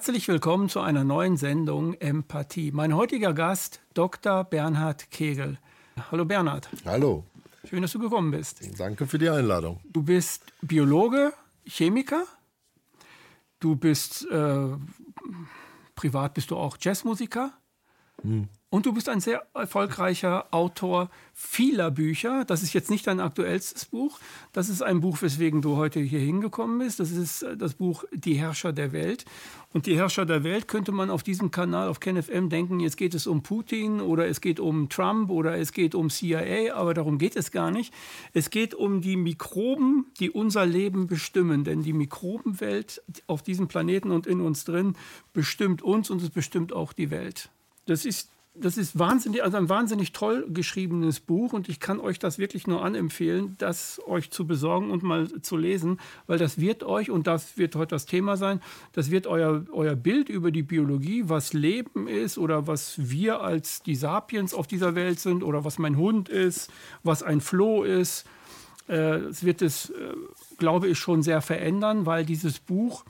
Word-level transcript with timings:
Herzlich 0.00 0.28
willkommen 0.28 0.70
zu 0.70 0.80
einer 0.80 1.04
neuen 1.04 1.36
Sendung 1.36 1.92
Empathie. 1.92 2.72
Mein 2.72 2.96
heutiger 2.96 3.34
Gast, 3.34 3.82
Dr. 3.92 4.44
Bernhard 4.44 5.10
Kegel. 5.10 5.58
Hallo 6.10 6.24
Bernhard. 6.24 6.70
Hallo. 6.86 7.26
Schön, 7.68 7.82
dass 7.82 7.92
du 7.92 7.98
gekommen 7.98 8.30
bist. 8.30 8.62
Danke 8.80 9.06
für 9.06 9.18
die 9.18 9.28
Einladung. 9.28 9.78
Du 9.84 10.02
bist 10.02 10.44
Biologe, 10.62 11.34
Chemiker. 11.66 12.24
Du 13.58 13.76
bist 13.76 14.26
äh, 14.30 14.68
privat 15.94 16.32
bist 16.32 16.50
du 16.50 16.56
auch 16.56 16.78
Jazzmusiker. 16.80 17.52
Hm. 18.22 18.48
Und 18.72 18.86
du 18.86 18.92
bist 18.92 19.08
ein 19.08 19.18
sehr 19.18 19.44
erfolgreicher 19.52 20.46
Autor 20.52 21.10
vieler 21.34 21.90
Bücher. 21.90 22.44
Das 22.44 22.62
ist 22.62 22.72
jetzt 22.72 22.88
nicht 22.88 23.04
dein 23.04 23.18
aktuellstes 23.18 23.86
Buch. 23.86 24.20
Das 24.52 24.68
ist 24.68 24.80
ein 24.80 25.00
Buch, 25.00 25.20
weswegen 25.22 25.60
du 25.60 25.74
heute 25.74 25.98
hier 25.98 26.20
hingekommen 26.20 26.78
bist. 26.78 27.00
Das 27.00 27.10
ist 27.10 27.44
das 27.58 27.74
Buch 27.74 28.04
Die 28.12 28.34
Herrscher 28.34 28.72
der 28.72 28.92
Welt. 28.92 29.24
Und 29.72 29.86
die 29.86 29.96
Herrscher 29.96 30.24
der 30.24 30.44
Welt 30.44 30.68
könnte 30.68 30.92
man 30.92 31.10
auf 31.10 31.24
diesem 31.24 31.50
Kanal, 31.50 31.88
auf 31.88 31.98
KenFM, 31.98 32.48
denken, 32.48 32.78
jetzt 32.78 32.96
geht 32.96 33.14
es 33.14 33.26
um 33.26 33.42
Putin 33.42 34.00
oder 34.00 34.28
es 34.28 34.40
geht 34.40 34.60
um 34.60 34.88
Trump 34.88 35.30
oder 35.30 35.58
es 35.58 35.72
geht 35.72 35.96
um 35.96 36.08
CIA, 36.08 36.72
aber 36.72 36.94
darum 36.94 37.18
geht 37.18 37.34
es 37.34 37.50
gar 37.50 37.72
nicht. 37.72 37.92
Es 38.34 38.50
geht 38.50 38.76
um 38.76 39.00
die 39.00 39.16
Mikroben, 39.16 40.06
die 40.20 40.30
unser 40.30 40.64
Leben 40.64 41.08
bestimmen. 41.08 41.64
Denn 41.64 41.82
die 41.82 41.92
Mikrobenwelt 41.92 43.02
auf 43.26 43.42
diesem 43.42 43.66
Planeten 43.66 44.12
und 44.12 44.28
in 44.28 44.40
uns 44.40 44.64
drin 44.64 44.94
bestimmt 45.32 45.82
uns 45.82 46.08
und 46.08 46.22
es 46.22 46.30
bestimmt 46.30 46.72
auch 46.72 46.92
die 46.92 47.10
Welt. 47.10 47.50
Das 47.86 48.04
ist 48.04 48.30
das 48.54 48.76
ist 48.76 48.98
wahnsinnig, 48.98 49.44
also 49.44 49.56
ein 49.56 49.68
wahnsinnig 49.68 50.12
toll 50.12 50.44
geschriebenes 50.48 51.20
Buch 51.20 51.52
und 51.52 51.68
ich 51.68 51.78
kann 51.78 52.00
euch 52.00 52.18
das 52.18 52.38
wirklich 52.38 52.66
nur 52.66 52.84
anempfehlen, 52.84 53.54
das 53.58 54.00
euch 54.06 54.30
zu 54.30 54.46
besorgen 54.46 54.90
und 54.90 55.04
mal 55.04 55.28
zu 55.40 55.56
lesen, 55.56 56.00
weil 56.26 56.38
das 56.38 56.58
wird 56.58 56.82
euch, 56.82 57.10
und 57.10 57.26
das 57.26 57.58
wird 57.58 57.76
heute 57.76 57.94
das 57.94 58.06
Thema 58.06 58.36
sein, 58.36 58.60
das 58.92 59.10
wird 59.10 59.28
euer, 59.28 59.64
euer 59.72 59.94
Bild 59.94 60.28
über 60.28 60.50
die 60.50 60.64
Biologie, 60.64 61.24
was 61.26 61.52
Leben 61.52 62.08
ist 62.08 62.38
oder 62.38 62.66
was 62.66 63.10
wir 63.10 63.40
als 63.40 63.82
die 63.82 63.94
Sapiens 63.94 64.52
auf 64.52 64.66
dieser 64.66 64.96
Welt 64.96 65.20
sind 65.20 65.44
oder 65.44 65.64
was 65.64 65.78
mein 65.78 65.96
Hund 65.96 66.28
ist, 66.28 66.72
was 67.04 67.22
ein 67.22 67.40
Floh 67.40 67.84
ist. 67.84 68.26
Äh, 68.88 69.18
es 69.28 69.44
wird 69.44 69.62
es, 69.62 69.90
äh, 69.90 70.14
glaube 70.58 70.88
ich, 70.88 70.98
schon 70.98 71.22
sehr 71.22 71.40
verändern, 71.40 72.04
weil 72.04 72.24
dieses 72.24 72.58
Buch 72.58 73.04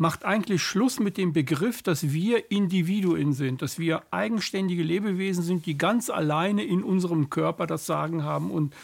macht 0.00 0.24
eigentlich 0.24 0.62
Schluss 0.62 0.98
mit 0.98 1.18
dem 1.18 1.34
Begriff, 1.34 1.82
dass 1.82 2.10
wir 2.10 2.50
Individuen 2.50 3.34
sind, 3.34 3.60
dass 3.60 3.78
wir 3.78 4.02
eigenständige 4.10 4.82
Lebewesen 4.82 5.44
sind, 5.44 5.66
die 5.66 5.76
ganz 5.76 6.08
alleine 6.08 6.64
in 6.64 6.82
unserem 6.82 7.28
Körper 7.28 7.66
das 7.66 7.84
Sagen 7.84 8.24
haben 8.24 8.50
und, 8.50 8.74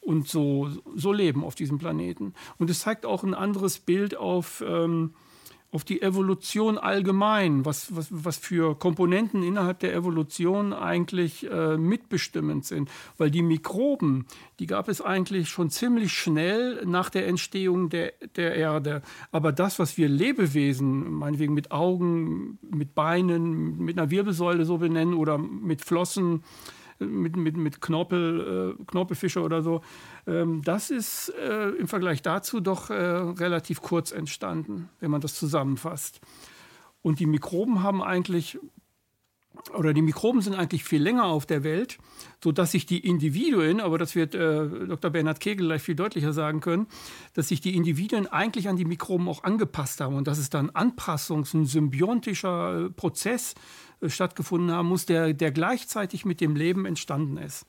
und 0.00 0.26
so, 0.26 0.70
so 0.96 1.12
leben 1.12 1.44
auf 1.44 1.54
diesem 1.54 1.76
Planeten. 1.76 2.32
Und 2.56 2.70
es 2.70 2.80
zeigt 2.80 3.04
auch 3.04 3.22
ein 3.24 3.34
anderes 3.34 3.78
Bild 3.78 4.16
auf 4.16 4.64
ähm, 4.66 5.12
auf 5.74 5.82
die 5.82 6.02
Evolution 6.02 6.78
allgemein, 6.78 7.64
was, 7.64 7.96
was, 7.96 8.06
was 8.10 8.36
für 8.36 8.78
Komponenten 8.78 9.42
innerhalb 9.42 9.80
der 9.80 9.92
Evolution 9.92 10.72
eigentlich 10.72 11.50
äh, 11.50 11.76
mitbestimmend 11.76 12.64
sind. 12.64 12.88
Weil 13.18 13.32
die 13.32 13.42
Mikroben, 13.42 14.26
die 14.60 14.68
gab 14.68 14.88
es 14.88 15.00
eigentlich 15.00 15.48
schon 15.48 15.70
ziemlich 15.70 16.12
schnell 16.12 16.86
nach 16.86 17.10
der 17.10 17.26
Entstehung 17.26 17.88
der, 17.88 18.12
der 18.36 18.54
Erde. 18.54 19.02
Aber 19.32 19.50
das, 19.50 19.80
was 19.80 19.98
wir 19.98 20.08
Lebewesen, 20.08 21.12
meinetwegen 21.12 21.54
mit 21.54 21.72
Augen, 21.72 22.60
mit 22.70 22.94
Beinen, 22.94 23.76
mit 23.78 23.98
einer 23.98 24.10
Wirbelsäule 24.10 24.64
so 24.66 24.78
benennen 24.78 25.14
oder 25.14 25.38
mit 25.38 25.84
Flossen, 25.84 26.44
mit, 26.98 27.36
mit, 27.36 27.56
mit 27.56 27.80
Knorpel, 27.80 28.76
äh, 28.80 28.84
Knorpelfische 28.84 29.42
oder 29.42 29.62
so. 29.62 29.82
Ähm, 30.26 30.62
das 30.62 30.90
ist 30.90 31.30
äh, 31.30 31.70
im 31.70 31.88
Vergleich 31.88 32.22
dazu 32.22 32.60
doch 32.60 32.90
äh, 32.90 32.94
relativ 32.94 33.82
kurz 33.82 34.12
entstanden, 34.12 34.88
wenn 35.00 35.10
man 35.10 35.20
das 35.20 35.34
zusammenfasst. 35.34 36.20
Und 37.02 37.20
die 37.20 37.26
Mikroben 37.26 37.82
haben 37.82 38.02
eigentlich, 38.02 38.58
oder 39.76 39.92
die 39.92 40.00
Mikroben 40.00 40.40
sind 40.40 40.54
eigentlich 40.54 40.84
viel 40.84 41.02
länger 41.02 41.24
auf 41.24 41.44
der 41.44 41.62
Welt, 41.62 41.98
sodass 42.42 42.72
sich 42.72 42.86
die 42.86 43.06
Individuen, 43.06 43.80
aber 43.80 43.98
das 43.98 44.14
wird 44.14 44.34
äh, 44.34 44.86
Dr. 44.86 45.10
Bernhard 45.10 45.40
Kegel 45.40 45.66
gleich 45.66 45.82
viel 45.82 45.96
deutlicher 45.96 46.32
sagen 46.32 46.60
können, 46.60 46.86
dass 47.34 47.48
sich 47.48 47.60
die 47.60 47.76
Individuen 47.76 48.26
eigentlich 48.26 48.68
an 48.70 48.76
die 48.76 48.86
Mikroben 48.86 49.28
auch 49.28 49.44
angepasst 49.44 50.00
haben 50.00 50.14
und 50.14 50.26
dass 50.26 50.38
es 50.38 50.48
dann 50.48 50.70
Anpassungs-, 50.70 51.54
ein 51.54 51.66
symbiontischer 51.66 52.86
äh, 52.86 52.90
Prozess 52.90 53.54
stattgefunden 54.08 54.70
haben 54.72 54.88
muss, 54.88 55.06
der, 55.06 55.32
der 55.32 55.50
gleichzeitig 55.50 56.24
mit 56.24 56.40
dem 56.40 56.56
Leben 56.56 56.86
entstanden 56.86 57.36
ist. 57.36 57.66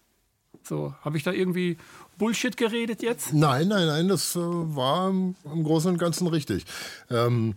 So, 0.64 0.96
habe 1.02 1.18
ich 1.18 1.24
da 1.24 1.32
irgendwie 1.32 1.78
Bullshit 2.18 2.58
geredet 2.58 3.04
jetzt? 3.04 3.34
Nein, 3.34 3.68
nein, 3.68 3.88
nein, 3.88 4.08
das 4.08 4.36
äh, 4.36 4.40
war 4.40 5.10
im, 5.10 5.36
Großen 5.44 5.92
und 5.92 5.98
Ganzen 5.98 6.28
richtig. 6.28 6.66
Ähm, 7.10 7.56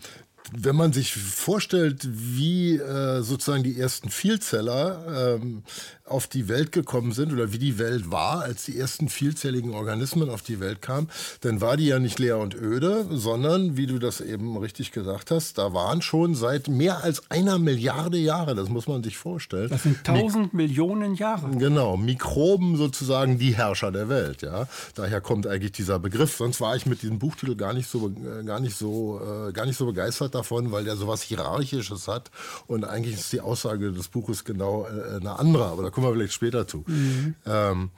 wenn 0.52 0.76
man 0.76 0.92
sich 0.92 1.14
vorstellt, 1.14 2.06
wie 2.10 2.76
äh, 2.76 3.22
sozusagen 3.22 3.62
die 3.62 3.78
ersten 3.78 4.08
Vielzeller 4.10 5.38
ähm, 5.40 5.62
auf 6.10 6.26
die 6.26 6.48
Welt 6.48 6.72
gekommen 6.72 7.12
sind 7.12 7.32
oder 7.32 7.52
wie 7.52 7.58
die 7.58 7.78
Welt 7.78 8.10
war, 8.10 8.42
als 8.42 8.64
die 8.64 8.78
ersten 8.78 9.08
vielzelligen 9.08 9.74
Organismen 9.74 10.30
auf 10.30 10.42
die 10.42 10.60
Welt 10.60 10.82
kamen, 10.82 11.08
dann 11.40 11.60
war 11.60 11.76
die 11.76 11.86
ja 11.86 11.98
nicht 11.98 12.18
leer 12.18 12.38
und 12.38 12.54
öde, 12.54 13.06
sondern, 13.10 13.76
wie 13.76 13.86
du 13.86 13.98
das 13.98 14.20
eben 14.20 14.56
richtig 14.56 14.92
gesagt 14.92 15.30
hast, 15.30 15.58
da 15.58 15.72
waren 15.72 16.02
schon 16.02 16.34
seit 16.34 16.68
mehr 16.68 17.02
als 17.04 17.30
einer 17.30 17.58
Milliarde 17.58 18.18
Jahre, 18.18 18.54
das 18.54 18.68
muss 18.68 18.86
man 18.86 19.02
sich 19.02 19.16
vorstellen. 19.16 19.68
Das 19.70 19.82
sind 19.82 20.04
tausend 20.04 20.54
Millionen 20.54 21.14
Jahre. 21.14 21.50
Genau, 21.56 21.96
Mikroben 21.96 22.76
sozusagen 22.76 23.38
die 23.38 23.54
Herrscher 23.56 23.92
der 23.92 24.08
Welt. 24.08 24.42
Ja, 24.42 24.66
daher 24.94 25.20
kommt 25.20 25.46
eigentlich 25.46 25.72
dieser 25.72 25.98
Begriff. 25.98 26.36
Sonst 26.36 26.60
war 26.60 26.76
ich 26.76 26.86
mit 26.86 27.02
diesem 27.02 27.18
Buchtitel 27.18 27.56
gar 27.56 27.72
nicht 27.72 27.88
so, 27.88 28.08
äh, 28.08 28.44
gar 28.44 28.60
nicht 28.60 28.76
so, 28.76 29.20
äh, 29.20 29.52
gar 29.52 29.66
nicht 29.66 29.76
so 29.76 29.86
begeistert 29.86 30.34
davon, 30.34 30.72
weil 30.72 30.84
der 30.84 30.96
sowas 30.96 31.22
Hierarchisches 31.22 32.08
hat. 32.08 32.30
Und 32.66 32.84
eigentlich 32.84 33.14
ist 33.14 33.32
die 33.32 33.40
Aussage 33.40 33.92
des 33.92 34.08
Buches 34.08 34.44
genau 34.44 34.86
äh, 34.86 35.16
eine 35.16 35.38
andere. 35.38 35.66
Aber 35.66 35.82
da 35.82 35.90
kommen 35.98 36.12
wir 36.12 36.16
vielleicht 36.16 36.34
später 36.34 36.66
zu. 36.66 36.84
Mhm. 36.86 37.34
Ähm, 37.44 37.90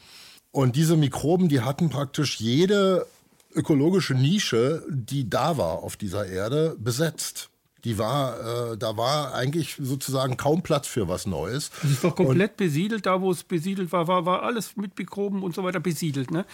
und 0.53 0.75
diese 0.77 0.97
Mikroben, 0.97 1.49
die 1.49 1.61
hatten 1.61 1.91
praktisch 1.91 2.41
jede 2.41 3.07
ökologische 3.55 4.15
Nische, 4.15 4.83
die 4.89 5.29
da 5.29 5.57
war 5.59 5.83
auf 5.83 5.97
dieser 5.97 6.27
Erde, 6.27 6.77
besetzt 6.79 7.51
die 7.85 7.99
war, 7.99 8.73
äh, 8.73 8.77
da 8.77 8.97
war 8.97 9.35
eigentlich 9.35 9.77
sozusagen 9.81 10.37
kaum 10.37 10.63
Platz 10.63 10.87
für 10.87 11.09
was 11.09 11.27
Neues. 11.27 11.71
Das 11.83 11.91
ist 11.91 12.05
doch 12.05 12.15
komplett 12.15 12.53
und 12.53 12.57
besiedelt, 12.57 13.07
da 13.07 13.21
wo 13.21 13.31
es 13.31 13.43
besiedelt 13.43 13.93
war, 13.93 14.09
war, 14.09 14.27
war 14.27 14.43
alles 14.43 14.77
mit 14.77 14.99
Mikroben 14.99 15.43
und 15.43 15.55
so 15.55 15.65
weiter 15.65 15.81
besiedelt, 15.81 16.31
ne? 16.31 16.45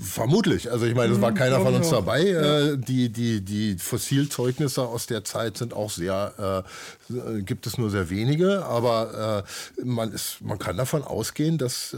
Vermutlich. 0.00 0.70
Also 0.70 0.86
ich 0.86 0.94
meine, 0.94 1.12
es 1.12 1.20
war 1.20 1.30
mhm, 1.30 1.36
keiner 1.36 1.60
von 1.60 1.74
uns 1.74 1.90
dabei. 1.90 2.26
Ja. 2.26 2.60
Äh, 2.60 2.78
die, 2.78 3.10
die, 3.10 3.40
die 3.40 3.76
Fossilzeugnisse 3.78 4.82
aus 4.82 5.06
der 5.06 5.24
Zeit 5.24 5.56
sind 5.56 5.74
auch 5.74 5.90
sehr, 5.90 6.64
äh, 7.10 7.42
gibt 7.42 7.66
es 7.66 7.78
nur 7.78 7.90
sehr 7.90 8.10
wenige, 8.10 8.64
aber 8.64 9.44
äh, 9.78 9.84
man, 9.84 10.12
ist, 10.12 10.40
man 10.40 10.58
kann 10.58 10.76
davon 10.76 11.02
ausgehen, 11.02 11.58
dass 11.58 11.94
äh, 11.94 11.96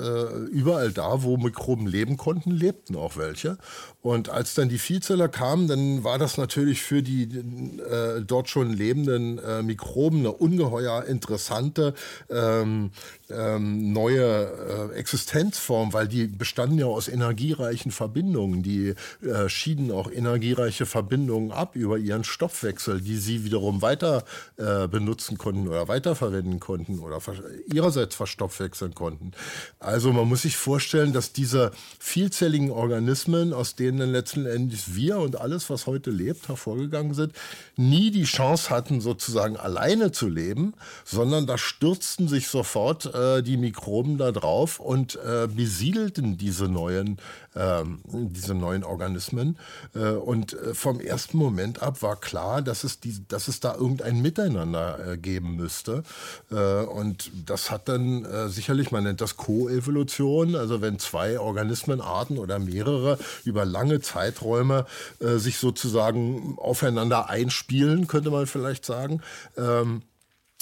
überall 0.50 0.92
da, 0.92 1.22
wo 1.22 1.36
Mikroben 1.36 1.86
leben 1.86 2.16
konnten, 2.16 2.50
lebten 2.50 2.96
auch 2.96 3.16
welche. 3.16 3.58
Und 4.06 4.28
als 4.28 4.54
dann 4.54 4.68
die 4.68 4.78
Vielzeller 4.78 5.26
kamen, 5.26 5.66
dann 5.66 6.04
war 6.04 6.16
das 6.16 6.38
natürlich 6.38 6.80
für 6.80 7.02
die 7.02 7.24
äh, 7.24 8.22
dort 8.24 8.48
schon 8.48 8.72
lebenden 8.72 9.40
äh, 9.40 9.64
Mikroben 9.64 10.20
eine 10.20 10.30
ungeheuer 10.30 11.04
interessante 11.06 11.92
ähm, 12.30 12.92
ähm, 13.30 13.92
neue 13.92 14.92
äh, 14.92 14.94
Existenzform, 14.94 15.92
weil 15.92 16.06
die 16.06 16.28
bestanden 16.28 16.78
ja 16.78 16.86
aus 16.86 17.08
energiereichen 17.08 17.90
Verbindungen. 17.90 18.62
Die 18.62 18.94
äh, 19.22 19.48
schieden 19.48 19.90
auch 19.90 20.08
energiereiche 20.08 20.86
Verbindungen 20.86 21.50
ab 21.50 21.74
über 21.74 21.98
ihren 21.98 22.22
Stoffwechsel, 22.22 23.00
die 23.00 23.16
sie 23.16 23.44
wiederum 23.44 23.82
weiter 23.82 24.22
äh, 24.56 24.86
benutzen 24.86 25.36
konnten 25.36 25.66
oder 25.66 25.88
weiterverwenden 25.88 26.60
konnten 26.60 27.00
oder 27.00 27.20
ihrerseits 27.66 28.14
verstoffwechseln 28.14 28.94
konnten. 28.94 29.32
Also 29.80 30.12
man 30.12 30.28
muss 30.28 30.42
sich 30.42 30.56
vorstellen, 30.56 31.12
dass 31.12 31.32
diese 31.32 31.72
vielzelligen 31.98 32.70
Organismen, 32.70 33.52
aus 33.52 33.74
denen 33.74 33.95
dann 33.98 34.12
letzten 34.12 34.46
Endes 34.46 34.94
wir 34.94 35.18
und 35.18 35.40
alles, 35.40 35.68
was 35.70 35.86
heute 35.86 36.10
lebt, 36.10 36.48
hervorgegangen 36.48 37.14
sind, 37.14 37.32
nie 37.76 38.10
die 38.10 38.24
Chance 38.24 38.70
hatten, 38.70 39.00
sozusagen 39.00 39.56
alleine 39.56 40.12
zu 40.12 40.28
leben, 40.28 40.74
sondern 41.04 41.46
da 41.46 41.58
stürzten 41.58 42.28
sich 42.28 42.48
sofort 42.48 43.14
äh, 43.14 43.42
die 43.42 43.56
Mikroben 43.56 44.18
da 44.18 44.32
drauf 44.32 44.80
und 44.80 45.16
äh, 45.16 45.48
besiedelten 45.48 46.36
diese 46.36 46.66
neuen, 46.66 47.18
diese 47.56 48.54
neuen 48.54 48.84
Organismen. 48.84 49.58
Äh, 49.94 50.10
und 50.10 50.52
äh, 50.54 50.74
vom 50.74 51.00
ersten 51.00 51.38
Moment 51.38 51.82
ab 51.82 52.02
war 52.02 52.16
klar, 52.16 52.62
dass 52.62 52.84
es, 52.84 53.00
die, 53.00 53.26
dass 53.28 53.48
es 53.48 53.60
da 53.60 53.74
irgendein 53.74 54.20
Miteinander 54.22 55.12
äh, 55.12 55.16
geben 55.16 55.56
müsste. 55.56 56.02
und 56.50 57.30
das 57.46 57.70
hat 57.70 57.88
dann 57.88 58.26
sicherlich, 58.48 58.90
man 58.90 59.04
nennt 59.04 59.20
das 59.20 59.36
Koevolution, 59.36 60.54
also 60.54 60.80
wenn 60.80 60.98
zwei 60.98 61.38
Organismenarten 61.40 62.38
oder 62.38 62.58
mehrere 62.58 63.18
über 63.44 63.64
lange 63.64 64.00
Zeiträume 64.00 64.86
sich 65.20 65.58
sozusagen 65.58 66.56
aufeinander 66.58 67.28
einspielen, 67.28 68.06
könnte 68.06 68.30
man 68.30 68.46
vielleicht 68.46 68.84
sagen. 68.84 69.20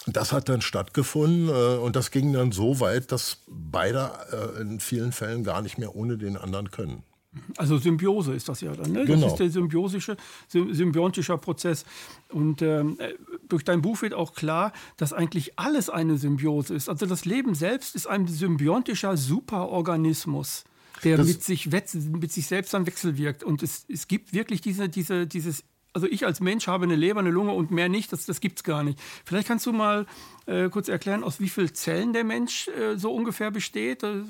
Das 0.06 0.32
hat 0.32 0.48
dann 0.48 0.60
stattgefunden 0.60 1.48
äh, 1.48 1.78
und 1.78 1.96
das 1.96 2.10
ging 2.10 2.32
dann 2.32 2.52
so 2.52 2.80
weit, 2.80 3.10
dass 3.10 3.38
beide 3.48 4.10
äh, 4.56 4.60
in 4.60 4.80
vielen 4.80 5.12
Fällen 5.12 5.44
gar 5.44 5.62
nicht 5.62 5.78
mehr 5.78 5.96
ohne 5.96 6.18
den 6.18 6.36
anderen 6.36 6.70
können. 6.70 7.02
Also 7.56 7.78
Symbiose 7.78 8.32
ist 8.32 8.48
das 8.48 8.60
ja 8.60 8.72
dann, 8.74 8.92
ne? 8.92 9.04
Genau. 9.04 9.22
Das 9.22 9.32
ist 9.32 9.38
der 9.38 9.50
symbiosische, 9.50 10.16
symbiontischer 10.48 11.36
Prozess. 11.36 11.84
Und 12.28 12.62
ähm, 12.62 12.96
äh, 13.00 13.14
durch 13.48 13.64
dein 13.64 13.82
Buch 13.82 14.02
wird 14.02 14.14
auch 14.14 14.34
klar, 14.34 14.72
dass 14.96 15.12
eigentlich 15.12 15.58
alles 15.58 15.90
eine 15.90 16.16
Symbiose 16.16 16.74
ist. 16.74 16.88
Also 16.88 17.06
das 17.06 17.24
Leben 17.24 17.54
selbst 17.54 17.96
ist 17.96 18.06
ein 18.06 18.28
symbiontischer 18.28 19.16
Superorganismus, 19.16 20.64
der 21.02 21.18
mit 21.24 21.42
sich, 21.42 21.68
mit 21.68 22.32
sich 22.32 22.46
selbst 22.46 22.72
dann 22.72 22.86
wechselwirkt. 22.86 23.42
Und 23.42 23.62
es, 23.62 23.84
es 23.88 24.06
gibt 24.06 24.32
wirklich 24.32 24.60
diese, 24.60 24.88
diese, 24.88 25.26
dieses 25.26 25.64
also 25.94 26.06
ich 26.08 26.26
als 26.26 26.40
Mensch 26.40 26.66
habe 26.66 26.84
eine 26.84 26.96
Leber, 26.96 27.20
eine 27.20 27.30
Lunge 27.30 27.52
und 27.52 27.70
mehr 27.70 27.88
nicht, 27.88 28.12
das, 28.12 28.26
das 28.26 28.40
es 28.42 28.64
gar 28.64 28.82
nicht. 28.82 28.98
Vielleicht 29.24 29.48
kannst 29.48 29.64
du 29.64 29.72
mal 29.72 30.06
äh, 30.46 30.68
kurz 30.68 30.88
erklären, 30.88 31.24
aus 31.24 31.40
wie 31.40 31.48
vielen 31.48 31.74
Zellen 31.74 32.12
der 32.12 32.24
Mensch 32.24 32.68
äh, 32.68 32.96
so 32.96 33.12
ungefähr 33.12 33.50
besteht, 33.50 34.02
äh, 34.02 34.22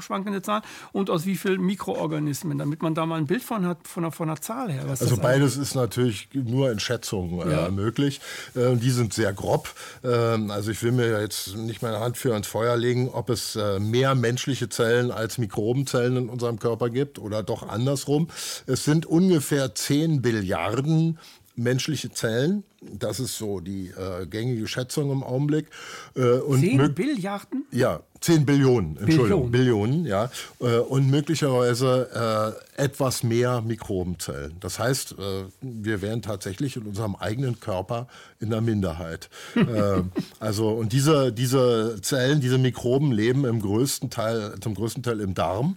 schwankende 0.00 0.42
Zahlen, 0.42 0.62
und 0.92 1.10
aus 1.10 1.26
wie 1.26 1.36
vielen 1.36 1.60
Mikroorganismen, 1.62 2.58
damit 2.58 2.82
man 2.82 2.94
da 2.94 3.06
mal 3.06 3.16
ein 3.16 3.26
Bild 3.26 3.42
von 3.42 3.66
hat, 3.66 3.86
von 3.86 4.04
der, 4.04 4.12
von 4.12 4.28
der 4.28 4.40
Zahl 4.40 4.70
her. 4.70 4.84
also 4.88 5.16
beides 5.16 5.56
ist 5.56 5.74
natürlich 5.74 6.28
nur 6.32 6.70
in 6.70 6.78
Schätzungen 6.78 7.48
äh, 7.48 7.52
ja. 7.52 7.70
möglich. 7.70 8.20
Äh, 8.54 8.76
die 8.76 8.90
sind 8.90 9.14
sehr 9.14 9.32
grob. 9.32 9.74
Ähm, 10.04 10.50
also 10.50 10.70
ich 10.70 10.82
will 10.82 10.92
mir 10.92 11.20
jetzt 11.20 11.56
nicht 11.56 11.82
meine 11.82 12.00
Hand 12.00 12.16
für 12.16 12.32
ans 12.32 12.46
Feuer 12.46 12.76
legen, 12.76 13.08
ob 13.08 13.30
es 13.30 13.56
äh, 13.56 13.78
mehr 13.78 14.14
menschliche 14.14 14.68
Zellen 14.68 15.10
als 15.10 15.38
Mikrobenzellen 15.38 16.16
in 16.16 16.28
unserem 16.28 16.58
Körper 16.58 16.90
gibt 16.90 17.18
oder 17.18 17.42
doch 17.42 17.68
andersrum. 17.68 18.28
Es 18.66 18.84
sind 18.84 19.06
ungefähr 19.06 19.74
10 19.74 20.22
Billiarden 20.22 21.18
menschliche 21.56 22.10
Zellen. 22.10 22.64
Das 22.80 23.18
ist 23.18 23.36
so 23.36 23.60
die 23.60 23.88
äh, 23.88 24.26
gängige 24.26 24.68
Schätzung 24.68 25.10
im 25.10 25.22
Augenblick. 25.22 25.66
Äh, 26.14 26.38
und 26.38 26.60
10 26.60 26.94
Billiarden? 26.94 27.64
Ja, 27.72 28.00
10 28.20 28.46
Billionen, 28.46 28.96
Entschuldigung, 28.98 29.50
Billionen, 29.50 30.04
Billionen 30.04 30.06
ja. 30.06 30.30
Äh, 30.60 30.78
und 30.80 31.10
möglicherweise 31.10 32.56
äh, 32.76 32.82
etwas 32.82 33.22
mehr 33.22 33.62
Mikrobenzellen. 33.62 34.56
Das 34.60 34.78
heißt, 34.78 35.12
äh, 35.12 35.44
wir 35.60 36.02
wären 36.02 36.22
tatsächlich 36.22 36.76
in 36.76 36.82
unserem 36.84 37.16
eigenen 37.16 37.60
Körper 37.60 38.08
in 38.40 38.50
der 38.50 38.60
Minderheit. 38.60 39.30
Äh, 39.66 40.02
also, 40.38 40.68
und 40.68 40.92
diese, 40.92 41.32
diese 41.32 41.98
Zellen, 42.00 42.40
diese 42.40 42.56
Mikroben 42.56 43.10
leben 43.10 43.44
im 43.44 43.60
größten 43.60 44.10
Teil, 44.10 44.54
zum 44.60 44.74
größten 44.74 45.02
Teil 45.02 45.20
im 45.20 45.34
Darm 45.34 45.76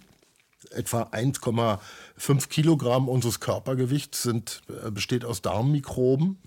etwa 0.72 1.04
1,5 1.04 2.48
Kilogramm 2.50 3.10
unseres 3.10 3.40
Körpergewichts 3.40 4.24
sind, 4.24 4.62
äh, 4.86 4.92
besteht 4.92 5.26
aus 5.26 5.42
Darmmikroben. 5.42 6.38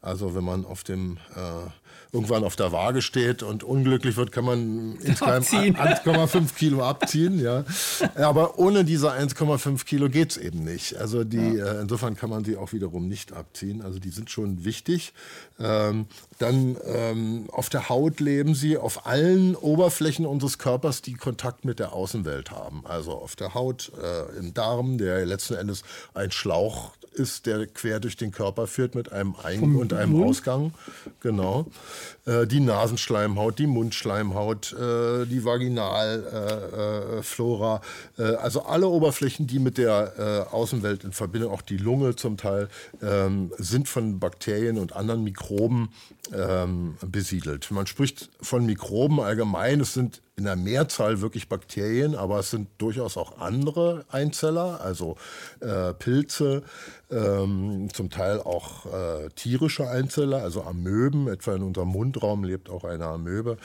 Also 0.00 0.34
wenn 0.34 0.44
man 0.44 0.64
auf 0.64 0.84
dem 0.84 1.18
äh, 1.34 1.70
irgendwann 2.12 2.44
auf 2.44 2.56
der 2.56 2.72
Waage 2.72 3.00
steht 3.00 3.42
und 3.42 3.64
unglücklich 3.64 4.16
wird, 4.16 4.32
kann 4.32 4.44
man 4.44 4.96
insgesamt 5.02 5.46
1,5 5.46 6.54
Kilo 6.54 6.84
abziehen. 6.84 7.40
Ja. 7.40 7.64
Aber 8.16 8.58
ohne 8.58 8.84
diese 8.84 9.10
1,5 9.10 9.84
Kilo 9.86 10.10
geht 10.10 10.32
es 10.32 10.36
eben 10.36 10.62
nicht. 10.62 10.96
Also 10.96 11.24
die, 11.24 11.38
ja. 11.38 11.72
äh, 11.72 11.80
insofern 11.80 12.14
kann 12.14 12.28
man 12.28 12.44
sie 12.44 12.58
auch 12.58 12.72
wiederum 12.72 13.08
nicht 13.08 13.32
abziehen. 13.32 13.80
Also 13.80 13.98
die 13.98 14.10
sind 14.10 14.30
schon 14.30 14.64
wichtig. 14.64 15.14
Ähm, 15.58 16.06
dann 16.38 16.76
ähm, 16.84 17.48
auf 17.50 17.70
der 17.70 17.88
Haut 17.88 18.20
leben 18.20 18.54
sie 18.54 18.76
auf 18.76 19.06
allen 19.06 19.56
Oberflächen 19.56 20.26
unseres 20.26 20.58
Körpers, 20.58 21.00
die 21.00 21.14
Kontakt 21.14 21.64
mit 21.64 21.78
der 21.78 21.94
Außenwelt 21.94 22.50
haben. 22.50 22.84
Also 22.84 23.12
auf 23.12 23.36
der 23.36 23.54
Haut, 23.54 23.90
äh, 24.02 24.38
im 24.38 24.52
Darm, 24.52 24.98
der 24.98 25.24
letzten 25.24 25.54
Endes 25.54 25.82
ein 26.12 26.30
Schlauch 26.30 26.92
ist, 27.12 27.46
der 27.46 27.66
quer 27.66 28.00
durch 28.00 28.16
den 28.16 28.30
Körper 28.32 28.66
führt 28.66 28.94
mit 28.94 29.12
einem 29.12 29.34
Eingang 29.42 29.76
und 29.76 29.92
einem? 29.92 30.22
Ausgang. 30.22 30.72
Genau. 31.20 31.66
Äh, 32.24 32.46
die 32.46 32.60
Nasenschleimhaut, 32.60 33.58
die 33.58 33.66
Mundschleimhaut, 33.66 34.74
äh, 34.74 35.26
die 35.26 35.44
Vaginalflora, 35.44 37.80
äh, 38.16 38.22
äh, 38.22 38.36
also 38.36 38.62
alle 38.62 38.86
Oberflächen, 38.86 39.48
die 39.48 39.58
mit 39.58 39.76
der 39.78 40.46
Außenwelt 40.52 41.02
in 41.04 41.12
Verbindung, 41.12 41.52
auch 41.52 41.62
die 41.62 41.78
Lunge 41.78 42.16
zum 42.16 42.36
Teil, 42.36 42.68
ähm, 43.02 43.50
sind 43.58 43.88
von 43.88 44.20
Bakterien 44.20 44.78
und 44.78 44.94
anderen 44.94 45.24
Mikroben 45.24 45.88
ähm, 46.32 46.96
besiedelt. 47.04 47.70
Man 47.70 47.86
spricht 47.86 48.30
von 48.40 48.64
Mikroben 48.66 49.20
allgemein. 49.20 49.80
Es 49.80 49.94
sind 49.94 50.22
in 50.36 50.44
der 50.44 50.56
Mehrzahl 50.56 51.20
wirklich 51.20 51.48
Bakterien, 51.48 52.14
aber 52.14 52.38
es 52.38 52.50
sind 52.50 52.68
durchaus 52.78 53.16
auch 53.16 53.38
andere 53.38 54.04
Einzeller, 54.08 54.80
also 54.80 55.16
äh, 55.60 55.92
Pilze, 55.92 56.62
ähm, 57.10 57.88
zum 57.92 58.08
Teil 58.08 58.40
auch 58.40 58.86
äh, 58.86 59.28
tierische 59.36 59.88
Einzeller, 59.88 60.42
also 60.42 60.62
Amöben. 60.62 61.28
Etwa 61.28 61.54
in 61.54 61.62
unserem 61.62 61.88
Mundraum 62.12 62.44
lebt 62.44 62.68
auch 62.68 62.84
eine 62.84 63.06
Amöbe. 63.06 63.56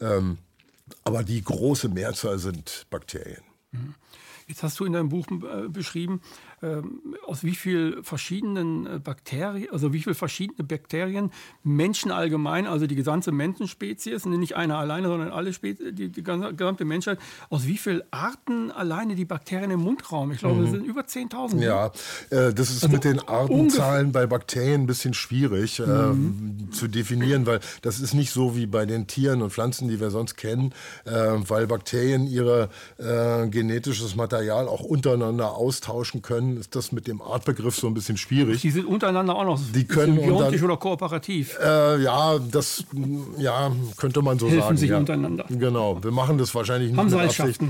Ähm, 0.00 0.38
aber 1.02 1.24
die 1.24 1.42
große 1.42 1.88
Mehrzahl 1.88 2.38
sind 2.38 2.86
Bakterien. 2.90 3.42
Mhm. 3.72 3.94
Jetzt 4.46 4.62
hast 4.62 4.78
du 4.78 4.84
in 4.84 4.92
deinem 4.92 5.08
Buch 5.08 5.26
äh, 5.30 5.68
beschrieben, 5.68 6.20
aus 7.26 7.44
wie 7.44 7.54
viel 7.54 8.02
verschiedenen 8.02 8.86
äh, 8.86 8.98
Bakterien, 8.98 9.70
also 9.70 9.92
wie 9.92 10.00
viele 10.00 10.14
verschiedene 10.14 10.66
Bakterien 10.66 11.30
Menschen 11.62 12.10
allgemein, 12.10 12.66
also 12.66 12.86
die 12.86 12.94
gesamte 12.94 13.30
Menschenspezies, 13.30 14.24
nicht 14.24 14.56
einer 14.56 14.78
alleine, 14.78 15.08
sondern 15.08 15.30
alle 15.30 15.52
Spezi 15.52 15.92
die, 15.92 16.08
die 16.08 16.22
gesamte 16.22 16.84
Menschheit, 16.84 17.18
aus 17.50 17.66
wie 17.66 17.76
vielen 17.76 18.02
Arten 18.10 18.70
alleine 18.70 19.16
die 19.16 19.26
Bakterien 19.26 19.70
im 19.70 19.80
Mundraum? 19.80 20.32
Ich 20.32 20.38
glaube, 20.38 20.56
mhm. 20.56 20.62
das 20.62 20.70
sind 20.70 20.86
über 20.86 21.02
10.000. 21.02 21.62
Ja, 21.62 21.86
äh, 22.30 22.54
das 22.54 22.70
ist 22.70 22.84
also 22.84 22.88
mit 22.88 23.04
den 23.04 23.20
Artenzahlen 23.20 24.12
bei 24.12 24.26
Bakterien 24.26 24.82
ein 24.82 24.86
bisschen 24.86 25.12
schwierig 25.12 25.78
äh, 25.80 25.86
mhm. 25.86 26.72
zu 26.72 26.88
definieren, 26.88 27.46
weil 27.46 27.60
das 27.82 28.00
ist 28.00 28.14
nicht 28.14 28.30
so 28.30 28.56
wie 28.56 28.66
bei 28.66 28.86
den 28.86 29.06
Tieren 29.06 29.42
und 29.42 29.50
Pflanzen, 29.50 29.88
die 29.88 30.00
wir 30.00 30.10
sonst 30.10 30.36
kennen, 30.36 30.72
äh, 31.04 31.10
weil 31.12 31.66
Bakterien 31.66 32.26
ihre 32.26 32.70
äh, 32.98 33.46
genetisches 33.48 34.16
Material 34.16 34.68
auch 34.68 34.80
untereinander 34.80 35.54
austauschen 35.54 36.22
können 36.22 36.45
können, 36.46 36.60
ist 36.60 36.74
das 36.74 36.92
mit 36.92 37.06
dem 37.06 37.20
Artbegriff 37.20 37.76
so 37.76 37.86
ein 37.86 37.94
bisschen 37.94 38.16
schwierig. 38.16 38.60
Die 38.60 38.70
sind 38.70 38.86
untereinander 38.86 39.34
auch 39.34 39.44
noch 39.44 39.60
die 39.74 39.84
können 39.84 40.16
symbiontisch 40.16 40.62
oder 40.62 40.76
kooperativ. 40.76 41.56
Äh, 41.62 42.02
ja, 42.02 42.38
das 42.38 42.84
ja, 43.38 43.72
könnte 43.96 44.22
man 44.22 44.38
so 44.38 44.46
Helfen 44.46 44.62
sagen. 44.62 44.76
sich 44.76 44.90
ja. 44.90 44.98
untereinander. 44.98 45.44
Genau, 45.48 46.02
wir 46.02 46.10
machen 46.10 46.38
das 46.38 46.54
wahrscheinlich 46.54 46.90
nicht 46.90 46.98
Haben 46.98 47.10
mit 47.10 47.40
Absicht. 47.40 47.60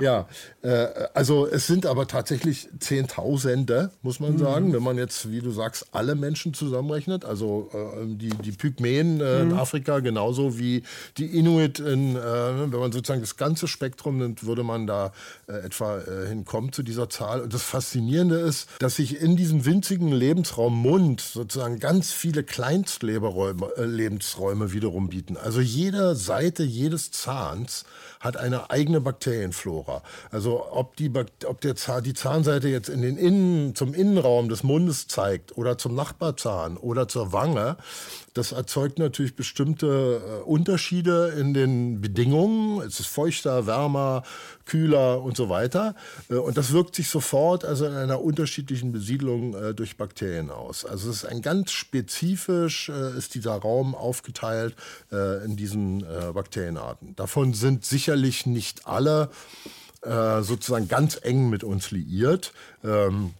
Ja, 0.00 0.28
äh, 0.62 0.86
also 1.14 1.46
es 1.46 1.66
sind 1.66 1.86
aber 1.86 2.06
tatsächlich 2.06 2.68
Zehntausende, 2.80 3.90
muss 4.02 4.20
man 4.20 4.34
mhm. 4.34 4.38
sagen, 4.38 4.72
wenn 4.72 4.82
man 4.82 4.98
jetzt, 4.98 5.30
wie 5.30 5.40
du 5.40 5.50
sagst, 5.50 5.86
alle 5.92 6.14
Menschen 6.14 6.54
zusammenrechnet. 6.54 7.24
Also 7.24 7.70
äh, 7.72 8.06
die, 8.06 8.30
die 8.30 8.52
Pygmäen 8.52 9.20
äh, 9.20 9.44
mhm. 9.44 9.50
in 9.50 9.56
Afrika 9.56 10.00
genauso 10.00 10.58
wie 10.58 10.82
die 11.16 11.38
Inuit, 11.38 11.78
in, 11.78 12.16
äh, 12.16 12.20
wenn 12.20 12.80
man 12.80 12.92
sozusagen 12.92 13.20
das 13.20 13.36
ganze 13.36 13.68
Spektrum 13.68 14.18
nimmt, 14.18 14.44
würde 14.44 14.64
man 14.64 14.86
da 14.86 15.12
äh, 15.46 15.64
etwa 15.64 15.98
äh, 15.98 16.28
hinkommen 16.28 16.72
zu 16.72 16.82
dieser 16.82 17.08
Zahl. 17.08 17.42
Und 17.42 17.54
das 17.54 17.62
Faszinierende 17.62 18.36
ist, 18.36 18.68
dass 18.78 18.96
sich 18.96 19.20
in 19.20 19.36
diesem 19.36 19.64
winzigen 19.64 20.12
Lebensraum 20.12 20.74
Mund 20.74 21.20
sozusagen 21.20 21.78
ganz 21.78 22.12
viele 22.12 22.42
Kleinstlebensräume 22.42 24.72
wiederum 24.72 25.08
bieten. 25.08 25.36
Also 25.36 25.60
jede 25.60 26.16
Seite 26.16 26.62
jedes 26.62 27.10
Zahns 27.10 27.84
hat 28.20 28.38
eine 28.38 28.70
eigene 28.70 29.00
Bakterienflora. 29.00 29.83
Also 30.30 30.66
ob, 30.70 30.96
die, 30.96 31.10
ob 31.46 31.60
der 31.60 31.76
Zahn, 31.76 32.02
die 32.02 32.14
Zahnseite 32.14 32.68
jetzt 32.68 32.88
in 32.88 33.02
den 33.02 33.16
Innen, 33.16 33.74
zum 33.74 33.94
Innenraum 33.94 34.48
des 34.48 34.62
Mundes 34.62 35.08
zeigt 35.08 35.56
oder 35.56 35.78
zum 35.78 35.94
Nachbarzahn 35.94 36.76
oder 36.76 37.08
zur 37.08 37.32
Wange, 37.32 37.76
das 38.34 38.50
erzeugt 38.50 38.98
natürlich 38.98 39.36
bestimmte 39.36 40.20
äh, 40.20 40.42
Unterschiede 40.42 41.34
in 41.38 41.54
den 41.54 42.00
Bedingungen. 42.00 42.80
Es 42.82 42.98
ist 42.98 43.06
feuchter, 43.06 43.66
wärmer, 43.66 44.24
kühler 44.66 45.22
und 45.22 45.36
so 45.36 45.48
weiter. 45.48 45.94
Äh, 46.28 46.34
und 46.34 46.56
das 46.56 46.72
wirkt 46.72 46.96
sich 46.96 47.08
sofort 47.08 47.64
also 47.64 47.86
in 47.86 47.94
einer 47.94 48.20
unterschiedlichen 48.20 48.90
Besiedlung 48.90 49.54
äh, 49.54 49.72
durch 49.72 49.96
Bakterien 49.96 50.50
aus. 50.50 50.84
Also 50.84 51.10
es 51.10 51.18
ist 51.18 51.26
ein 51.26 51.42
ganz 51.42 51.70
spezifisch, 51.70 52.88
ist 52.88 53.36
dieser 53.36 53.52
Raum 53.52 53.94
aufgeteilt 53.94 54.74
in 55.10 55.56
diesen 55.56 56.04
Bakterienarten. 56.32 57.14
Davon 57.14 57.54
sind 57.54 57.84
sicherlich 57.84 58.46
nicht 58.46 58.86
alle 58.86 59.30
sozusagen 60.02 60.88
ganz 60.88 61.18
eng 61.22 61.48
mit 61.50 61.62
uns 61.62 61.90
liiert. 61.90 62.52
Ähm, 62.82 63.34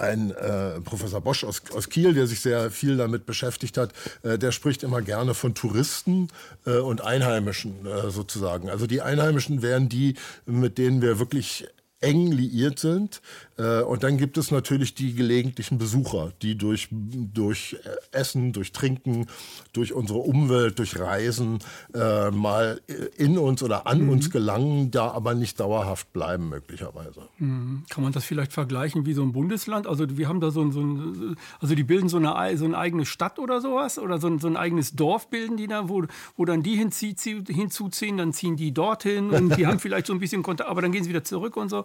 ein 0.00 0.30
äh, 0.30 0.80
Professor 0.80 1.20
Bosch 1.20 1.44
aus, 1.44 1.62
aus 1.74 1.88
Kiel, 1.88 2.14
der 2.14 2.26
sich 2.26 2.40
sehr 2.40 2.70
viel 2.70 2.96
damit 2.96 3.26
beschäftigt 3.26 3.76
hat, 3.76 3.92
äh, 4.22 4.38
der 4.38 4.52
spricht 4.52 4.82
immer 4.82 5.02
gerne 5.02 5.34
von 5.34 5.54
Touristen 5.54 6.28
äh, 6.66 6.78
und 6.78 7.02
Einheimischen 7.02 7.86
äh, 7.86 8.10
sozusagen. 8.10 8.70
Also 8.70 8.86
die 8.86 9.02
Einheimischen 9.02 9.62
wären 9.62 9.88
die, 9.88 10.14
mit 10.46 10.78
denen 10.78 11.02
wir 11.02 11.18
wirklich 11.18 11.66
eng 12.00 12.32
liiert 12.32 12.78
sind. 12.78 13.20
Äh, 13.60 13.82
und 13.82 14.02
dann 14.02 14.16
gibt 14.16 14.38
es 14.38 14.50
natürlich 14.50 14.94
die 14.94 15.14
gelegentlichen 15.14 15.78
Besucher, 15.78 16.32
die 16.42 16.56
durch, 16.56 16.88
durch 16.90 17.76
Essen, 18.12 18.52
durch 18.52 18.72
Trinken, 18.72 19.26
durch 19.72 19.92
unsere 19.92 20.20
Umwelt, 20.20 20.78
durch 20.78 20.98
Reisen 20.98 21.58
äh, 21.94 22.30
mal 22.30 22.80
in 23.16 23.38
uns 23.38 23.62
oder 23.62 23.86
an 23.86 24.04
mhm. 24.04 24.10
uns 24.10 24.30
gelangen, 24.30 24.90
da 24.90 25.10
aber 25.10 25.34
nicht 25.34 25.60
dauerhaft 25.60 26.12
bleiben 26.12 26.48
möglicherweise. 26.48 27.28
Mhm. 27.38 27.84
Kann 27.90 28.02
man 28.02 28.12
das 28.12 28.24
vielleicht 28.24 28.52
vergleichen 28.52 29.06
wie 29.06 29.12
so 29.12 29.22
ein 29.22 29.32
Bundesland? 29.32 29.86
Also 29.86 30.16
wir 30.16 30.28
haben 30.28 30.40
da 30.40 30.50
so 30.50 30.62
ein, 30.62 30.72
so 30.72 30.80
ein 30.80 31.36
also 31.60 31.74
die 31.74 31.84
bilden 31.84 32.08
so 32.08 32.16
eine, 32.16 32.56
so 32.56 32.64
eine 32.64 32.78
eigene 32.78 33.04
Stadt 33.04 33.38
oder 33.38 33.60
sowas 33.60 33.98
oder 33.98 34.18
so 34.18 34.28
ein, 34.28 34.38
so 34.38 34.46
ein 34.46 34.56
eigenes 34.56 34.92
Dorf 34.92 35.28
bilden 35.28 35.56
die 35.56 35.66
da, 35.66 35.88
wo, 35.88 36.04
wo 36.36 36.44
dann 36.44 36.62
die 36.62 36.76
hinzuziehen, 36.76 38.16
dann 38.16 38.32
ziehen 38.32 38.56
die 38.56 38.72
dorthin 38.72 39.30
und 39.30 39.56
die 39.56 39.66
haben 39.66 39.78
vielleicht 39.78 40.06
so 40.06 40.12
ein 40.12 40.20
bisschen 40.20 40.42
Kontakt, 40.42 40.70
aber 40.70 40.82
dann 40.82 40.92
gehen 40.92 41.04
sie 41.04 41.10
wieder 41.10 41.24
zurück 41.24 41.56
und 41.56 41.68
so. 41.68 41.84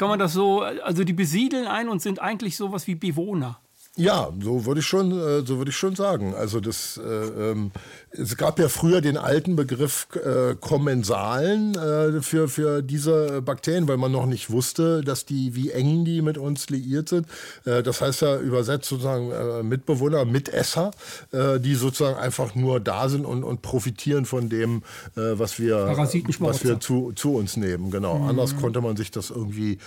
Kann 0.00 0.08
man 0.08 0.18
das 0.18 0.32
so, 0.32 0.62
also 0.62 1.04
die 1.04 1.12
besiedeln 1.12 1.66
ein 1.66 1.90
und 1.90 2.00
sind 2.00 2.22
eigentlich 2.22 2.56
sowas 2.56 2.86
wie 2.86 2.94
Bewohner. 2.94 3.60
Ja, 4.00 4.30
so 4.40 4.64
würde 4.64 4.80
ich 4.80 4.86
schon, 4.86 5.12
äh, 5.12 5.44
so 5.44 5.58
würde 5.58 5.70
ich 5.70 5.76
schon 5.76 5.94
sagen. 5.94 6.34
Also 6.34 6.58
das, 6.60 6.96
äh, 6.96 7.50
ähm, 7.50 7.70
es 8.10 8.36
gab 8.38 8.58
ja 8.58 8.68
früher 8.68 9.02
den 9.02 9.18
alten 9.18 9.56
Begriff 9.56 10.08
äh, 10.14 10.54
Kommensalen 10.54 11.74
äh, 11.74 12.22
für 12.22 12.48
für 12.48 12.80
diese 12.80 13.42
Bakterien, 13.42 13.88
weil 13.88 13.98
man 13.98 14.10
noch 14.10 14.24
nicht 14.24 14.50
wusste, 14.50 15.02
dass 15.02 15.26
die 15.26 15.54
wie 15.54 15.70
eng 15.70 16.06
die 16.06 16.22
mit 16.22 16.38
uns 16.38 16.70
liiert 16.70 17.10
sind. 17.10 17.26
Äh, 17.66 17.82
das 17.82 18.00
heißt 18.00 18.22
ja 18.22 18.40
übersetzt 18.40 18.88
sozusagen 18.88 19.30
äh, 19.32 19.62
Mitbewohner, 19.62 20.24
Mitesser, 20.24 20.92
die 21.32 21.74
sozusagen 21.74 22.18
einfach 22.18 22.54
nur 22.54 22.80
da 22.80 23.08
sind 23.08 23.24
und, 23.24 23.44
und 23.44 23.62
profitieren 23.62 24.24
von 24.24 24.48
dem, 24.48 24.82
was 25.14 25.58
wir, 25.58 25.94
was 26.38 26.64
wir 26.64 26.80
zu, 26.80 27.12
zu 27.12 27.34
uns 27.34 27.56
nehmen. 27.56 27.90
Genau. 27.90 28.18
Mhm. 28.18 28.28
Anders 28.28 28.56
konnte 28.56 28.80
man 28.80 28.96
sich 28.96 29.10
das 29.10 29.30
irgendwie 29.30 29.78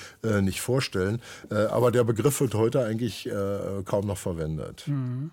nicht 0.42 0.62
vorstellen. 0.62 1.22
Aber 1.50 1.92
der 1.92 2.04
Begriff 2.04 2.40
wird 2.42 2.54
heute 2.56 2.84
eigentlich 2.86 3.28
äh, 3.28 3.84
kaum 4.04 4.08
noch 4.10 4.18
verwendet. 4.18 4.88
Mhm. 4.88 5.32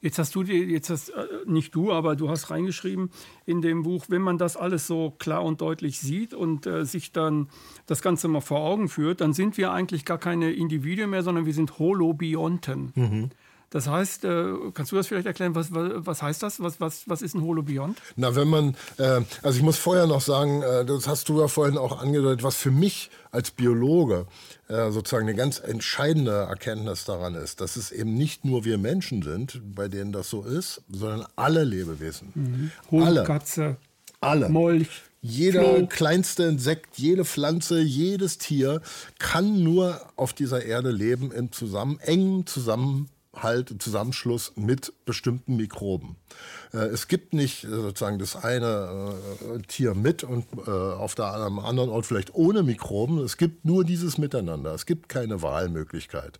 Jetzt 0.00 0.18
hast 0.18 0.34
du 0.34 0.42
jetzt 0.42 0.90
hast 0.90 1.08
äh, 1.10 1.26
nicht 1.46 1.74
du, 1.74 1.90
aber 1.90 2.14
du 2.14 2.28
hast 2.28 2.50
reingeschrieben 2.50 3.10
in 3.46 3.62
dem 3.62 3.82
Buch, 3.82 4.04
wenn 4.08 4.22
man 4.22 4.38
das 4.38 4.56
alles 4.56 4.86
so 4.86 5.10
klar 5.10 5.42
und 5.42 5.60
deutlich 5.60 5.98
sieht 5.98 6.34
und 6.34 6.66
äh, 6.66 6.84
sich 6.84 7.12
dann 7.12 7.48
das 7.86 8.02
Ganze 8.02 8.28
mal 8.28 8.40
vor 8.40 8.60
Augen 8.60 8.88
führt, 8.88 9.20
dann 9.20 9.32
sind 9.32 9.56
wir 9.56 9.72
eigentlich 9.72 10.04
gar 10.04 10.18
keine 10.18 10.52
Individuen 10.52 11.10
mehr, 11.10 11.22
sondern 11.22 11.46
wir 11.46 11.54
sind 11.54 11.78
Holobionten. 11.78 12.92
Mhm. 12.94 13.30
Das 13.70 13.88
heißt, 13.88 14.24
äh, 14.24 14.52
kannst 14.72 14.92
du 14.92 14.96
das 14.96 15.08
vielleicht 15.08 15.26
erklären, 15.26 15.54
was, 15.54 15.68
was 15.72 16.22
heißt 16.22 16.42
das? 16.42 16.60
Was, 16.60 16.80
was, 16.80 17.08
was 17.08 17.22
ist 17.22 17.34
ein 17.34 17.42
Holobiont? 17.42 18.00
Na, 18.16 18.36
wenn 18.36 18.48
man, 18.48 18.76
äh, 18.98 19.22
also 19.42 19.58
ich 19.58 19.62
muss 19.62 19.78
vorher 19.78 20.06
noch 20.06 20.20
sagen, 20.20 20.62
äh, 20.62 20.84
das 20.84 21.08
hast 21.08 21.28
du 21.28 21.40
ja 21.40 21.48
vorhin 21.48 21.76
auch 21.76 22.00
angedeutet, 22.00 22.42
was 22.42 22.56
für 22.56 22.70
mich 22.70 23.10
als 23.32 23.50
Biologe 23.50 24.26
äh, 24.68 24.90
sozusagen 24.90 25.28
eine 25.28 25.36
ganz 25.36 25.58
entscheidende 25.58 26.30
Erkenntnis 26.30 27.04
daran 27.04 27.34
ist, 27.34 27.60
dass 27.60 27.76
es 27.76 27.90
eben 27.90 28.14
nicht 28.14 28.44
nur 28.44 28.64
wir 28.64 28.78
Menschen 28.78 29.22
sind, 29.22 29.60
bei 29.74 29.88
denen 29.88 30.12
das 30.12 30.30
so 30.30 30.42
ist, 30.42 30.82
sondern 30.88 31.26
alle 31.34 31.64
Lebewesen. 31.64 32.30
Mhm. 32.34 32.70
Hund, 32.90 33.06
alle. 33.06 33.24
Katze, 33.24 33.76
alle. 34.20 34.48
Molch. 34.48 35.02
Jeder 35.20 35.62
Flo. 35.62 35.86
kleinste 35.86 36.44
Insekt, 36.44 36.98
jede 36.98 37.24
Pflanze, 37.24 37.80
jedes 37.80 38.36
Tier 38.36 38.82
kann 39.18 39.62
nur 39.62 39.98
auf 40.16 40.34
dieser 40.34 40.64
Erde 40.64 40.90
leben 40.90 41.32
im 41.32 41.50
zusammen, 41.50 41.98
engen 42.00 42.46
Zusammenhang 42.46 43.08
halt 43.42 43.74
Zusammenschluss 43.82 44.52
mit 44.56 44.92
bestimmten 45.04 45.56
Mikroben. 45.56 46.16
Äh, 46.72 46.78
es 46.78 47.08
gibt 47.08 47.34
nicht 47.34 47.64
äh, 47.64 47.68
sozusagen 47.68 48.18
das 48.18 48.36
eine 48.36 49.14
äh, 49.40 49.62
Tier 49.66 49.94
mit 49.94 50.24
und 50.24 50.44
auf 50.68 51.14
der, 51.14 51.26
anderen 51.26 51.90
Ort 51.90 52.06
vielleicht 52.06 52.34
ohne 52.34 52.62
Mikroben. 52.62 53.18
Es 53.18 53.36
gibt 53.36 53.64
nur 53.64 53.84
dieses 53.84 54.18
Miteinander. 54.18 54.74
Es 54.74 54.86
gibt 54.86 55.08
keine 55.08 55.42
Wahlmöglichkeit. 55.42 56.38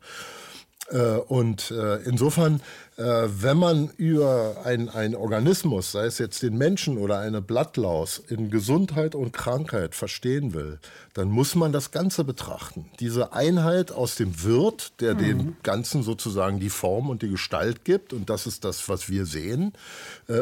Äh, 0.91 1.17
und 1.17 1.71
äh, 1.71 1.97
insofern, 2.03 2.61
äh, 2.97 3.03
wenn 3.03 3.57
man 3.57 3.91
über 3.97 4.57
einen 4.65 5.15
Organismus, 5.15 5.93
sei 5.93 6.07
es 6.07 6.19
jetzt 6.19 6.43
den 6.43 6.59
Menschen 6.59 6.99
oder 6.99 7.19
eine 7.21 7.41
Blattlaus, 7.41 8.19
in 8.29 8.51
Gesundheit 8.51 9.15
und 9.15 9.33
Krankheit 9.33 9.95
verstehen 9.95 10.53
will, 10.53 10.79
dann 11.15 11.31
muss 11.31 11.55
man 11.55 11.73
das 11.73 11.91
Ganze 11.91 12.25
betrachten. 12.25 12.91
Diese 13.01 13.33
Einheit 13.33 13.93
aus 13.93 14.17
dem 14.17 14.43
Wirt, 14.45 15.01
der 15.01 15.15
mhm. 15.15 15.19
dem 15.19 15.57
Ganzen 15.63 16.03
sozusagen 16.03 16.61
die 16.61 16.71
Form 16.71 17.09
und 17.09 17.23
die 17.23 17.31
Gestalt 17.31 17.85
gibt, 17.85 18.13
und 18.13 18.29
das 18.29 18.47
ist 18.47 18.65
das, 18.65 18.89
was 18.89 19.09
wir 19.09 19.27
sehen, 19.27 19.73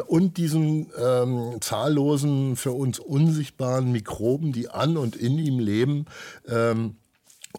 und 0.06 0.36
diesen 0.36 0.90
ähm, 0.98 1.58
zahllosen, 1.60 2.56
für 2.56 2.72
uns 2.72 2.98
unsichtbaren 2.98 3.92
Mikroben, 3.92 4.52
die 4.52 4.70
an 4.70 4.96
und 4.96 5.16
in 5.16 5.38
ihm 5.38 5.58
leben, 5.58 6.06
ähm, 6.48 6.96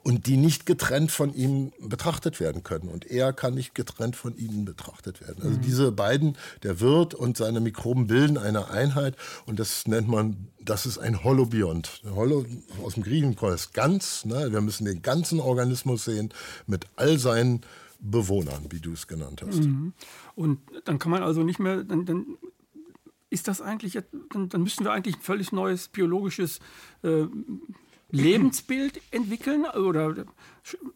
und 0.03 0.27
die 0.27 0.37
nicht 0.37 0.65
getrennt 0.65 1.11
von 1.11 1.33
ihm 1.33 1.71
betrachtet 1.79 2.39
werden 2.39 2.63
können. 2.63 2.89
Und 2.89 3.09
er 3.09 3.31
kann 3.33 3.53
nicht 3.53 3.73
getrennt 3.73 4.15
von 4.15 4.37
ihnen 4.37 4.65
betrachtet 4.65 5.21
werden. 5.21 5.43
Also 5.43 5.57
mhm. 5.57 5.61
diese 5.61 5.91
beiden, 5.91 6.37
der 6.61 6.79
Wirt 6.81 7.13
und 7.13 7.37
seine 7.37 7.61
Mikroben 7.61 8.07
bilden 8.07 8.37
eine 8.37 8.69
Einheit 8.69 9.15
und 9.45 9.59
das 9.59 9.87
nennt 9.87 10.09
man, 10.09 10.49
das 10.59 10.85
ist 10.85 10.97
ein 10.97 11.23
Holobiont. 11.23 12.01
Holo 12.13 12.45
aus 12.83 12.95
dem 12.95 13.03
Griechischen 13.03 13.37
ist 13.53 13.73
ganz, 13.73 14.25
ne? 14.25 14.51
wir 14.51 14.61
müssen 14.61 14.85
den 14.85 15.01
ganzen 15.01 15.39
Organismus 15.39 16.05
sehen 16.05 16.29
mit 16.67 16.85
all 16.95 17.17
seinen 17.17 17.61
Bewohnern, 17.99 18.65
wie 18.69 18.79
du 18.79 18.91
es 18.91 19.07
genannt 19.07 19.43
hast. 19.45 19.63
Mhm. 19.63 19.93
Und 20.35 20.59
dann 20.83 20.99
kann 20.99 21.11
man 21.11 21.23
also 21.23 21.43
nicht 21.43 21.59
mehr, 21.59 21.83
dann, 21.83 22.05
dann 22.05 22.25
ist 23.29 23.47
das 23.47 23.61
eigentlich, 23.61 23.97
dann, 24.31 24.49
dann 24.49 24.61
müssten 24.61 24.83
wir 24.83 24.91
eigentlich 24.91 25.15
ein 25.15 25.21
völlig 25.21 25.53
neues 25.53 25.87
biologisches 25.87 26.59
äh, 27.03 27.25
Lebensbild 28.13 29.01
entwickeln 29.11 29.65
oder 29.65 30.25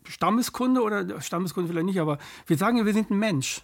Stammeskunde 0.08 0.82
oder 0.82 1.20
Stammeskunde 1.22 1.70
vielleicht 1.72 1.88
nicht, 1.88 2.00
aber 2.00 2.20
wir 2.46 2.58
sagen 2.58 2.78
ja, 2.78 2.86
wir 2.86 2.94
sind 2.94 3.12
ein 3.12 3.20
Mensch. 3.20 3.64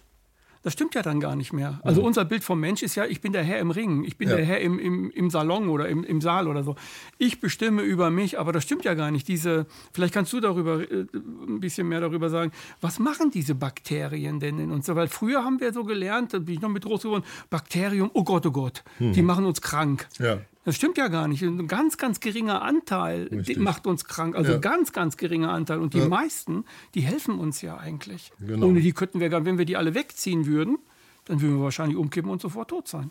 Das 0.64 0.72
stimmt 0.72 0.94
ja 0.94 1.02
dann 1.02 1.20
gar 1.20 1.36
nicht 1.36 1.52
mehr. 1.52 1.78
Also 1.82 2.00
mhm. 2.00 2.06
unser 2.06 2.24
Bild 2.24 2.42
vom 2.42 2.58
Mensch 2.58 2.82
ist 2.82 2.94
ja, 2.94 3.04
ich 3.04 3.20
bin 3.20 3.34
der 3.34 3.42
Herr 3.42 3.58
im 3.58 3.70
Ring, 3.70 4.02
ich 4.02 4.16
bin 4.16 4.30
ja. 4.30 4.36
der 4.36 4.46
Herr 4.46 4.60
im, 4.60 4.78
im, 4.78 5.10
im 5.10 5.28
Salon 5.28 5.68
oder 5.68 5.88
im, 5.90 6.04
im 6.04 6.22
Saal 6.22 6.48
oder 6.48 6.64
so. 6.64 6.74
Ich 7.18 7.38
bestimme 7.38 7.82
über 7.82 8.10
mich, 8.10 8.38
aber 8.38 8.50
das 8.50 8.64
stimmt 8.64 8.86
ja 8.86 8.94
gar 8.94 9.10
nicht. 9.10 9.28
Diese, 9.28 9.66
vielleicht 9.92 10.14
kannst 10.14 10.32
du 10.32 10.40
darüber 10.40 10.80
äh, 10.80 11.04
ein 11.12 11.60
bisschen 11.60 11.86
mehr 11.86 12.00
darüber 12.00 12.30
sagen, 12.30 12.50
was 12.80 12.98
machen 12.98 13.30
diese 13.30 13.54
Bakterien 13.54 14.40
denn 14.40 14.58
in 14.58 14.70
uns? 14.70 14.88
Weil 14.88 15.08
früher 15.08 15.44
haben 15.44 15.60
wir 15.60 15.74
so 15.74 15.84
gelernt, 15.84 16.32
da 16.32 16.38
bin 16.38 16.54
ich 16.54 16.60
noch 16.62 16.70
mit 16.70 16.86
groß 16.86 17.02
geworden, 17.02 17.24
Bakterium, 17.50 18.10
oh 18.14 18.24
Gott, 18.24 18.46
oh 18.46 18.50
Gott, 18.50 18.84
mhm. 18.98 19.12
die 19.12 19.22
machen 19.22 19.44
uns 19.44 19.60
krank. 19.60 20.08
Ja. 20.18 20.38
Das 20.64 20.76
stimmt 20.76 20.96
ja 20.96 21.08
gar 21.08 21.28
nicht. 21.28 21.42
Ein 21.42 21.68
ganz, 21.68 21.98
ganz 21.98 22.20
geringer 22.20 22.62
Anteil 22.62 23.28
macht 23.56 23.86
uns 23.86 24.06
krank. 24.06 24.34
Also 24.34 24.52
ja. 24.52 24.58
ganz, 24.58 24.92
ganz 24.92 25.16
geringer 25.16 25.52
Anteil. 25.52 25.78
Und 25.78 25.94
die 25.94 25.98
ja. 25.98 26.08
meisten, 26.08 26.64
die 26.94 27.02
helfen 27.02 27.38
uns 27.38 27.60
ja 27.60 27.76
eigentlich. 27.76 28.32
Genau. 28.40 28.68
Ohne 28.68 28.80
die 28.80 28.92
könnten 28.92 29.20
wir 29.20 29.28
gar, 29.28 29.44
wenn 29.44 29.58
wir 29.58 29.66
die 29.66 29.76
alle 29.76 29.94
wegziehen 29.94 30.46
würden, 30.46 30.78
dann 31.26 31.40
würden 31.40 31.56
wir 31.56 31.64
wahrscheinlich 31.64 31.96
umkippen 31.96 32.30
und 32.30 32.40
sofort 32.42 32.68
tot 32.68 32.86
sein. 32.86 33.10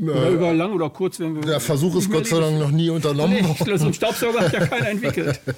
Oder 0.00 0.26
äh, 0.28 0.34
über 0.34 0.52
lang 0.52 0.72
oder 0.72 0.90
kurz, 0.90 1.18
wenn 1.18 1.34
wir. 1.34 1.42
Der 1.42 1.60
Versuch 1.60 1.96
ist 1.96 2.10
Gott 2.10 2.26
sei 2.26 2.40
Dank 2.40 2.58
noch 2.58 2.70
nie 2.70 2.90
unternommen 2.90 3.42
worden. 3.42 3.64
Nee, 3.66 3.76
so 3.76 3.84
einen 3.84 3.94
Staubsauger 3.94 4.40
hat 4.40 4.52
ja 4.52 4.66
keiner 4.66 4.88
entwickelt. 4.88 5.40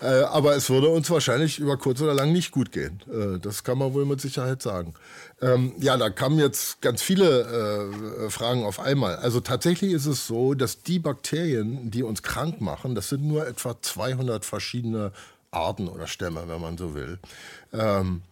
Äh, 0.00 0.22
aber 0.24 0.56
es 0.56 0.68
würde 0.68 0.88
uns 0.88 1.08
wahrscheinlich 1.10 1.60
über 1.60 1.76
kurz 1.76 2.00
oder 2.00 2.12
lang 2.12 2.32
nicht 2.32 2.50
gut 2.50 2.72
gehen. 2.72 3.00
Äh, 3.08 3.38
das 3.38 3.62
kann 3.62 3.78
man 3.78 3.94
wohl 3.94 4.04
mit 4.04 4.20
Sicherheit 4.20 4.60
sagen. 4.60 4.94
Ähm, 5.40 5.74
ja, 5.78 5.96
da 5.96 6.10
kamen 6.10 6.40
jetzt 6.40 6.80
ganz 6.80 7.02
viele 7.02 7.86
äh, 8.26 8.28
Fragen 8.28 8.64
auf 8.64 8.80
einmal. 8.80 9.14
Also 9.14 9.38
tatsächlich 9.38 9.92
ist 9.92 10.06
es 10.06 10.26
so, 10.26 10.54
dass 10.54 10.82
die 10.82 10.98
Bakterien, 10.98 11.92
die 11.92 12.02
uns 12.02 12.24
krank 12.24 12.60
machen, 12.60 12.96
das 12.96 13.10
sind 13.10 13.22
nur 13.22 13.46
etwa 13.46 13.80
200 13.80 14.44
verschiedene 14.44 15.12
Arten 15.52 15.86
oder 15.86 16.08
Stämme, 16.08 16.42
wenn 16.48 16.60
man 16.60 16.76
so 16.76 16.94
will. 16.94 17.20
Ähm, 17.72 18.22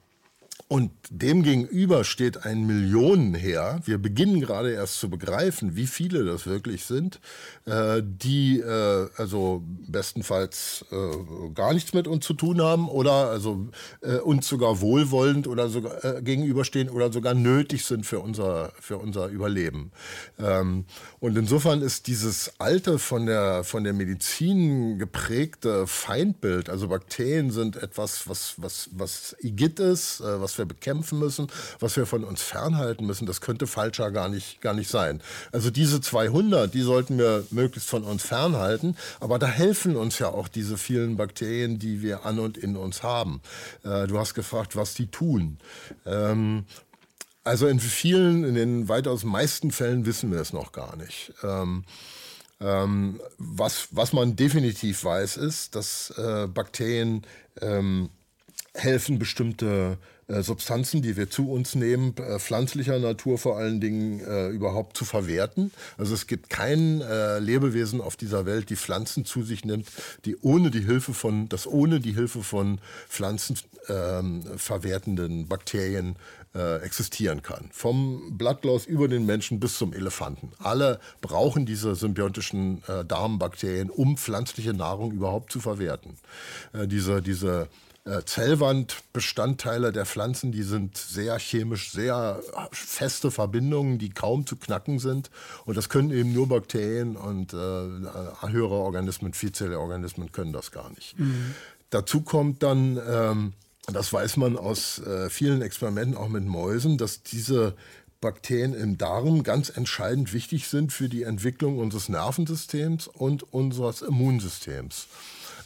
und 0.72 0.92
demgegenüber 1.10 2.04
steht 2.04 2.46
ein 2.46 2.64
Millionenheer. 2.64 3.80
Wir 3.86 3.98
beginnen 3.98 4.40
gerade 4.40 4.70
erst 4.70 5.00
zu 5.00 5.10
begreifen, 5.10 5.74
wie 5.74 5.88
viele 5.88 6.24
das 6.24 6.46
wirklich 6.46 6.84
sind, 6.84 7.18
äh, 7.64 8.00
die 8.04 8.60
äh, 8.60 9.08
also 9.16 9.64
bestenfalls 9.66 10.84
äh, 10.92 11.50
gar 11.54 11.74
nichts 11.74 11.92
mit 11.92 12.06
uns 12.06 12.24
zu 12.24 12.34
tun 12.34 12.62
haben 12.62 12.88
oder 12.88 13.30
also 13.30 13.66
äh, 14.00 14.18
uns 14.18 14.46
sogar 14.46 14.80
wohlwollend 14.80 15.48
oder 15.48 15.68
sogar 15.68 16.04
äh, 16.04 16.22
gegenüberstehen 16.22 16.88
oder 16.88 17.10
sogar 17.12 17.34
nötig 17.34 17.84
sind 17.84 18.06
für 18.06 18.20
unser, 18.20 18.70
für 18.78 18.98
unser 18.98 19.26
Überleben. 19.26 19.90
Ähm, 20.38 20.84
und 21.20 21.36
insofern 21.36 21.82
ist 21.82 22.06
dieses 22.06 22.52
alte 22.58 22.98
von 22.98 23.26
der, 23.26 23.62
von 23.62 23.84
der 23.84 23.92
Medizin 23.92 24.98
geprägte 24.98 25.86
Feindbild, 25.86 26.70
also 26.70 26.88
Bakterien 26.88 27.50
sind 27.50 27.76
etwas, 27.76 28.26
was, 28.26 28.54
was, 28.56 28.88
was 28.92 29.36
Igitt 29.40 29.80
ist, 29.80 30.20
äh, 30.20 30.40
was 30.40 30.56
wir 30.56 30.64
bekämpfen 30.64 31.18
müssen, 31.18 31.48
was 31.78 31.96
wir 31.96 32.06
von 32.06 32.24
uns 32.24 32.40
fernhalten 32.40 33.04
müssen, 33.04 33.26
das 33.26 33.42
könnte 33.42 33.66
falscher 33.66 34.10
gar 34.10 34.30
nicht, 34.30 34.62
gar 34.62 34.72
nicht 34.72 34.88
sein. 34.88 35.20
Also 35.52 35.70
diese 35.70 36.00
200, 36.00 36.72
die 36.72 36.80
sollten 36.80 37.18
wir 37.18 37.44
möglichst 37.50 37.90
von 37.90 38.04
uns 38.04 38.22
fernhalten, 38.22 38.96
aber 39.20 39.38
da 39.38 39.46
helfen 39.46 39.96
uns 39.96 40.18
ja 40.18 40.28
auch 40.28 40.48
diese 40.48 40.78
vielen 40.78 41.18
Bakterien, 41.18 41.78
die 41.78 42.00
wir 42.00 42.24
an 42.24 42.38
und 42.38 42.56
in 42.56 42.76
uns 42.76 43.02
haben. 43.02 43.42
Äh, 43.84 44.06
du 44.06 44.18
hast 44.18 44.32
gefragt, 44.32 44.74
was 44.74 44.94
die 44.94 45.08
tun. 45.08 45.58
Also 47.50 47.66
in 47.66 47.80
vielen, 47.80 48.44
in 48.44 48.54
den 48.54 48.88
weitaus 48.88 49.24
meisten 49.24 49.72
Fällen 49.72 50.06
wissen 50.06 50.30
wir 50.30 50.38
es 50.38 50.52
noch 50.52 50.70
gar 50.70 50.94
nicht. 50.94 51.32
Ähm, 51.42 51.82
ähm, 52.60 53.20
was, 53.38 53.88
was 53.90 54.12
man 54.12 54.36
definitiv 54.36 55.02
weiß, 55.02 55.36
ist, 55.36 55.74
dass 55.74 56.10
äh, 56.16 56.46
Bakterien 56.46 57.26
ähm, 57.60 58.10
helfen 58.72 59.18
bestimmte 59.18 59.98
Substanzen, 60.42 61.02
die 61.02 61.16
wir 61.16 61.28
zu 61.30 61.50
uns 61.50 61.74
nehmen, 61.74 62.14
äh, 62.16 62.38
pflanzlicher 62.38 62.98
Natur 62.98 63.38
vor 63.38 63.58
allen 63.58 63.80
Dingen 63.80 64.20
äh, 64.20 64.48
überhaupt 64.48 64.96
zu 64.96 65.04
verwerten. 65.04 65.72
Also 65.98 66.14
es 66.14 66.26
gibt 66.26 66.50
kein 66.50 67.00
äh, 67.00 67.38
Lebewesen 67.38 68.00
auf 68.00 68.16
dieser 68.16 68.46
Welt, 68.46 68.70
die 68.70 68.76
Pflanzen 68.76 69.24
zu 69.24 69.42
sich 69.42 69.64
nimmt, 69.64 69.88
die 70.24 70.36
ohne 70.40 70.70
die 70.70 70.84
Hilfe 70.84 71.14
von, 71.14 71.48
das 71.48 71.66
ohne 71.66 72.00
die 72.00 72.14
Hilfe 72.14 72.42
von 72.42 72.80
Pflanzen 73.08 73.58
ähm, 73.88 74.42
verwertenden 74.56 75.48
Bakterien 75.48 76.16
äh, 76.54 76.78
existieren 76.82 77.42
kann. 77.42 77.68
Vom 77.72 78.36
Blattlaus 78.36 78.86
über 78.86 79.08
den 79.08 79.26
Menschen 79.26 79.60
bis 79.60 79.78
zum 79.78 79.92
Elefanten. 79.92 80.52
Alle 80.58 81.00
brauchen 81.20 81.66
diese 81.66 81.94
symbiotischen 81.94 82.82
äh, 82.88 83.04
Darmbakterien, 83.04 83.90
um 83.90 84.16
pflanzliche 84.16 84.74
Nahrung 84.74 85.12
überhaupt 85.12 85.52
zu 85.52 85.60
verwerten. 85.60 86.16
Äh, 86.72 86.86
diese, 86.86 87.22
diese 87.22 87.62
äh, 87.62 87.89
Zellwandbestandteile 88.24 89.92
der 89.92 90.06
Pflanzen, 90.06 90.52
die 90.52 90.62
sind 90.62 90.96
sehr 90.96 91.38
chemisch, 91.38 91.92
sehr 91.92 92.40
feste 92.72 93.30
Verbindungen, 93.30 93.98
die 93.98 94.08
kaum 94.08 94.46
zu 94.46 94.56
knacken 94.56 94.98
sind. 94.98 95.30
Und 95.66 95.76
das 95.76 95.90
können 95.90 96.10
eben 96.10 96.32
nur 96.32 96.48
Bakterien 96.48 97.16
und 97.16 97.52
äh, 97.52 97.56
höhere 97.56 98.74
Organismen, 98.74 99.34
Vielzellerorganismen 99.34 100.32
können 100.32 100.52
das 100.52 100.72
gar 100.72 100.88
nicht. 100.90 101.18
Mhm. 101.18 101.54
Dazu 101.90 102.22
kommt 102.22 102.62
dann, 102.62 102.98
ähm, 103.06 103.52
das 103.92 104.12
weiß 104.12 104.38
man 104.38 104.56
aus 104.56 105.00
äh, 105.00 105.28
vielen 105.28 105.60
Experimenten, 105.60 106.16
auch 106.16 106.28
mit 106.28 106.44
Mäusen, 106.44 106.96
dass 106.96 107.22
diese 107.22 107.74
Bakterien 108.20 108.74
im 108.74 108.96
Darm 108.96 109.42
ganz 109.42 109.70
entscheidend 109.70 110.32
wichtig 110.32 110.68
sind 110.68 110.92
für 110.92 111.08
die 111.08 111.22
Entwicklung 111.22 111.78
unseres 111.78 112.08
Nervensystems 112.08 113.08
und 113.08 113.42
unseres 113.52 114.02
Immunsystems. 114.02 115.06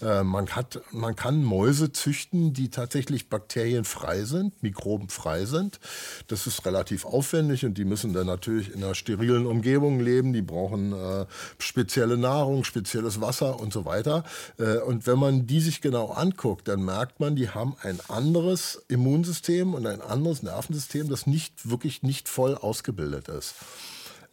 Äh, 0.02 0.22
man, 0.22 0.48
hat, 0.48 0.80
man 0.90 1.16
kann 1.16 1.42
Mäuse 1.42 1.92
züchten, 1.92 2.52
die 2.52 2.70
tatsächlich 2.70 3.28
bakterienfrei 3.28 4.24
sind, 4.24 4.62
mikrobenfrei 4.62 5.44
sind. 5.44 5.80
Das 6.28 6.46
ist 6.46 6.64
relativ 6.66 7.04
aufwendig 7.04 7.64
und 7.64 7.78
die 7.78 7.84
müssen 7.84 8.12
dann 8.12 8.26
natürlich 8.26 8.74
in 8.74 8.82
einer 8.82 8.94
sterilen 8.94 9.46
Umgebung 9.46 10.00
leben. 10.00 10.32
Die 10.32 10.42
brauchen 10.42 10.92
äh, 10.92 11.26
spezielle 11.58 12.16
Nahrung, 12.16 12.64
spezielles 12.64 13.20
Wasser 13.20 13.60
und 13.60 13.72
so 13.72 13.84
weiter. 13.84 14.24
Äh, 14.58 14.78
und 14.78 15.06
wenn 15.06 15.18
man 15.18 15.46
die 15.46 15.60
sich 15.60 15.80
genau 15.80 16.10
anguckt, 16.10 16.68
dann 16.68 16.84
merkt 16.84 17.20
man, 17.20 17.36
die 17.36 17.50
haben 17.50 17.76
ein 17.82 17.98
anderes 18.08 18.82
Immunsystem 18.88 19.74
und 19.74 19.86
ein 19.86 20.00
anderes 20.00 20.42
Nervensystem, 20.42 21.08
das 21.08 21.26
nicht 21.26 21.68
wirklich 21.70 22.02
nicht 22.02 22.28
voll 22.28 22.54
ausgebildet 22.54 23.28
ist. 23.28 23.54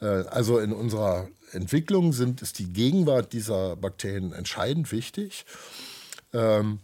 Äh, 0.01 0.05
also 0.05 0.59
in 0.59 0.73
unserer 0.73 1.27
Entwicklung 1.51 2.13
sind, 2.13 2.41
ist 2.41 2.59
die 2.59 2.71
Gegenwart 2.71 3.33
dieser 3.33 3.75
Bakterien 3.75 4.33
entscheidend 4.33 4.91
wichtig. 4.91 5.45
Ähm, 6.33 6.79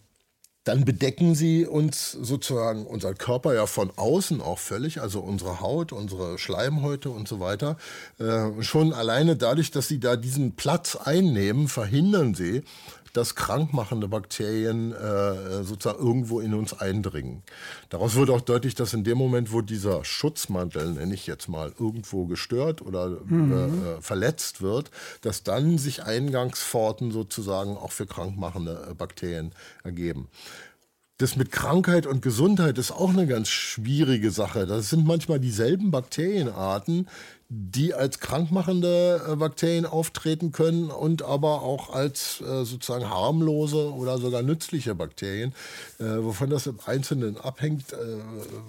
dann 0.67 0.83
bedecken 0.83 1.33
sie 1.33 1.65
uns 1.65 2.11
sozusagen 2.11 2.85
unser 2.85 3.13
Körper 3.13 3.53
ja 3.53 3.67
von 3.67 3.89
außen 3.95 4.41
auch 4.41 4.59
völlig, 4.59 4.99
also 4.99 5.21
unsere 5.21 5.61
Haut, 5.61 5.93
unsere 5.93 6.37
Schleimhäute 6.37 7.09
und 7.09 7.25
so 7.25 7.39
weiter. 7.39 7.77
Äh, 8.19 8.61
schon 8.63 8.91
alleine 8.91 9.37
dadurch, 9.37 9.71
dass 9.71 9.87
sie 9.87 10.01
da 10.01 10.17
diesen 10.17 10.57
Platz 10.57 10.97
einnehmen, 10.97 11.69
verhindern 11.69 12.35
sie, 12.35 12.63
dass 13.17 13.35
krankmachende 13.35 14.07
Bakterien 14.07 14.91
äh, 14.93 15.63
sozusagen 15.63 15.99
irgendwo 15.99 16.39
in 16.39 16.53
uns 16.53 16.73
eindringen. 16.73 17.43
Daraus 17.89 18.15
wird 18.15 18.29
auch 18.29 18.41
deutlich, 18.41 18.75
dass 18.75 18.93
in 18.93 19.03
dem 19.03 19.17
Moment, 19.17 19.51
wo 19.51 19.61
dieser 19.61 20.05
Schutzmantel, 20.05 20.93
nenne 20.93 21.13
ich 21.13 21.25
jetzt 21.25 21.49
mal, 21.49 21.73
irgendwo 21.79 22.25
gestört 22.25 22.81
oder 22.81 23.17
mhm. 23.25 23.97
äh, 23.97 24.01
verletzt 24.01 24.61
wird, 24.61 24.91
dass 25.21 25.43
dann 25.43 25.77
sich 25.77 26.03
Eingangspforten 26.03 27.11
sozusagen 27.11 27.75
auch 27.75 27.91
für 27.91 28.05
krankmachende 28.05 28.87
äh, 28.91 28.93
Bakterien 28.93 29.51
ergeben. 29.83 30.27
Das 31.19 31.35
mit 31.35 31.51
Krankheit 31.51 32.05
und 32.05 32.21
Gesundheit 32.21 32.77
ist 32.77 32.91
auch 32.91 33.09
eine 33.09 33.25
ganz 33.25 33.49
schwierige 33.49 34.29
Sache. 34.29 34.67
Das 34.67 34.91
sind 34.91 35.07
manchmal 35.07 35.39
dieselben 35.39 35.89
Bakterienarten, 35.89 37.07
die 37.49 37.93
als 37.93 38.19
krankmachende 38.19 39.21
äh, 39.25 39.35
Bakterien 39.37 39.85
auftreten 39.85 40.51
können 40.51 40.91
und 40.91 41.21
aber 41.21 41.61
auch 41.61 41.89
als 41.93 42.41
äh, 42.41 42.65
sozusagen 42.65 43.09
harmlose 43.09 43.93
oder 43.93 44.17
sogar 44.17 44.41
nützliche 44.41 44.95
Bakterien. 44.95 45.53
Äh, 45.99 46.23
wovon 46.23 46.49
das 46.49 46.67
im 46.67 46.79
Einzelnen 46.85 47.37
abhängt, 47.37 47.93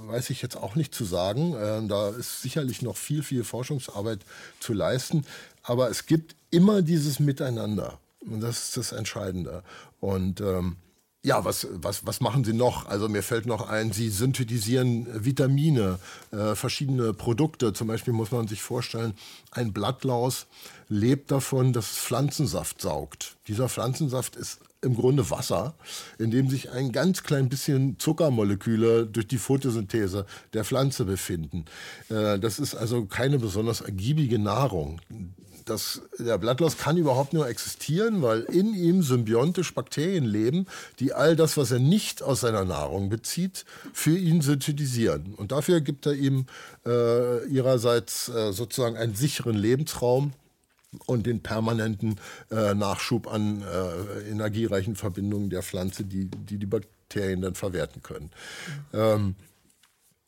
weiß 0.06 0.30
ich 0.30 0.42
jetzt 0.42 0.56
auch 0.56 0.75
nicht 0.75 0.94
zu 0.94 1.04
sagen. 1.04 1.88
Da 1.88 2.11
ist 2.11 2.42
sicherlich 2.42 2.82
noch 2.82 2.97
viel, 2.97 3.23
viel 3.23 3.44
Forschungsarbeit 3.44 4.20
zu 4.61 4.73
leisten. 4.73 5.25
Aber 5.62 5.90
es 5.90 6.06
gibt 6.06 6.37
immer 6.50 6.82
dieses 6.82 7.20
Miteinander. 7.20 7.99
Und 8.20 8.40
das 8.40 8.68
ist 8.68 8.76
das 8.76 8.92
Entscheidende. 8.92 9.62
Und 10.00 10.40
ähm, 10.40 10.76
ja, 11.28 11.45
was, 11.45 11.69
was, 11.71 12.06
was 12.06 12.21
machen 12.23 12.43
Sie 12.43 12.54
noch? 12.54 12.86
Also 12.86 13.06
mir 13.08 13.23
fällt 13.23 13.45
noch 13.45 13.69
ein, 13.69 13.93
Sie 13.93 14.08
synthetisieren 14.08 15.06
Vitamine, 15.25 15.99
äh, 16.30 16.54
verschiedene 16.54 17.12
Produkte. 17.12 17.75
Zum 17.75 17.86
Beispiel 17.86 18.14
muss 18.14 18.30
man 18.30 18.49
sich 18.49 18.62
vorstellen, 18.62 19.12
ein 19.50 19.75
Blattlaus 19.75 20.47
lebt 20.88 21.30
davon, 21.30 21.75
dass 21.75 21.86
Pflanzensaft 21.86 22.80
saugt. 22.80 23.36
Dieser 23.47 23.69
Pflanzensaft 23.69 24.36
ist 24.36 24.60
im 24.80 24.95
Grunde 24.95 25.28
Wasser, 25.28 25.75
in 26.19 26.30
dem 26.30 26.49
sich 26.49 26.71
ein 26.71 26.93
ganz 26.93 27.23
klein 27.25 27.50
bisschen 27.50 27.99
Zuckermoleküle 27.99 29.06
durch 29.06 29.28
die 29.28 29.36
Photosynthese 29.36 30.25
der 30.54 30.64
Pflanze 30.64 31.04
befinden. 31.04 31.67
Äh, 32.08 32.38
das 32.38 32.58
ist 32.58 32.75
also 32.75 33.04
keine 33.04 33.38
besonders 33.38 33.82
ergiebige 33.82 34.38
Nahrung 34.38 35.02
das, 35.69 36.02
der 36.19 36.39
Blattlaus 36.39 36.76
kann 36.78 36.97
überhaupt 36.97 37.33
nur 37.33 37.49
existieren, 37.49 38.23
weil 38.23 38.41
in 38.43 38.75
ihm 38.75 39.02
symbiontisch 39.02 39.75
Bakterien 39.75 40.25
leben, 40.25 40.67
die 40.99 41.13
all 41.13 41.37
das, 41.37 41.57
was 41.57 41.71
er 41.71 41.78
nicht 41.78 42.23
aus 42.23 42.41
seiner 42.41 42.65
Nahrung 42.65 43.09
bezieht, 43.09 43.65
für 43.93 44.17
ihn 44.17 44.41
synthetisieren. 44.41 45.35
Und 45.35 45.52
dafür 45.52 45.81
gibt 45.81 46.07
er 46.07 46.15
ihm 46.15 46.47
äh, 46.87 47.47
ihrerseits 47.47 48.28
äh, 48.28 48.52
sozusagen 48.52 48.97
einen 48.97 49.15
sicheren 49.15 49.57
Lebensraum 49.57 50.33
und 51.07 51.26
den 51.26 51.43
permanenten 51.43 52.19
äh, 52.50 52.75
Nachschub 52.75 53.26
an 53.26 53.63
äh, 53.63 54.31
energiereichen 54.31 54.97
Verbindungen 54.97 55.50
der 55.50 55.63
Pflanze, 55.63 56.04
die 56.04 56.25
die, 56.26 56.59
die 56.59 56.67
Bakterien 56.67 57.43
dann 57.43 57.54
verwerten 57.54 58.02
können. 58.02 58.31
Ähm, 58.93 59.35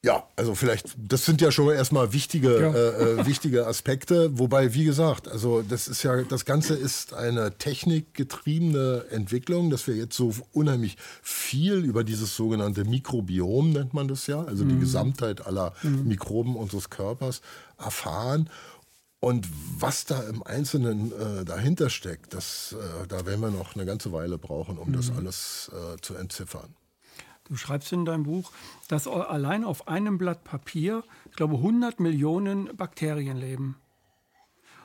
ja, 0.03 0.25
also 0.35 0.55
vielleicht, 0.55 0.97
das 0.97 1.27
sind 1.27 1.43
ja 1.43 1.53
schon 1.53 1.69
erstmal 1.75 2.15
wichtige, 2.15 2.59
ja. 2.59 2.73
äh, 2.73 3.21
äh, 3.21 3.27
wichtige 3.27 3.67
Aspekte. 3.67 4.39
Wobei, 4.39 4.73
wie 4.73 4.85
gesagt, 4.85 5.29
also 5.29 5.61
das 5.61 5.89
ist 5.89 6.03
ja, 6.03 6.23
das 6.23 6.47
Ganze 6.47 6.75
ist 6.75 7.13
eine 7.13 7.59
technikgetriebene 7.59 9.05
Entwicklung, 9.11 9.69
dass 9.69 9.87
wir 9.87 9.97
jetzt 9.97 10.17
so 10.17 10.33
unheimlich 10.53 10.97
viel 11.23 11.85
über 11.85 12.03
dieses 12.03 12.35
sogenannte 12.35 12.85
Mikrobiom, 12.85 13.73
nennt 13.73 13.93
man 13.93 14.09
das 14.09 14.27
ja, 14.27 14.43
also 14.43 14.65
mhm. 14.65 14.71
die 14.71 14.79
Gesamtheit 14.79 15.47
aller 15.47 15.75
mhm. 15.83 16.09
Mikroben 16.09 16.57
unseres 16.57 16.89
Körpers 16.89 17.43
erfahren. 17.77 18.49
Und 19.23 19.47
was 19.79 20.07
da 20.07 20.23
im 20.23 20.43
Einzelnen 20.43 21.13
äh, 21.13 21.45
dahinter 21.45 21.91
steckt, 21.91 22.33
das, 22.33 22.75
äh, 22.75 23.07
da 23.07 23.27
werden 23.27 23.43
wir 23.43 23.51
noch 23.51 23.75
eine 23.75 23.85
ganze 23.85 24.13
Weile 24.13 24.39
brauchen, 24.39 24.79
um 24.79 24.89
mhm. 24.89 24.93
das 24.95 25.11
alles 25.11 25.71
äh, 25.75 26.01
zu 26.01 26.15
entziffern. 26.15 26.75
Du 27.51 27.57
schreibst 27.57 27.93
in 27.93 28.05
deinem 28.05 28.23
Buch, 28.23 28.53
dass 28.87 29.09
allein 29.09 29.65
auf 29.65 29.89
einem 29.89 30.19
Blatt 30.19 30.45
Papier, 30.45 31.03
ich 31.29 31.37
glaube, 31.37 31.57
100 31.57 31.99
Millionen 31.99 32.77
Bakterien 32.77 33.37
leben. 33.37 33.75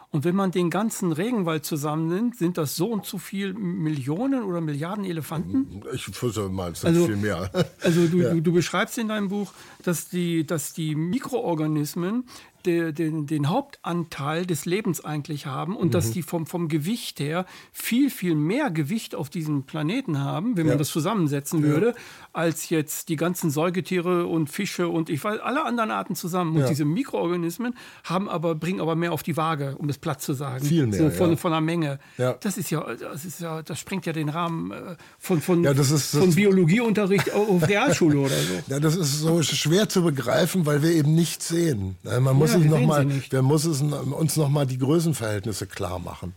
Und 0.10 0.23
wenn 0.23 0.36
man 0.36 0.49
den 0.49 0.71
ganzen 0.71 1.12
Regenwald 1.12 1.63
zusammennimmt, 1.63 2.38
sind 2.38 2.58
das 2.58 2.75
so 2.75 2.88
und 2.88 3.06
so 3.06 3.19
viel 3.19 3.54
Millionen 3.54 4.43
oder 4.43 4.62
Milliarden 4.62 5.06
Elefanten? 5.06 5.84
Ich 5.93 6.21
würde 6.21 6.49
mal, 6.49 6.71
es 6.71 6.84
also, 6.84 7.06
viel 7.06 7.17
mehr. 7.17 7.51
Also 7.82 8.08
du, 8.08 8.17
ja. 8.21 8.34
du, 8.34 8.41
du, 8.41 8.51
beschreibst 8.51 8.97
in 8.97 9.10
deinem 9.10 9.28
Buch, 9.28 9.54
dass 9.84 10.10
die, 10.10 10.43
dass 10.43 10.73
die 10.73 10.95
Mikroorganismen 10.95 12.23
de, 12.65 12.91
den, 12.91 13.28
den 13.28 13.49
Hauptanteil 13.49 14.45
des 14.45 14.65
Lebens 14.65 15.04
eigentlich 15.04 15.45
haben 15.45 15.75
und 15.75 15.88
mhm. 15.88 15.91
dass 15.91 16.12
die 16.12 16.23
vom, 16.23 16.45
vom 16.45 16.67
Gewicht 16.67 17.19
her 17.19 17.45
viel, 17.71 18.10
viel 18.10 18.36
mehr 18.36 18.71
Gewicht 18.71 19.15
auf 19.15 19.30
diesem 19.30 19.63
Planeten 19.63 20.19
haben, 20.19 20.58
wenn 20.58 20.65
ja. 20.65 20.71
man 20.71 20.80
das 20.80 20.89
zusammensetzen 20.89 21.62
ja. 21.62 21.67
würde, 21.67 21.95
als 22.34 22.69
jetzt 22.69 23.10
die 23.10 23.15
ganzen 23.15 23.49
Säugetiere 23.49 24.25
und 24.28 24.49
Fische 24.49 24.88
und 24.88 25.10
ich 25.10 25.23
weiß, 25.23 25.39
alle 25.39 25.63
anderen 25.65 25.91
Arten 25.91 26.15
zusammen. 26.15 26.56
Und 26.56 26.62
ja. 26.62 26.67
diese 26.67 26.86
Mikroorganismen 26.86 27.75
haben 28.04 28.28
aber, 28.28 28.56
bringen 28.56 28.82
aber 28.82 28.95
mehr 28.95 29.13
auf 29.13 29.23
die 29.23 29.38
Waage, 29.38 29.75
um 29.78 29.88
das 29.88 29.97
platt 29.97 30.21
zu 30.21 30.34
sagen. 30.34 30.65
Viel 30.65 30.88
mehr. 30.88 30.99
So 30.99 31.10
von, 31.10 31.38
von 31.38 31.51
der 31.51 31.62
Menge. 31.62 31.99
Das 32.17 32.58
ist 32.58 32.69
ja, 32.69 32.86
das 32.95 33.25
ist 33.25 33.41
ja, 33.41 33.62
das 33.62 33.80
sprengt 33.80 34.06
ja 34.06 34.13
den 34.13 34.30
Rahmen 34.30 34.71
äh, 34.71 34.95
von, 35.19 35.41
von, 35.41 35.63
das 35.63 35.91
ist, 35.91 36.13
das 36.13 36.21
von 36.21 36.34
Biologieunterricht 36.34 37.34
auf 37.34 37.67
Realschule 37.67 38.19
oder 38.19 38.36
so. 38.36 38.54
Ja, 38.67 38.80
das 38.80 38.95
ist 38.95 39.19
so 39.19 39.41
schwer 39.43 39.88
zu 39.89 40.04
begreifen, 40.04 40.65
weil 40.65 40.82
wir 40.82 40.91
eben 40.91 41.15
nichts 41.15 41.47
sehen. 41.47 41.95
Man 42.04 42.36
muss 42.36 42.55
sich 42.60 42.70
noch 42.70 42.82
mal, 42.82 43.08
wir 43.30 43.41
müssen 43.41 43.94
uns 43.94 44.36
noch 44.36 44.50
mal 44.50 44.65
die 44.65 44.78
Größenverhältnisse 44.78 45.68
klar 45.68 46.00
machen. 46.00 46.34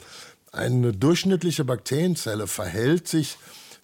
Eine 0.53 0.93
durchschnittliche 0.93 1.65
Bakterienzelle 1.65 2.47
verhält 2.47 3.09
sich 3.09 3.37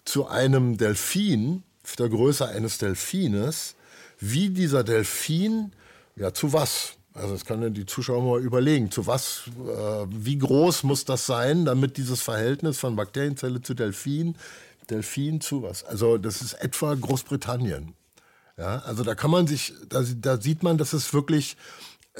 zu 0.03 0.27
einem 0.27 0.77
Delfin, 0.77 1.63
der 1.99 2.09
Größe 2.09 2.47
eines 2.47 2.79
Delfines, 2.79 3.75
wie 4.19 4.49
dieser 4.49 4.83
Delfin, 4.83 5.71
ja, 6.15 6.33
zu 6.33 6.53
was? 6.53 6.93
Also 7.13 7.33
das 7.33 7.45
können 7.45 7.73
die 7.73 7.85
Zuschauer 7.85 8.21
mal 8.21 8.41
überlegen, 8.41 8.91
zu 8.91 9.07
was, 9.07 9.43
äh, 9.47 10.05
wie 10.09 10.37
groß 10.37 10.83
muss 10.83 11.05
das 11.05 11.25
sein, 11.25 11.63
damit 11.63 11.97
dieses 11.97 12.21
Verhältnis 12.21 12.77
von 12.77 12.95
Bakterienzelle 12.95 13.61
zu 13.61 13.73
Delfin 13.73 14.35
Delfin 14.89 15.41
zu 15.41 15.63
was? 15.63 15.83
Also 15.83 16.17
das 16.17 16.41
ist 16.41 16.53
etwa 16.53 16.93
Großbritannien. 16.93 17.93
Ja, 18.57 18.79
also 18.79 19.03
da 19.03 19.15
kann 19.15 19.31
man 19.31 19.47
sich, 19.47 19.73
da, 19.89 20.03
da 20.17 20.39
sieht 20.39 20.63
man, 20.63 20.77
dass 20.77 20.93
es 20.93 21.13
wirklich 21.13 21.57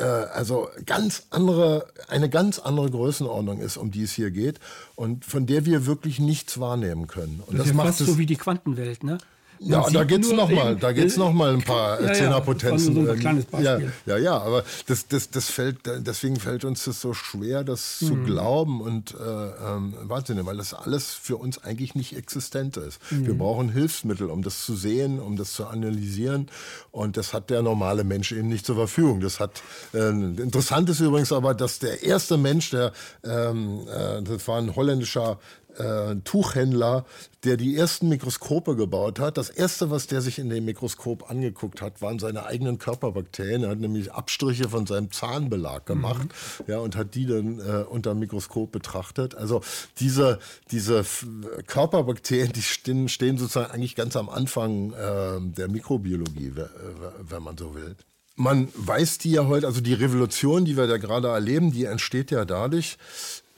also 0.01 0.69
ganz 0.85 1.27
andere, 1.29 1.87
eine 2.07 2.29
ganz 2.29 2.59
andere 2.59 2.89
Größenordnung 2.89 3.61
ist, 3.61 3.77
um 3.77 3.91
die 3.91 4.03
es 4.03 4.13
hier 4.13 4.31
geht 4.31 4.59
und 4.95 5.23
von 5.23 5.45
der 5.45 5.65
wir 5.65 5.85
wirklich 5.85 6.19
nichts 6.19 6.59
wahrnehmen 6.59 7.07
können. 7.07 7.41
Und 7.45 7.57
das, 7.57 7.67
das 7.67 7.71
ist 7.71 7.77
ja 7.77 7.83
fast 7.83 7.99
so 7.99 8.17
wie 8.17 8.25
die 8.25 8.35
Quantenwelt, 8.35 9.03
ne? 9.03 9.17
Ja, 9.59 9.89
da 9.89 10.03
geht's 10.03 10.31
noch 10.31 10.49
mal, 10.49 10.75
da 10.75 10.91
geht's 10.91 11.17
noch 11.17 11.33
mal 11.33 11.53
ein 11.53 11.61
paar 11.61 12.01
ja, 12.01 12.13
Zehnerpotenzen. 12.13 12.95
Ja, 12.95 13.05
so 13.05 13.11
ein 13.11 13.19
kleines 13.19 13.45
Beispiel. 13.45 13.91
Ja, 14.05 14.17
ja, 14.17 14.23
ja, 14.23 14.37
aber 14.37 14.63
das, 14.87 15.07
das, 15.07 15.29
das 15.29 15.49
fällt, 15.49 15.79
deswegen 15.85 16.39
fällt 16.39 16.65
uns 16.65 16.85
das 16.85 17.01
so 17.01 17.13
schwer, 17.13 17.63
das 17.63 18.01
mhm. 18.01 18.07
zu 18.07 18.15
glauben 18.15 18.81
und 18.81 19.13
äh, 19.13 19.17
ähm, 19.17 19.93
Wahnsinn, 20.03 20.45
weil 20.45 20.57
das 20.57 20.73
alles 20.73 21.13
für 21.13 21.37
uns 21.37 21.63
eigentlich 21.63 21.95
nicht 21.95 22.15
existent 22.15 22.77
ist. 22.77 22.99
Mhm. 23.11 23.27
Wir 23.27 23.37
brauchen 23.37 23.69
Hilfsmittel, 23.69 24.29
um 24.29 24.41
das 24.41 24.65
zu 24.65 24.75
sehen, 24.75 25.19
um 25.19 25.37
das 25.37 25.53
zu 25.53 25.65
analysieren 25.65 26.47
und 26.91 27.17
das 27.17 27.33
hat 27.33 27.49
der 27.49 27.61
normale 27.61 28.03
Mensch 28.03 28.31
eben 28.31 28.49
nicht 28.49 28.65
zur 28.65 28.75
Verfügung. 28.75 29.21
Das 29.21 29.39
hat 29.39 29.61
äh, 29.93 30.09
interessant 30.09 30.89
ist 30.89 30.99
übrigens 30.99 31.31
aber, 31.31 31.53
dass 31.53 31.79
der 31.79 32.03
erste 32.03 32.37
Mensch, 32.37 32.71
der 32.71 32.91
ähm, 33.23 33.81
äh, 33.87 34.21
das 34.21 34.47
war 34.47 34.59
ein 34.59 34.75
holländischer 34.75 35.39
äh, 35.77 36.15
Tuchhändler, 36.23 37.05
der 37.43 37.57
die 37.57 37.75
ersten 37.75 38.09
Mikroskope 38.09 38.75
gebaut 38.75 39.19
hat. 39.19 39.37
Das 39.37 39.49
erste, 39.49 39.91
was 39.91 40.07
der 40.07 40.21
sich 40.21 40.39
in 40.39 40.49
dem 40.49 40.65
Mikroskop 40.65 41.29
angeguckt 41.29 41.81
hat, 41.81 42.01
waren 42.01 42.19
seine 42.19 42.45
eigenen 42.45 42.79
Körperbakterien. 42.79 43.63
Er 43.63 43.69
hat 43.69 43.79
nämlich 43.79 44.11
Abstriche 44.11 44.69
von 44.69 44.85
seinem 44.85 45.11
Zahnbelag 45.11 45.85
gemacht 45.85 46.27
mhm. 46.59 46.65
ja, 46.67 46.79
und 46.79 46.95
hat 46.95 47.15
die 47.15 47.25
dann 47.25 47.59
äh, 47.59 47.83
unter 47.83 48.11
dem 48.11 48.19
Mikroskop 48.19 48.71
betrachtet. 48.71 49.35
Also 49.35 49.61
diese, 49.99 50.39
diese 50.71 51.05
Körperbakterien, 51.67 52.51
die 52.51 52.61
stehen, 52.61 53.09
stehen 53.09 53.37
sozusagen 53.37 53.71
eigentlich 53.71 53.95
ganz 53.95 54.15
am 54.15 54.29
Anfang 54.29 54.93
äh, 54.93 55.39
der 55.41 55.67
Mikrobiologie, 55.67 56.53
wenn 57.21 57.43
man 57.43 57.57
so 57.57 57.75
will. 57.75 57.95
Man 58.37 58.67
weiß 58.75 59.19
die 59.19 59.31
ja 59.31 59.47
heute, 59.47 59.65
also 59.65 59.79
die 59.79 59.93
Revolution, 59.93 60.65
die 60.65 60.75
wir 60.75 60.87
da 60.87 60.97
gerade 60.97 61.29
erleben, 61.29 61.71
die 61.71 61.85
entsteht 61.85 62.31
ja 62.31 62.43
dadurch, 62.43 62.97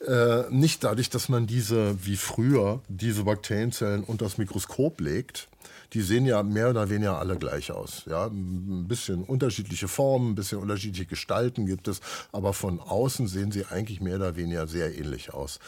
äh, 0.05 0.43
nicht 0.51 0.83
dadurch, 0.83 1.10
dass 1.10 1.27
man 1.27 1.47
diese, 1.47 2.05
wie 2.05 2.17
früher, 2.17 2.81
diese 2.88 3.23
Bakterienzellen 3.23 4.03
unter 4.03 4.25
das 4.25 4.38
Mikroskop 4.38 5.01
legt. 5.01 5.47
Die 5.93 6.01
sehen 6.01 6.25
ja 6.25 6.43
mehr 6.43 6.69
oder 6.69 6.89
weniger 6.89 7.17
alle 7.17 7.38
gleich 7.38 7.71
aus. 7.71 8.03
Ja, 8.07 8.25
ein 8.27 8.88
bisschen 8.88 9.23
unterschiedliche 9.23 9.88
Formen, 9.88 10.31
ein 10.31 10.36
bisschen 10.36 10.60
unterschiedliche 10.60 11.05
Gestalten 11.05 11.65
gibt 11.65 11.88
es, 11.88 12.01
aber 12.33 12.51
von 12.53 12.81
außen 12.81 13.27
sehen 13.27 13.51
sie 13.51 13.65
eigentlich 13.65 14.01
mehr 14.01 14.17
oder 14.17 14.36
weniger 14.36 14.67
sehr 14.67 14.97
ähnlich 14.97 15.33
aus. 15.33 15.60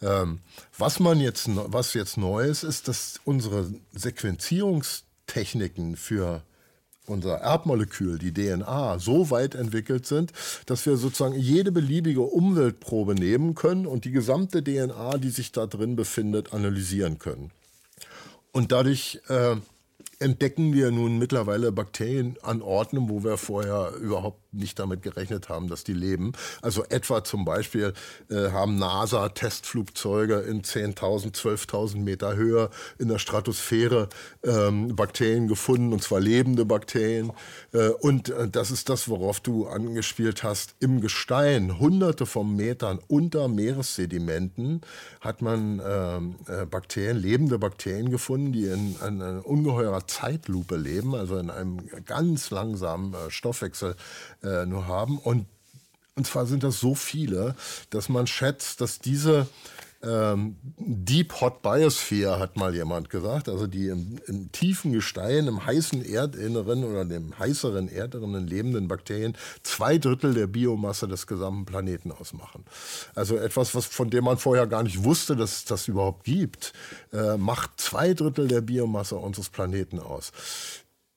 Ähm, 0.00 0.38
was 0.78 1.00
man 1.00 1.20
jetzt, 1.20 1.48
was 1.48 1.92
jetzt 1.94 2.16
neu 2.16 2.44
ist, 2.44 2.62
ist, 2.62 2.88
dass 2.88 3.20
unsere 3.24 3.68
Sequenzierungstechniken 3.92 5.96
für 5.96 6.42
unser 7.06 7.36
Erbmolekül, 7.36 8.18
die 8.18 8.32
DNA, 8.32 8.98
so 8.98 9.30
weit 9.30 9.54
entwickelt 9.54 10.06
sind, 10.06 10.32
dass 10.66 10.86
wir 10.86 10.96
sozusagen 10.96 11.34
jede 11.34 11.72
beliebige 11.72 12.22
Umweltprobe 12.22 13.14
nehmen 13.14 13.54
können 13.54 13.86
und 13.86 14.04
die 14.04 14.10
gesamte 14.10 14.62
DNA, 14.62 15.18
die 15.18 15.30
sich 15.30 15.52
da 15.52 15.66
drin 15.66 15.96
befindet, 15.96 16.52
analysieren 16.52 17.18
können. 17.18 17.50
Und 18.52 18.72
dadurch 18.72 19.20
äh, 19.28 19.56
entdecken 20.20 20.72
wir 20.72 20.90
nun 20.90 21.18
mittlerweile 21.18 21.72
Bakterien 21.72 22.36
an 22.42 22.62
Orten, 22.62 23.08
wo 23.08 23.24
wir 23.24 23.36
vorher 23.36 23.92
überhaupt 24.00 24.44
nicht 24.54 24.78
damit 24.78 25.02
gerechnet 25.02 25.48
haben, 25.48 25.68
dass 25.68 25.84
die 25.84 25.92
leben. 25.92 26.32
Also 26.62 26.84
etwa 26.84 27.24
zum 27.24 27.44
Beispiel 27.44 27.92
äh, 28.30 28.50
haben 28.50 28.76
NASA-Testflugzeuge 28.76 30.40
in 30.40 30.62
10.000, 30.62 31.34
12.000 31.34 31.98
Meter 31.98 32.36
Höhe 32.36 32.70
in 32.98 33.08
der 33.08 33.18
Stratosphäre 33.18 34.08
ähm, 34.44 34.94
Bakterien 34.94 35.48
gefunden, 35.48 35.92
und 35.92 36.02
zwar 36.02 36.20
lebende 36.20 36.64
Bakterien. 36.64 37.32
Äh, 37.72 37.88
und 37.88 38.28
äh, 38.28 38.48
das 38.48 38.70
ist 38.70 38.88
das, 38.88 39.08
worauf 39.08 39.40
du 39.40 39.66
angespielt 39.66 40.42
hast. 40.42 40.76
Im 40.80 41.00
Gestein, 41.00 41.78
hunderte 41.78 42.26
von 42.26 42.54
Metern 42.54 43.00
unter 43.08 43.48
Meeressedimenten, 43.48 44.82
hat 45.20 45.42
man 45.42 45.82
ähm, 45.84 46.36
äh, 46.46 46.64
Bakterien, 46.66 47.16
lebende 47.16 47.58
Bakterien 47.58 48.10
gefunden, 48.10 48.52
die 48.52 48.66
in, 48.66 48.96
in 48.96 49.22
einer 49.22 49.46
ungeheurer 49.46 50.03
Zeitlupe 50.06 50.76
leben, 50.76 51.14
also 51.14 51.38
in 51.38 51.50
einem 51.50 51.80
ganz 52.04 52.50
langsamen 52.50 53.14
äh, 53.14 53.30
Stoffwechsel 53.30 53.96
äh, 54.42 54.66
nur 54.66 54.86
haben. 54.86 55.18
Und, 55.18 55.46
und 56.14 56.26
zwar 56.26 56.46
sind 56.46 56.62
das 56.62 56.78
so 56.80 56.94
viele, 56.94 57.54
dass 57.90 58.08
man 58.08 58.26
schätzt, 58.26 58.80
dass 58.80 58.98
diese 58.98 59.46
ähm, 60.04 60.56
Deep 60.78 61.40
Hot 61.40 61.62
Biosphere, 61.62 62.38
hat 62.38 62.56
mal 62.56 62.74
jemand 62.74 63.10
gesagt, 63.10 63.48
also 63.48 63.66
die 63.66 63.88
im, 63.88 64.18
im, 64.26 64.52
tiefen 64.52 64.92
Gestein, 64.92 65.46
im 65.46 65.64
heißen 65.64 66.04
Erdinneren 66.04 66.84
oder 66.84 67.04
dem 67.04 67.38
heißeren 67.38 67.88
Erdinneren 67.88 68.46
lebenden 68.46 68.88
Bakterien 68.88 69.36
zwei 69.62 69.98
Drittel 69.98 70.34
der 70.34 70.46
Biomasse 70.46 71.08
des 71.08 71.26
gesamten 71.26 71.64
Planeten 71.64 72.12
ausmachen. 72.12 72.64
Also 73.14 73.36
etwas, 73.36 73.74
was, 73.74 73.86
von 73.86 74.10
dem 74.10 74.24
man 74.24 74.38
vorher 74.38 74.66
gar 74.66 74.82
nicht 74.82 75.04
wusste, 75.04 75.36
dass 75.36 75.58
es 75.58 75.64
das 75.64 75.88
überhaupt 75.88 76.24
gibt, 76.24 76.72
äh, 77.12 77.36
macht 77.36 77.72
zwei 77.76 78.14
Drittel 78.14 78.48
der 78.48 78.60
Biomasse 78.60 79.16
unseres 79.16 79.48
Planeten 79.48 79.98
aus 79.98 80.32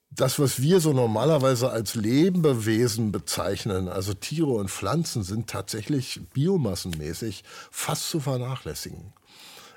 das, 0.09 0.39
was 0.39 0.61
wir 0.61 0.79
so 0.79 0.93
normalerweise 0.93 1.69
als 1.69 1.95
Lebewesen 1.95 3.11
bezeichnen, 3.11 3.87
also 3.87 4.13
Tiere 4.13 4.51
und 4.51 4.71
Pflanzen, 4.71 5.23
sind 5.23 5.49
tatsächlich 5.49 6.21
biomassenmäßig 6.33 7.43
fast 7.71 8.09
zu 8.09 8.19
vernachlässigen. 8.19 9.13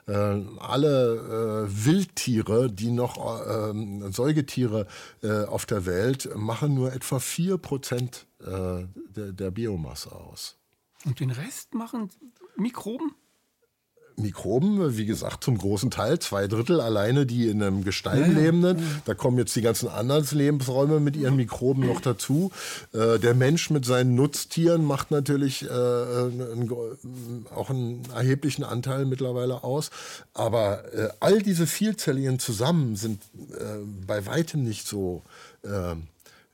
Äh, 0.07 0.13
alle 0.59 1.67
äh, 1.69 1.87
Wildtiere, 1.87 2.71
die 2.71 2.91
noch 2.91 3.17
äh, 3.19 4.13
Säugetiere 4.13 4.87
äh, 5.23 5.45
auf 5.45 5.67
der 5.67 5.85
Welt, 5.87 6.31
machen 6.37 6.75
nur 6.75 6.93
etwa 6.93 7.17
4% 7.17 8.25
äh, 8.41 8.87
der, 9.15 9.33
der 9.33 9.51
Biomasse 9.51 10.13
aus. 10.13 10.57
Und 11.05 11.21
den 11.21 11.31
Rest 11.31 11.75
machen 11.75 12.11
Mikroben? 12.57 13.15
Mikroben, 14.23 14.97
wie 14.97 15.07
gesagt, 15.07 15.45
zum 15.45 15.59
großen 15.59 15.91
Teil, 15.91 16.19
zwei 16.19 16.47
Drittel 16.47 16.81
alleine, 16.81 17.27
die 17.27 17.49
in 17.49 17.63
einem 17.63 17.85
Gestein 17.85 18.33
ja, 18.33 18.41
lebenden. 18.41 18.79
Ja. 18.79 18.85
Da 19.05 19.15
kommen 19.15 19.39
jetzt 19.39 19.55
die 19.57 19.63
ganzen 19.63 19.89
anderen 19.89 20.27
Lebensräume 20.31 21.01
mit 21.01 21.17
ihren 21.17 21.37
Mikroben 21.37 21.87
noch 21.87 22.01
dazu. 22.01 22.51
Äh, 22.93 23.19
der 23.19 23.35
Mensch 23.35 23.71
mit 23.71 23.85
seinen 23.85 24.15
Nutztieren 24.15 24.85
macht 24.85 25.11
natürlich 25.11 25.65
äh, 25.65 25.69
einen, 25.69 26.71
auch 27.55 27.71
einen 27.71 28.03
erheblichen 28.15 28.65
Anteil 28.65 29.07
mittlerweile 29.07 29.65
aus. 29.65 29.91
Aber 30.35 30.85
äh, 30.95 31.09
all 31.21 31.41
diese 31.41 31.67
vielzelligen 31.67 32.39
zusammen 32.39 32.97
sind 32.97 33.23
äh, 33.53 33.65
bei 34.07 34.27
weitem 34.27 34.65
nicht 34.65 34.87
so 34.87 35.23
äh, 35.63 35.95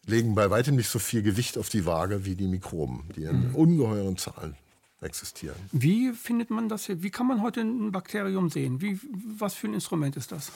legen 0.06 0.34
bei 0.34 0.50
weitem 0.50 0.76
nicht 0.76 0.88
so 0.88 0.98
viel 0.98 1.22
Gewicht 1.22 1.58
auf 1.58 1.68
die 1.68 1.84
Waage 1.84 2.24
wie 2.24 2.36
die 2.36 2.46
Mikroben, 2.46 3.02
die 3.16 3.24
in 3.24 3.48
mhm. 3.48 3.54
ungeheuren 3.54 4.16
Zahlen 4.16 4.56
existieren. 5.00 5.56
Wie 5.72 6.12
findet 6.12 6.50
man 6.50 6.68
das 6.68 6.86
hier? 6.86 7.02
Wie 7.02 7.10
kann 7.10 7.26
man 7.26 7.42
heute 7.42 7.60
ein 7.60 7.92
Bakterium 7.92 8.48
sehen? 8.48 8.80
Wie, 8.80 8.98
was 9.38 9.54
für 9.54 9.68
ein 9.68 9.74
Instrument 9.74 10.16
ist 10.16 10.32
das? 10.32 10.52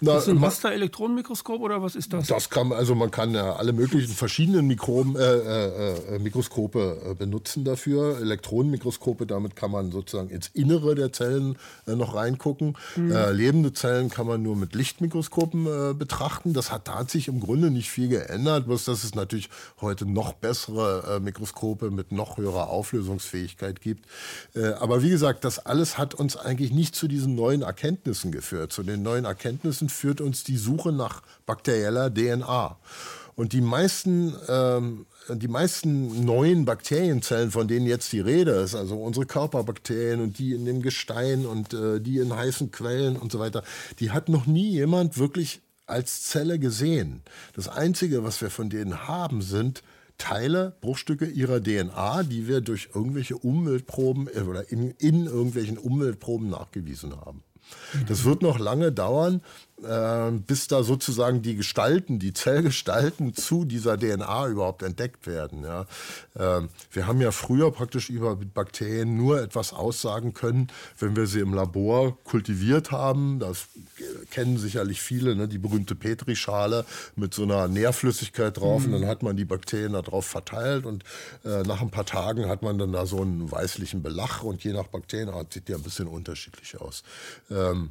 Na, 0.00 0.18
ist 0.18 0.26
das 0.26 0.34
ein 0.34 0.44
Raster-Elektronenmikroskop 0.44 1.62
oder 1.62 1.80
was 1.80 1.96
ist 1.96 2.12
das? 2.12 2.26
Das 2.26 2.50
kann 2.50 2.70
also 2.72 2.94
man 2.94 3.10
kann 3.10 3.32
ja 3.32 3.56
alle 3.56 3.72
möglichen 3.72 4.12
verschiedenen 4.12 4.66
Mikroben, 4.66 5.16
äh, 5.16 5.20
äh, 5.20 6.16
äh, 6.16 6.18
Mikroskope 6.18 7.00
äh, 7.12 7.14
benutzen 7.14 7.64
dafür. 7.64 8.18
Elektronenmikroskope, 8.20 9.26
damit 9.26 9.56
kann 9.56 9.70
man 9.70 9.90
sozusagen 9.90 10.28
ins 10.28 10.48
Innere 10.48 10.94
der 10.94 11.14
Zellen 11.14 11.56
äh, 11.86 11.94
noch 11.94 12.14
reingucken. 12.14 12.76
Mhm. 12.96 13.10
Äh, 13.10 13.32
lebende 13.32 13.72
Zellen 13.72 14.10
kann 14.10 14.26
man 14.26 14.42
nur 14.42 14.54
mit 14.54 14.74
Lichtmikroskopen 14.74 15.96
betrachten. 15.98 16.52
Das 16.52 16.70
hat, 16.70 16.88
da 16.88 16.98
hat 16.98 17.10
sich 17.10 17.28
im 17.28 17.40
Grunde 17.40 17.70
nicht 17.70 17.90
viel 17.90 18.08
geändert, 18.08 18.66
bloß 18.66 18.84
dass 18.84 19.04
es 19.04 19.14
natürlich 19.14 19.48
heute 19.80 20.04
noch 20.06 20.34
bessere 20.34 21.20
Mikroskope 21.20 21.90
mit 21.90 22.12
noch 22.12 22.36
höherer 22.36 22.68
Auflösungsfähigkeit 22.68 23.80
gibt. 23.80 24.06
aber 24.78 25.02
wie 25.02 25.10
gesagt, 25.10 25.44
das 25.44 25.58
alles 25.58 25.98
hat 25.98 26.14
uns 26.14 26.36
eigentlich 26.36 26.72
nicht 26.72 26.94
zu 26.94 27.08
diesen 27.08 27.34
neuen 27.34 27.62
Erkenntnissen 27.62 28.32
geführt, 28.32 28.72
zu 28.72 28.82
den 28.82 29.02
neuen 29.02 29.24
Erkenntnissen 29.24 29.85
Ergebnissen 29.86 29.88
führt 29.88 30.20
uns 30.20 30.44
die 30.44 30.56
Suche 30.56 30.92
nach 30.92 31.22
bakterieller 31.46 32.12
DNA. 32.12 32.76
Und 33.34 33.52
die 33.52 33.60
meisten, 33.60 34.34
ähm, 34.48 35.06
die 35.28 35.48
meisten 35.48 36.24
neuen 36.24 36.64
Bakterienzellen, 36.64 37.50
von 37.50 37.68
denen 37.68 37.86
jetzt 37.86 38.12
die 38.12 38.20
Rede 38.20 38.52
ist, 38.52 38.74
also 38.74 38.96
unsere 38.96 39.26
Körperbakterien 39.26 40.20
und 40.20 40.38
die 40.38 40.54
in 40.54 40.64
dem 40.64 40.80
Gestein 40.80 41.44
und 41.44 41.74
äh, 41.74 42.00
die 42.00 42.18
in 42.18 42.34
heißen 42.34 42.70
Quellen 42.70 43.16
und 43.16 43.30
so 43.30 43.38
weiter, 43.38 43.62
die 43.98 44.10
hat 44.10 44.28
noch 44.28 44.46
nie 44.46 44.70
jemand 44.70 45.18
wirklich 45.18 45.60
als 45.86 46.24
Zelle 46.24 46.58
gesehen. 46.58 47.22
Das 47.54 47.68
Einzige, 47.68 48.24
was 48.24 48.40
wir 48.40 48.50
von 48.50 48.70
denen 48.70 49.06
haben, 49.06 49.42
sind 49.42 49.82
Teile, 50.18 50.74
Bruchstücke 50.80 51.26
ihrer 51.26 51.60
DNA, 51.62 52.22
die 52.22 52.48
wir 52.48 52.62
durch 52.62 52.88
irgendwelche 52.94 53.36
Umweltproben 53.36 54.28
äh, 54.34 54.40
oder 54.40 54.70
in, 54.72 54.92
in 54.92 55.26
irgendwelchen 55.26 55.76
Umweltproben 55.76 56.48
nachgewiesen 56.48 57.14
haben. 57.14 57.42
Das 58.08 58.24
wird 58.24 58.42
noch 58.42 58.58
lange 58.58 58.92
dauern, 58.92 59.42
äh, 59.82 60.30
bis 60.30 60.68
da 60.68 60.82
sozusagen 60.82 61.42
die 61.42 61.54
Gestalten, 61.54 62.18
die 62.18 62.32
Zellgestalten 62.32 63.34
zu 63.34 63.64
dieser 63.64 63.98
DNA 63.98 64.48
überhaupt 64.48 64.82
entdeckt 64.82 65.26
werden. 65.26 65.64
Ja. 65.64 65.86
Äh, 66.34 66.66
wir 66.90 67.06
haben 67.06 67.20
ja 67.20 67.30
früher 67.30 67.70
praktisch 67.70 68.08
über 68.08 68.36
Bakterien 68.36 69.16
nur 69.16 69.42
etwas 69.42 69.72
aussagen 69.74 70.32
können, 70.32 70.68
wenn 70.98 71.14
wir 71.14 71.26
sie 71.26 71.40
im 71.40 71.52
Labor 71.52 72.16
kultiviert 72.24 72.90
haben. 72.90 73.38
Das 73.38 73.66
kennen 74.30 74.56
sicherlich 74.56 75.02
viele, 75.02 75.36
ne? 75.36 75.46
die 75.46 75.58
berühmte 75.58 75.94
Petrischale 75.94 76.86
mit 77.14 77.34
so 77.34 77.42
einer 77.42 77.68
Nährflüssigkeit 77.68 78.56
drauf 78.56 78.86
mhm. 78.86 78.94
und 78.94 79.00
dann 79.00 79.10
hat 79.10 79.22
man 79.22 79.36
die 79.36 79.44
Bakterien 79.44 79.92
da 79.92 80.02
drauf 80.02 80.26
verteilt 80.26 80.86
und 80.86 81.04
äh, 81.44 81.62
nach 81.64 81.82
ein 81.82 81.90
paar 81.90 82.06
Tagen 82.06 82.48
hat 82.48 82.62
man 82.62 82.78
dann 82.78 82.92
da 82.92 83.04
so 83.04 83.20
einen 83.20 83.50
weißlichen 83.50 84.02
Belach 84.02 84.42
und 84.42 84.64
je 84.64 84.72
nach 84.72 84.86
Bakterienart 84.86 85.52
sieht 85.52 85.68
der 85.68 85.76
ein 85.76 85.82
bisschen 85.82 86.06
unterschiedlich 86.06 86.80
aus. 86.80 87.02
Ähm, 87.50 87.90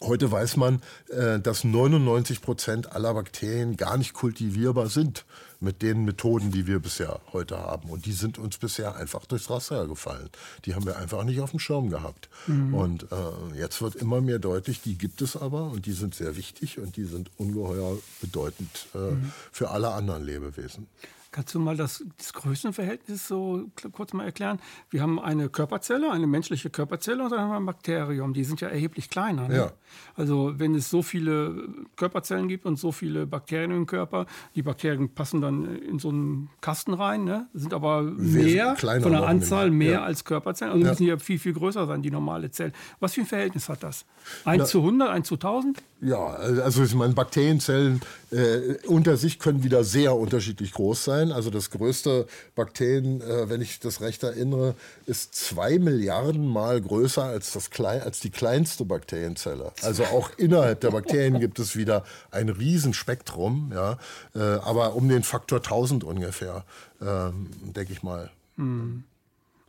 Heute 0.00 0.30
weiß 0.30 0.56
man, 0.56 0.80
äh, 1.08 1.40
dass 1.40 1.64
99 1.64 2.40
Prozent 2.40 2.92
aller 2.92 3.14
Bakterien 3.14 3.76
gar 3.76 3.96
nicht 3.96 4.12
kultivierbar 4.12 4.88
sind 4.88 5.24
mit 5.58 5.82
den 5.82 6.04
Methoden, 6.04 6.52
die 6.52 6.68
wir 6.68 6.78
bisher 6.78 7.20
heute 7.32 7.58
haben. 7.58 7.90
Und 7.90 8.06
die 8.06 8.12
sind 8.12 8.38
uns 8.38 8.58
bisher 8.58 8.94
einfach 8.94 9.26
durchs 9.26 9.50
Raster 9.50 9.88
gefallen. 9.88 10.30
Die 10.64 10.76
haben 10.76 10.86
wir 10.86 10.96
einfach 10.96 11.24
nicht 11.24 11.40
auf 11.40 11.50
dem 11.50 11.58
Schirm 11.58 11.90
gehabt. 11.90 12.28
Mhm. 12.46 12.74
Und 12.74 13.02
äh, 13.10 13.58
jetzt 13.58 13.82
wird 13.82 13.96
immer 13.96 14.20
mehr 14.20 14.38
deutlich, 14.38 14.80
die 14.82 14.96
gibt 14.96 15.20
es 15.20 15.36
aber 15.36 15.64
und 15.64 15.84
die 15.86 15.92
sind 15.92 16.14
sehr 16.14 16.36
wichtig 16.36 16.78
und 16.78 16.96
die 16.96 17.04
sind 17.04 17.32
ungeheuer 17.36 17.98
bedeutend 18.20 18.86
äh, 18.94 18.98
mhm. 18.98 19.32
für 19.50 19.70
alle 19.70 19.90
anderen 19.90 20.24
Lebewesen. 20.24 20.86
Kannst 21.30 21.54
du 21.54 21.58
mal 21.58 21.76
das, 21.76 22.02
das 22.16 22.32
Größenverhältnis 22.32 23.28
so 23.28 23.66
kurz 23.92 24.14
mal 24.14 24.24
erklären? 24.24 24.58
Wir 24.88 25.02
haben 25.02 25.20
eine 25.20 25.50
Körperzelle, 25.50 26.10
eine 26.10 26.26
menschliche 26.26 26.70
Körperzelle 26.70 27.22
und 27.22 27.30
dann 27.30 27.40
haben 27.40 27.50
wir 27.50 27.56
ein 27.56 27.66
Bakterium. 27.66 28.32
Die 28.32 28.44
sind 28.44 28.62
ja 28.62 28.68
erheblich 28.68 29.10
kleiner. 29.10 29.46
Ne? 29.46 29.56
Ja. 29.56 29.72
Also 30.14 30.54
wenn 30.56 30.74
es 30.74 30.88
so 30.88 31.02
viele 31.02 31.68
Körperzellen 31.96 32.48
gibt 32.48 32.64
und 32.64 32.78
so 32.78 32.92
viele 32.92 33.26
Bakterien 33.26 33.72
im 33.72 33.86
Körper, 33.86 34.24
die 34.54 34.62
Bakterien 34.62 35.14
passen 35.14 35.42
dann 35.42 35.76
in 35.76 35.98
so 35.98 36.08
einen 36.08 36.48
Kasten 36.62 36.94
rein, 36.94 37.24
ne? 37.24 37.46
sind 37.52 37.74
aber 37.74 38.02
mehr 38.02 38.74
von 38.76 39.12
der 39.12 39.26
Anzahl 39.26 39.70
mehr 39.70 39.92
ja. 39.92 40.02
als 40.04 40.24
Körperzellen. 40.24 40.72
Also 40.72 40.84
ja. 40.84 40.90
müssen 40.92 41.06
ja 41.06 41.18
viel, 41.18 41.38
viel 41.38 41.52
größer 41.52 41.86
sein, 41.86 42.00
die 42.00 42.10
normale 42.10 42.50
Zelle. 42.50 42.72
Was 43.00 43.14
für 43.14 43.20
ein 43.20 43.26
Verhältnis 43.26 43.68
hat 43.68 43.82
das? 43.82 44.06
1 44.46 44.58
Na, 44.58 44.64
zu 44.64 44.78
100, 44.78 45.10
1 45.10 45.28
zu 45.28 45.34
1000? 45.34 45.82
Ja, 46.00 46.26
also 46.26 46.84
ich 46.84 46.94
meine, 46.94 47.12
Bakterienzellen 47.12 48.00
äh, 48.30 48.76
unter 48.86 49.16
sich 49.16 49.38
können 49.38 49.64
wieder 49.64 49.82
sehr 49.82 50.14
unterschiedlich 50.14 50.72
groß 50.72 51.04
sein. 51.04 51.17
Also 51.32 51.50
das 51.50 51.70
größte 51.70 52.26
Bakterien, 52.54 53.20
äh, 53.20 53.48
wenn 53.48 53.60
ich 53.60 53.80
das 53.80 54.00
recht 54.00 54.22
erinnere, 54.22 54.74
ist 55.06 55.34
zwei 55.34 55.78
Milliarden 55.78 56.46
Mal 56.46 56.80
größer 56.80 57.24
als, 57.24 57.52
das 57.52 57.70
als 57.80 58.20
die 58.20 58.30
kleinste 58.30 58.84
Bakterienzelle. 58.84 59.72
Also 59.82 60.04
auch 60.04 60.30
innerhalb 60.36 60.80
der 60.80 60.90
Bakterien 60.90 61.40
gibt 61.40 61.58
es 61.58 61.76
wieder 61.76 62.04
ein 62.30 62.48
Riesenspektrum, 62.48 63.72
ja, 63.74 63.98
äh, 64.34 64.40
aber 64.40 64.94
um 64.94 65.08
den 65.08 65.22
Faktor 65.22 65.58
1000 65.58 66.04
ungefähr, 66.04 66.64
ähm, 67.00 67.50
denke 67.62 67.92
ich 67.92 68.02
mal. 68.02 68.30
Mhm. 68.56 69.04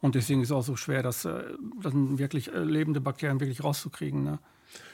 Und 0.01 0.15
deswegen 0.15 0.41
ist 0.41 0.49
es 0.49 0.51
auch 0.53 0.63
so 0.63 0.75
schwer, 0.75 1.03
das, 1.03 1.25
äh, 1.25 1.43
das 1.81 1.93
wirklich 1.93 2.53
äh, 2.53 2.59
lebende 2.59 3.01
Bakterien 3.01 3.39
wirklich 3.39 3.63
rauszukriegen. 3.63 4.23
Ne? 4.23 4.39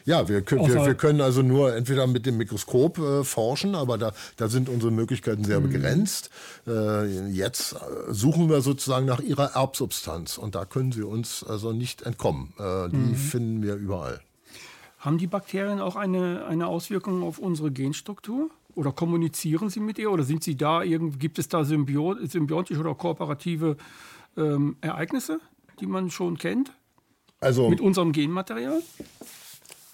Ja, 0.06 0.30
wir, 0.30 0.44
können, 0.44 0.68
wir, 0.68 0.86
wir, 0.86 0.94
können 0.94 1.20
also 1.20 1.42
nur 1.42 1.76
entweder 1.76 2.06
mit 2.06 2.28
dem 2.28 2.38
Mikroskop 2.38 3.00
äh, 3.00 3.24
forschen, 3.24 3.74
aber 3.74 3.98
da, 3.98 4.14
da 4.38 4.48
sind 4.48 4.70
unsere 4.70 4.92
Möglichkeiten 4.92 5.44
sehr 5.44 5.60
mhm. 5.60 5.72
begrenzt. 5.72 6.30
Äh, 6.68 7.30
jetzt 7.30 7.74
äh, 7.74 7.78
suchen 8.10 8.48
wir 8.48 8.62
sozusagen 8.62 9.08
nach 9.08 9.20
ihrer 9.20 9.56
Erbsubstanz 9.56 10.38
und 10.38 10.54
da 10.54 10.66
können 10.66 10.92
sie 10.92 11.02
uns 11.02 11.44
also 11.44 11.74
nicht 11.74 12.04
entkommen. 12.04 12.54
Äh, 12.60 12.90
die 12.90 12.98
mhm. 12.98 13.16
finden 13.16 13.64
wir 13.64 13.76
überall. 13.76 14.22
Haben 15.00 15.18
die 15.18 15.28
Bakterien 15.28 15.80
auch 15.80 15.96
eine, 15.96 16.46
eine 16.46 16.68
Auswirkung 16.68 17.24
auf 17.24 17.40
unsere 17.40 17.72
Genstruktur? 17.72 18.50
Oder 18.76 18.92
kommunizieren 18.92 19.70
sie 19.70 19.80
mit 19.80 19.98
ihr? 19.98 20.12
Oder 20.12 20.24
sind 20.24 20.44
sie 20.44 20.56
da, 20.56 20.84
gibt 20.84 21.40
es 21.40 21.48
da 21.48 21.64
symbiotische 21.64 22.80
oder 22.80 22.94
kooperative 22.94 23.78
ähm, 24.38 24.76
Ereignisse, 24.82 25.40
die 25.80 25.86
man 25.88 26.12
schon 26.12 26.38
kennt? 26.38 26.72
Also, 27.40 27.70
mit 27.70 27.82
unserem 27.82 28.12
Genmaterial? 28.12 28.82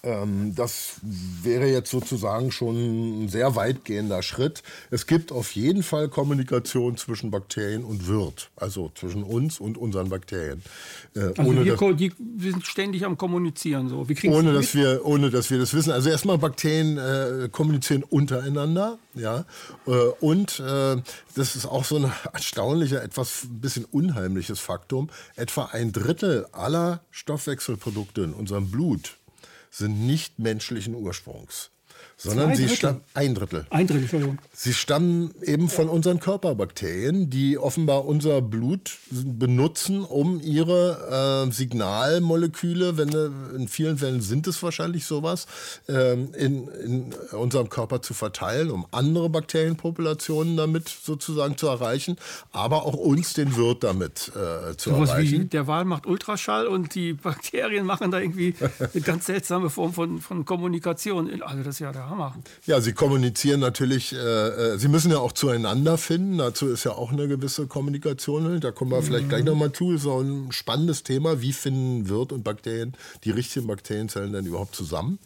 Ähm, 0.04 0.52
das 0.56 0.96
wäre 1.02 1.66
jetzt 1.66 1.90
sozusagen 1.90 2.50
schon 2.50 3.24
ein 3.24 3.28
sehr 3.28 3.54
weitgehender 3.54 4.22
Schritt. 4.22 4.64
Es 4.90 5.06
gibt 5.06 5.30
auf 5.30 5.52
jeden 5.52 5.84
Fall 5.84 6.08
Kommunikation 6.08 6.96
zwischen 6.96 7.30
Bakterien 7.30 7.84
und 7.84 8.08
Wirt, 8.08 8.50
also 8.56 8.90
zwischen 8.96 9.22
uns 9.22 9.60
und 9.60 9.78
unseren 9.78 10.08
Bakterien. 10.08 10.60
Äh, 11.14 11.20
also 11.20 11.42
ohne 11.42 11.64
wir, 11.64 11.76
dass, 11.76 11.96
die 11.96 12.12
sind 12.50 12.66
ständig 12.66 13.04
am 13.04 13.16
Kommunizieren. 13.16 13.88
So. 13.88 14.04
Ohne, 14.24 14.52
dass 14.52 14.74
wir, 14.74 15.06
ohne 15.06 15.30
dass 15.30 15.52
wir 15.52 15.58
das 15.60 15.72
wissen. 15.72 15.92
Also 15.92 16.10
erstmal 16.10 16.38
Bakterien 16.38 16.98
äh, 16.98 17.48
kommunizieren 17.52 18.02
untereinander. 18.02 18.98
Ja? 19.14 19.44
Äh, 19.86 19.90
und 20.18 20.58
äh, 20.58 20.96
das 21.36 21.54
ist 21.54 21.66
auch 21.66 21.84
so 21.84 21.98
ein 21.98 22.12
erstaunlicher, 22.32 23.04
etwas 23.04 23.44
ein 23.44 23.60
bisschen 23.60 23.84
unheimliches 23.84 24.58
Faktum. 24.58 25.10
Etwa 25.36 25.66
ein 25.66 25.92
Drittel 25.92 26.46
aller 26.50 27.02
Stoffwechselprodukte 27.12 28.22
in 28.22 28.32
unserem 28.32 28.68
Blut 28.68 29.18
sind 29.74 30.06
nicht 30.06 30.38
menschlichen 30.38 30.94
Ursprungs 30.94 31.71
sondern 32.22 32.54
sie 32.54 32.68
stammen 32.68 33.00
ein 33.14 33.34
Drittel. 33.34 33.66
Ein 33.70 33.86
Drittel, 33.86 34.02
Entschuldigung. 34.02 34.38
Sie 34.52 34.72
stammen 34.72 35.34
eben 35.42 35.68
von 35.68 35.88
unseren 35.88 36.20
Körperbakterien, 36.20 37.30
die 37.30 37.58
offenbar 37.58 38.04
unser 38.04 38.40
Blut 38.40 38.92
benutzen, 39.10 40.04
um 40.04 40.40
ihre 40.40 41.46
äh, 41.48 41.52
Signalmoleküle, 41.52 42.96
wenn 42.96 43.08
äh, 43.08 43.56
in 43.56 43.68
vielen 43.68 43.98
Fällen 43.98 44.20
sind 44.20 44.46
es 44.46 44.62
wahrscheinlich 44.62 45.04
sowas, 45.04 45.46
äh, 45.88 46.12
in, 46.12 46.68
in 46.68 47.14
unserem 47.32 47.68
Körper 47.68 48.02
zu 48.02 48.14
verteilen, 48.14 48.70
um 48.70 48.86
andere 48.92 49.28
Bakterienpopulationen 49.28 50.56
damit 50.56 50.88
sozusagen 50.88 51.56
zu 51.56 51.66
erreichen, 51.66 52.16
aber 52.52 52.84
auch 52.84 52.94
uns 52.94 53.32
den 53.34 53.56
Wirt 53.56 53.82
damit 53.82 54.30
äh, 54.36 54.76
zu 54.76 54.90
so 54.90 54.96
erreichen. 54.96 55.40
Wie 55.40 55.44
der 55.46 55.66
Wal 55.66 55.84
macht 55.84 56.06
Ultraschall 56.06 56.68
und 56.68 56.94
die 56.94 57.14
Bakterien 57.14 57.84
machen 57.84 58.12
da 58.12 58.20
irgendwie 58.20 58.54
eine 58.94 59.02
ganz 59.02 59.26
seltsame 59.26 59.70
Form 59.70 59.92
von, 59.92 60.20
von 60.20 60.44
Kommunikation. 60.44 61.42
Also 61.42 61.62
das 61.64 61.74
ist 61.74 61.78
ja 61.80 61.90
der 61.90 62.11
Hammer. 62.12 62.36
Ja, 62.66 62.80
sie 62.80 62.92
kommunizieren 62.92 63.60
natürlich, 63.60 64.12
äh, 64.12 64.16
äh, 64.16 64.78
sie 64.78 64.88
müssen 64.88 65.10
ja 65.10 65.18
auch 65.18 65.32
zueinander 65.32 65.98
finden. 65.98 66.38
Dazu 66.38 66.68
ist 66.68 66.84
ja 66.84 66.92
auch 66.92 67.10
eine 67.10 67.26
gewisse 67.26 67.66
Kommunikation. 67.66 68.60
Da 68.60 68.70
kommen 68.70 68.90
wir 68.90 69.00
mhm. 69.00 69.04
vielleicht 69.04 69.28
gleich 69.28 69.44
nochmal 69.44 69.72
zu. 69.72 69.92
Ist 69.92 70.06
auch 70.06 70.20
ein 70.20 70.52
spannendes 70.52 71.02
Thema. 71.02 71.40
Wie 71.40 71.52
finden 71.52 72.08
Wirt 72.08 72.32
und 72.32 72.44
Bakterien, 72.44 72.94
die 73.24 73.30
richtigen 73.30 73.66
Bakterienzellen 73.66 74.32
denn 74.32 74.46
überhaupt 74.46 74.76
zusammen? 74.76 75.18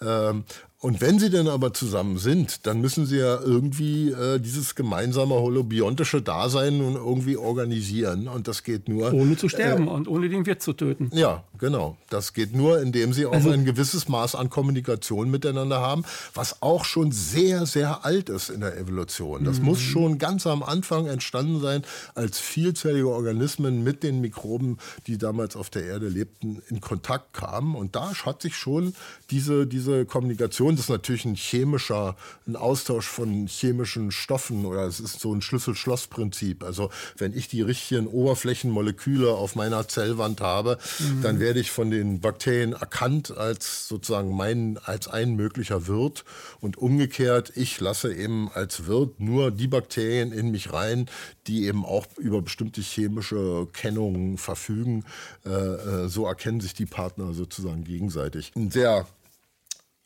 Ähm, 0.00 0.44
und 0.82 1.02
wenn 1.02 1.18
sie 1.18 1.28
denn 1.28 1.46
aber 1.46 1.74
zusammen 1.74 2.16
sind, 2.16 2.66
dann 2.66 2.80
müssen 2.80 3.04
sie 3.04 3.18
ja 3.18 3.38
irgendwie 3.38 4.12
äh, 4.12 4.38
dieses 4.38 4.74
gemeinsame 4.74 5.34
holobiontische 5.34 6.22
Dasein 6.22 6.78
nun 6.78 6.94
irgendwie 6.94 7.36
organisieren. 7.36 8.28
Und 8.28 8.48
das 8.48 8.62
geht 8.62 8.88
nur. 8.88 9.12
Ohne 9.12 9.36
zu 9.36 9.50
sterben 9.50 9.88
äh, 9.88 9.90
und 9.90 10.08
ohne 10.08 10.30
den 10.30 10.46
Wirt 10.46 10.62
zu 10.62 10.72
töten. 10.72 11.10
Ja, 11.12 11.44
genau. 11.58 11.98
Das 12.08 12.32
geht 12.32 12.56
nur, 12.56 12.80
indem 12.80 13.12
sie 13.12 13.26
auch 13.26 13.34
also, 13.34 13.50
ein 13.50 13.66
gewisses 13.66 14.08
Maß 14.08 14.34
an 14.34 14.48
Kommunikation 14.48 15.30
miteinander 15.30 15.82
haben, 15.82 16.02
was 16.32 16.62
auch 16.62 16.86
schon 16.86 17.12
sehr, 17.12 17.66
sehr 17.66 18.06
alt 18.06 18.30
ist 18.30 18.48
in 18.48 18.62
der 18.62 18.78
Evolution. 18.78 19.44
Das 19.44 19.58
mhm. 19.58 19.66
muss 19.66 19.80
schon 19.80 20.16
ganz 20.16 20.46
am 20.46 20.62
Anfang 20.62 21.08
entstanden 21.08 21.60
sein, 21.60 21.82
als 22.14 22.38
vielzellige 22.38 23.10
Organismen 23.10 23.84
mit 23.84 24.02
den 24.02 24.22
Mikroben, 24.22 24.78
die 25.06 25.18
damals 25.18 25.56
auf 25.56 25.68
der 25.68 25.84
Erde 25.84 26.08
lebten, 26.08 26.62
in 26.70 26.80
Kontakt 26.80 27.34
kamen. 27.34 27.74
Und 27.74 27.96
da 27.96 28.14
hat 28.24 28.40
sich 28.40 28.56
schon 28.56 28.94
diese, 29.30 29.66
diese 29.66 30.06
Kommunikation 30.06 30.69
Reaktion 30.70 30.76
ist 30.78 30.88
natürlich 30.88 31.24
ein 31.24 31.34
chemischer, 31.34 32.16
ein 32.46 32.56
Austausch 32.56 33.06
von 33.06 33.46
chemischen 33.46 34.10
Stoffen 34.10 34.64
oder 34.64 34.86
es 34.86 35.00
ist 35.00 35.20
so 35.20 35.34
ein 35.34 35.42
Schlüssel-Schloss-Prinzip. 35.42 36.62
Also 36.62 36.90
wenn 37.16 37.36
ich 37.36 37.48
die 37.48 37.62
richtigen 37.62 38.06
Oberflächenmoleküle 38.06 39.32
auf 39.32 39.56
meiner 39.56 39.88
Zellwand 39.88 40.40
habe, 40.40 40.78
mhm. 40.98 41.22
dann 41.22 41.40
werde 41.40 41.60
ich 41.60 41.70
von 41.70 41.90
den 41.90 42.20
Bakterien 42.20 42.72
erkannt 42.72 43.36
als 43.36 43.88
sozusagen 43.88 44.34
mein, 44.34 44.78
als 44.84 45.08
ein 45.08 45.34
möglicher 45.34 45.86
Wirt 45.86 46.24
und 46.60 46.78
umgekehrt, 46.78 47.52
ich 47.56 47.80
lasse 47.80 48.14
eben 48.14 48.50
als 48.52 48.86
Wirt 48.86 49.18
nur 49.20 49.50
die 49.50 49.68
Bakterien 49.68 50.32
in 50.32 50.50
mich 50.50 50.72
rein, 50.72 51.06
die 51.46 51.66
eben 51.66 51.84
auch 51.84 52.06
über 52.16 52.42
bestimmte 52.42 52.80
chemische 52.80 53.66
Kennungen 53.72 54.38
verfügen. 54.38 55.04
Äh, 55.44 55.50
äh 55.50 56.08
so 56.08 56.26
erkennen 56.26 56.60
sich 56.60 56.74
die 56.74 56.86
Partner 56.86 57.32
sozusagen 57.32 57.84
gegenseitig. 57.84 58.52
Ein 58.56 58.70
sehr 58.70 59.06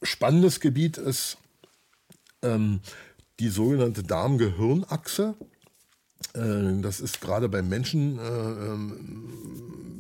spannendes 0.05 0.61
Gebiet 0.61 0.97
ist 0.97 1.39
ähm, 2.43 2.81
die 3.41 3.49
sogenannte 3.49 4.03
Darm-Gehirn-Achse. 4.03 5.35
Äh, 6.35 6.81
das 6.83 7.01
ist 7.01 7.21
gerade 7.21 7.49
beim 7.49 7.69
Menschen 7.69 8.19
äh, 8.19 8.23
ähm, 8.23 9.95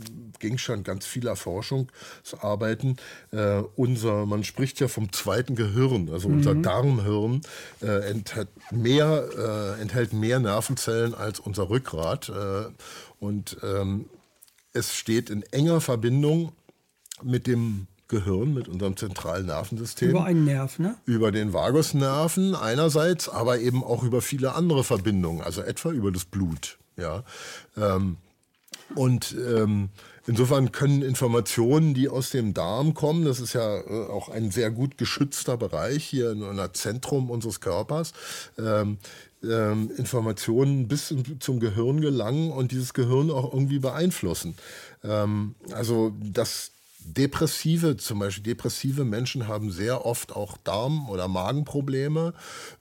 Gegenstand 0.44 0.84
ganz 0.84 1.06
vieler 1.06 1.36
Forschungsarbeiten. 1.36 2.98
Äh, 3.30 3.62
unser, 3.76 4.26
man 4.26 4.44
spricht 4.44 4.78
ja 4.78 4.88
vom 4.88 5.10
zweiten 5.10 5.54
Gehirn, 5.56 6.10
also 6.10 6.28
mhm. 6.28 6.34
unser 6.36 6.54
Darmhirn 6.54 7.40
äh, 7.80 8.10
enthält, 8.10 8.48
mehr, 8.70 9.76
äh, 9.78 9.80
enthält 9.80 10.12
mehr 10.12 10.40
Nervenzellen 10.40 11.14
als 11.14 11.40
unser 11.40 11.70
Rückgrat. 11.70 12.28
Äh, 12.28 12.66
und 13.20 13.56
ähm, 13.62 14.04
es 14.74 14.94
steht 14.94 15.30
in 15.30 15.42
enger 15.44 15.80
Verbindung 15.80 16.52
mit 17.22 17.46
dem 17.46 17.86
Gehirn, 18.08 18.54
mit 18.54 18.68
unserem 18.68 18.96
zentralen 18.96 19.46
Nervensystem. 19.46 20.10
Über 20.10 20.24
einen 20.24 20.44
Nerv, 20.44 20.78
ne? 20.78 20.96
Über 21.06 21.32
den 21.32 21.52
Vagusnerven 21.52 22.54
einerseits, 22.54 23.28
aber 23.28 23.58
eben 23.58 23.82
auch 23.82 24.02
über 24.02 24.20
viele 24.20 24.54
andere 24.54 24.84
Verbindungen, 24.84 25.42
also 25.42 25.62
etwa 25.62 25.90
über 25.90 26.12
das 26.12 26.24
Blut. 26.24 26.78
Ja. 26.96 27.24
Ähm, 27.76 28.18
Und 28.94 29.34
ähm, 29.38 29.88
insofern 30.26 30.70
können 30.70 31.02
Informationen, 31.02 31.94
die 31.94 32.08
aus 32.08 32.30
dem 32.30 32.52
Darm 32.52 32.92
kommen, 32.92 33.24
das 33.24 33.40
ist 33.40 33.54
ja 33.54 33.78
äh, 33.80 34.06
auch 34.10 34.28
ein 34.28 34.50
sehr 34.50 34.70
gut 34.70 34.98
geschützter 34.98 35.56
Bereich 35.56 36.04
hier 36.04 36.32
in 36.32 36.42
einem 36.42 36.74
Zentrum 36.74 37.30
unseres 37.30 37.60
Körpers, 37.60 38.12
ähm, 38.58 38.98
ähm, 39.42 39.90
Informationen 39.96 40.86
bis 40.86 41.14
zum 41.40 41.60
Gehirn 41.60 42.00
gelangen 42.00 42.50
und 42.50 42.72
dieses 42.72 42.92
Gehirn 42.92 43.30
auch 43.30 43.52
irgendwie 43.52 43.78
beeinflussen. 43.78 44.54
Ähm, 45.02 45.54
also 45.72 46.12
das 46.22 46.70
Depressive, 47.04 47.96
zum 47.96 48.18
Beispiel 48.18 48.42
depressive 48.42 49.04
Menschen 49.04 49.46
haben 49.46 49.70
sehr 49.70 50.06
oft 50.06 50.34
auch 50.34 50.56
Darm- 50.58 51.08
oder 51.08 51.28
Magenprobleme. 51.28 52.34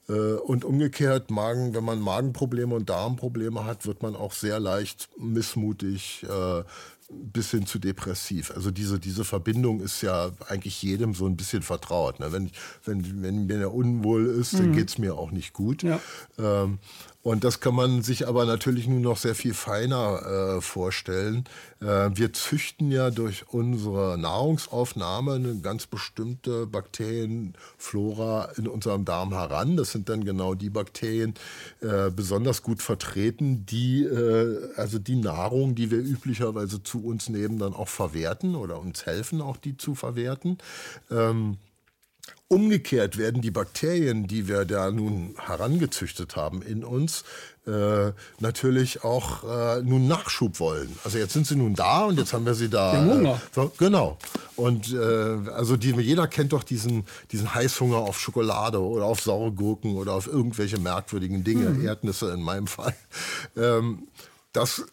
Äh, 0.09 0.13
und 0.13 0.65
umgekehrt, 0.65 1.31
Magen, 1.31 1.73
wenn 1.73 1.83
man 1.83 1.99
Magenprobleme 1.99 2.75
und 2.75 2.89
Darmprobleme 2.89 3.65
hat, 3.65 3.85
wird 3.85 4.01
man 4.01 4.15
auch 4.15 4.33
sehr 4.33 4.59
leicht 4.59 5.09
missmutig, 5.17 6.25
äh, 6.29 6.63
bis 7.09 7.51
hin 7.51 7.65
zu 7.65 7.79
depressiv. 7.79 8.51
Also 8.51 8.71
diese, 8.71 8.99
diese 8.99 9.23
Verbindung 9.23 9.81
ist 9.81 10.01
ja 10.01 10.31
eigentlich 10.47 10.81
jedem 10.81 11.13
so 11.13 11.25
ein 11.27 11.37
bisschen 11.37 11.61
vertraut. 11.61 12.19
Ne? 12.19 12.31
Wenn, 12.31 12.51
wenn, 12.85 13.21
wenn 13.21 13.45
mir 13.45 13.71
unwohl 13.71 14.25
ist, 14.25 14.53
mhm. 14.53 14.57
dann 14.57 14.73
geht 14.73 14.89
es 14.89 14.97
mir 14.97 15.15
auch 15.15 15.31
nicht 15.31 15.53
gut. 15.53 15.83
Ja. 15.83 15.99
Ähm, 16.39 16.79
und 17.23 17.45
das 17.45 17.61
kann 17.61 17.73
man 17.73 18.01
sich 18.01 18.27
aber 18.27 18.43
natürlich 18.43 18.85
nur 18.85 18.99
noch 18.99 19.15
sehr 19.15 19.33
viel 19.33 19.53
feiner 19.53 20.57
äh, 20.57 20.61
vorstellen. 20.61 21.45
Äh, 21.79 22.09
wir 22.13 22.33
züchten 22.33 22.91
ja 22.91 23.11
durch 23.11 23.45
unsere 23.47 24.17
Nahrungsaufnahme 24.17 25.35
eine 25.35 25.55
ganz 25.59 25.87
bestimmte 25.87 26.67
Bakterienflora 26.67 28.49
in 28.57 28.67
unserem 28.67 29.05
Darm 29.05 29.31
heran. 29.31 29.77
Das 29.77 29.93
sind 29.93 30.09
dann 30.09 30.25
genau 30.25 30.53
die 30.53 30.69
Bakterien 30.69 31.33
äh, 31.79 32.11
besonders 32.11 32.61
gut 32.61 32.81
vertreten, 32.81 33.65
die 33.65 34.03
äh, 34.03 34.73
also 34.75 34.99
die 34.99 35.15
Nahrung, 35.15 35.75
die 35.75 35.91
wir 35.91 35.99
üblicherweise 35.99 36.83
zu 36.83 37.05
uns 37.05 37.29
nehmen, 37.29 37.57
dann 37.57 37.73
auch 37.73 37.87
verwerten 37.87 38.53
oder 38.55 38.79
uns 38.79 39.05
helfen, 39.05 39.41
auch 39.41 39.55
die 39.55 39.77
zu 39.77 39.95
verwerten. 39.95 40.57
Ähm, 41.09 41.57
Umgekehrt 42.49 43.17
werden 43.17 43.41
die 43.41 43.51
Bakterien, 43.51 44.27
die 44.27 44.47
wir 44.47 44.65
da 44.65 44.91
nun 44.91 45.35
herangezüchtet 45.39 46.35
haben 46.35 46.61
in 46.61 46.83
uns, 46.83 47.23
äh, 47.65 48.11
natürlich 48.39 49.03
auch 49.03 49.43
äh, 49.43 49.81
nun 49.81 50.07
Nachschub 50.07 50.59
wollen. 50.59 50.95
Also 51.03 51.17
jetzt 51.17 51.33
sind 51.33 51.47
sie 51.47 51.55
nun 51.55 51.73
da 51.73 52.05
und 52.05 52.19
jetzt 52.19 52.33
haben 52.33 52.45
wir 52.45 52.53
sie 52.53 52.69
da. 52.69 52.93
Hunger. 53.03 53.41
Äh, 53.55 53.67
genau. 53.77 54.17
Und 54.55 54.93
äh, 54.93 55.49
also 55.51 55.77
die, 55.77 55.91
jeder 55.91 56.27
kennt 56.27 56.53
doch 56.53 56.63
diesen, 56.63 57.05
diesen 57.31 57.55
Heißhunger 57.55 57.97
auf 57.97 58.19
Schokolade 58.19 58.79
oder 58.81 59.05
auf 59.05 59.21
saure 59.21 59.51
Gurken 59.51 59.95
oder 59.95 60.13
auf 60.13 60.27
irgendwelche 60.27 60.77
merkwürdigen 60.77 61.43
Dinge, 61.43 61.69
mhm. 61.69 61.87
Erdnüsse 61.87 62.31
in 62.31 62.41
meinem 62.41 62.67
Fall. 62.67 62.93
Ähm, 63.55 64.07
das 64.51 64.85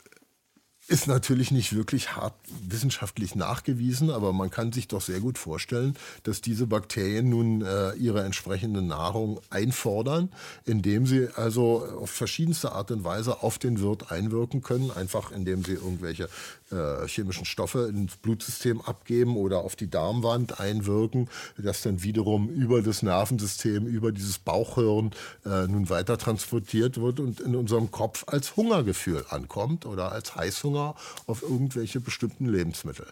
ist 0.90 1.06
natürlich 1.06 1.52
nicht 1.52 1.76
wirklich 1.76 2.16
hart 2.16 2.34
wissenschaftlich 2.68 3.36
nachgewiesen, 3.36 4.10
aber 4.10 4.32
man 4.32 4.50
kann 4.50 4.72
sich 4.72 4.88
doch 4.88 5.00
sehr 5.00 5.20
gut 5.20 5.38
vorstellen, 5.38 5.96
dass 6.24 6.40
diese 6.40 6.66
Bakterien 6.66 7.28
nun 7.30 7.62
äh, 7.62 7.92
ihre 7.92 8.24
entsprechende 8.24 8.82
Nahrung 8.82 9.40
einfordern, 9.50 10.32
indem 10.66 11.06
sie 11.06 11.28
also 11.36 11.86
auf 12.00 12.10
verschiedenste 12.10 12.72
Art 12.72 12.90
und 12.90 13.04
Weise 13.04 13.44
auf 13.44 13.58
den 13.58 13.80
Wirt 13.80 14.10
einwirken 14.10 14.62
können, 14.62 14.90
einfach 14.90 15.30
indem 15.30 15.64
sie 15.64 15.74
irgendwelche 15.74 16.28
äh, 16.70 17.06
chemischen 17.06 17.44
Stoffe 17.44 17.88
ins 17.88 18.16
Blutsystem 18.16 18.80
abgeben 18.80 19.36
oder 19.36 19.58
auf 19.58 19.76
die 19.76 19.90
Darmwand 19.90 20.60
einwirken, 20.60 21.28
das 21.58 21.82
dann 21.82 22.02
wiederum 22.02 22.48
über 22.48 22.82
das 22.82 23.02
Nervensystem, 23.02 23.86
über 23.86 24.12
dieses 24.12 24.38
Bauchhirn 24.38 25.10
äh, 25.44 25.66
nun 25.66 25.88
weiter 25.88 26.18
transportiert 26.18 27.00
wird 27.00 27.20
und 27.20 27.40
in 27.40 27.54
unserem 27.54 27.90
Kopf 27.90 28.24
als 28.26 28.56
Hungergefühl 28.56 29.24
ankommt 29.28 29.86
oder 29.86 30.12
als 30.12 30.36
Heißhunger 30.36 30.94
auf 31.26 31.42
irgendwelche 31.42 32.00
bestimmten 32.00 32.46
Lebensmittel. 32.46 33.06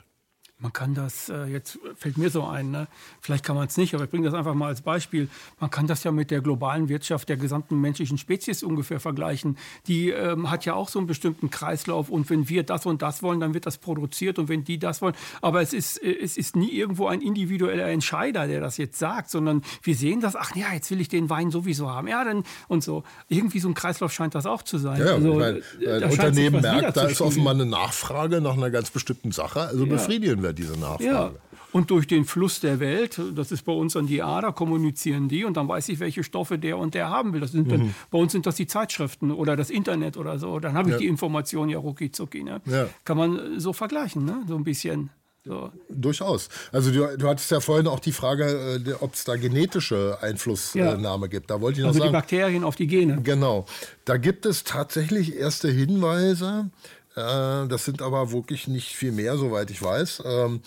Man 0.61 0.73
kann 0.73 0.93
das, 0.93 1.29
äh, 1.29 1.45
jetzt 1.45 1.79
fällt 1.95 2.19
mir 2.19 2.31
so 2.31 2.45
ein, 2.45 2.73
ne? 2.73 2.89
vielleicht 3.21 3.45
kann 3.45 3.55
man 3.55 3.69
es 3.69 3.77
nicht, 3.77 3.95
aber 3.95 4.05
ich 4.05 4.11
bringe 4.11 4.25
das 4.25 4.35
einfach 4.35 4.55
mal 4.55 4.67
als 4.67 4.81
Beispiel. 4.81 5.29
Man 5.61 5.71
kann 5.71 5.87
das 5.87 6.03
ja 6.03 6.11
mit 6.11 6.33
der 6.33 6.41
globalen 6.41 6.89
Wirtschaft 6.89 7.29
der 7.29 7.37
gesamten 7.37 7.81
menschlichen 7.81 8.19
Spezies 8.19 8.65
ungefähr 8.65 8.99
vergleichen. 8.99 9.57
Die 9.87 10.11
ähm, 10.11 10.51
hat 10.51 10.65
ja 10.65 10.75
auch 10.75 10.89
so 10.89 10.99
einen 10.99 11.07
bestimmten 11.07 11.51
Kreislauf 11.51 12.11
und 12.11 12.29
wenn 12.29 12.49
wir 12.49 12.65
das 12.65 12.87
und 12.87 13.03
das 13.03 13.23
wollen, 13.23 13.39
dann 13.39 13.55
wird 13.55 13.67
das 13.67 13.79
produziert 13.79 14.41
und 14.41 14.49
wenn 14.49 14.65
die 14.65 14.81
das 14.81 15.01
wollen. 15.01 15.15
Aber 15.43 15.63
es 15.63 15.73
ist, 15.73 16.03
äh, 16.03 16.13
es 16.21 16.37
ist 16.37 16.57
nie 16.57 16.73
irgendwo 16.73 17.07
ein 17.07 17.21
individueller 17.21 17.87
Entscheider, 17.87 18.49
der 18.49 18.61
das 18.61 18.79
jetzt 18.79 18.99
sagt, 18.99 19.31
sondern 19.31 19.63
wir 19.83 19.95
sehen 19.95 20.21
das, 20.21 20.35
ach 20.35 20.57
ja, 20.57 20.73
jetzt 20.75 20.91
will 20.91 21.01
ich 21.01 21.09
den 21.09 21.31
Wein 21.31 21.53
sowieso 21.53 21.89
haben. 21.89 22.09
Ja, 22.09 22.25
dann 22.25 22.43
und 22.67 22.83
so. 22.83 23.05
Irgendwie 23.29 23.61
so 23.61 23.69
ein 23.69 23.75
Kreislauf 23.75 24.13
scheint 24.13 24.35
das 24.35 24.45
auch 24.45 24.63
zu 24.63 24.79
sein. 24.79 24.99
Ja, 24.99 25.15
also, 25.15 25.31
ich 25.31 25.39
meine, 25.39 25.63
ein 26.03 26.11
Unternehmen 26.11 26.63
merkt, 26.63 26.97
da 26.97 27.05
ist 27.05 27.21
offenbar 27.21 27.55
eine 27.55 27.67
Nachfrage 27.67 28.41
nach 28.41 28.55
einer 28.55 28.73
ganz 28.73 28.91
bestimmten 28.91 29.31
Sache, 29.31 29.61
also 29.61 29.85
ja. 29.85 29.93
befriedigen 29.93 30.43
wir 30.43 30.48
wir 30.49 30.53
diese 30.53 30.79
Nachfrage. 30.79 31.05
Ja. 31.05 31.31
Und 31.71 31.91
durch 31.91 32.07
den 32.07 32.25
Fluss 32.25 32.61
der 32.61 32.81
Welt, 32.81 33.21
das 33.35 33.53
ist 33.53 33.63
bei 33.63 33.73
uns 33.73 33.93
dann 33.93 34.07
die 34.07 34.23
Ader, 34.23 34.53
kommunizieren 34.53 35.29
die 35.29 35.45
und 35.45 35.57
dann 35.57 35.69
weiß 35.69 35.91
ich, 35.91 36.01
welche 36.01 36.25
Stoffe 36.25 36.59
der 36.59 36.79
und 36.79 36.95
der 36.95 37.11
haben 37.11 37.35
will. 37.35 37.41
Das 37.41 37.53
sind 37.53 37.71
dann, 37.71 37.81
mhm. 37.81 37.95
Bei 38.11 38.19
uns 38.19 38.33
sind 38.33 38.47
das 38.47 38.57
die 38.57 38.67
Zeitschriften 38.67 39.31
oder 39.31 39.55
das 39.55 39.69
Internet 39.69 40.17
oder 40.17 40.39
so. 40.39 40.61
Dann 40.61 40.75
habe 40.75 40.89
ich 40.89 40.95
ja. 40.95 40.99
die 40.99 41.07
Information 41.07 41.69
ja 41.69 41.79
rucki 41.79 42.11
zucki. 42.11 42.43
Ne? 42.43 42.63
Ja. 42.65 42.89
Kann 43.05 43.19
man 43.19 43.61
so 43.61 43.75
vergleichen, 43.75 44.25
ne? 44.25 44.45
so 44.49 44.57
ein 44.57 44.65
bisschen. 44.65 45.11
So. 45.45 45.73
Durchaus. 45.89 46.49
Also 46.73 46.91
du, 46.91 47.17
du 47.17 47.29
hattest 47.29 47.51
ja 47.51 47.61
vorhin 47.61 47.87
auch 47.87 48.01
die 48.01 48.13
Frage, 48.13 48.81
äh, 48.87 48.93
ob 49.01 49.15
es 49.15 49.25
da 49.25 49.37
genetische 49.37 50.19
Einflussnahme 50.21 51.27
ja. 51.27 51.31
gibt. 51.31 51.51
Da 51.51 51.61
wollte 51.61 51.79
ich 51.79 51.83
noch 51.83 51.89
also 51.89 52.01
sagen. 52.01 52.11
die 52.11 52.13
Bakterien 52.13 52.65
auf 52.65 52.77
die 52.77 52.87
Gene. 52.87 53.23
Genau. 53.23 53.67
Da 54.05 54.17
gibt 54.17 54.45
es 54.45 54.65
tatsächlich 54.65 55.37
erste 55.37 55.71
Hinweise, 55.71 56.71
äh, 57.08 57.08
das 57.19 57.85
sind 57.85 58.03
aber 58.03 58.33
wirklich 58.33 58.69
nicht 58.69 58.95
viel 58.95 59.13
mehr, 59.13 59.37
soweit 59.37 59.71
ich 59.71 59.83
weiß. 59.83 60.23
Ähm, 60.25 60.61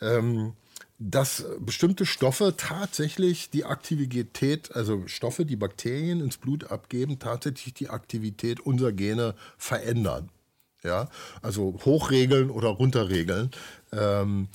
ähm, 0.00 0.52
dass 0.98 1.44
bestimmte 1.58 2.06
Stoffe 2.06 2.54
tatsächlich 2.56 3.50
die 3.50 3.64
Aktivität, 3.64 4.74
also 4.74 5.06
Stoffe, 5.06 5.44
die 5.44 5.56
Bakterien 5.56 6.20
ins 6.20 6.38
Blut 6.38 6.70
abgeben, 6.70 7.18
tatsächlich 7.18 7.74
die 7.74 7.90
Aktivität 7.90 8.60
unserer 8.60 8.92
Gene 8.92 9.34
verändern. 9.58 10.30
Ja, 10.82 11.08
also 11.42 11.78
hochregeln 11.84 12.48
oder 12.50 12.68
runterregeln. 12.68 13.50
Ähm, 13.92 14.48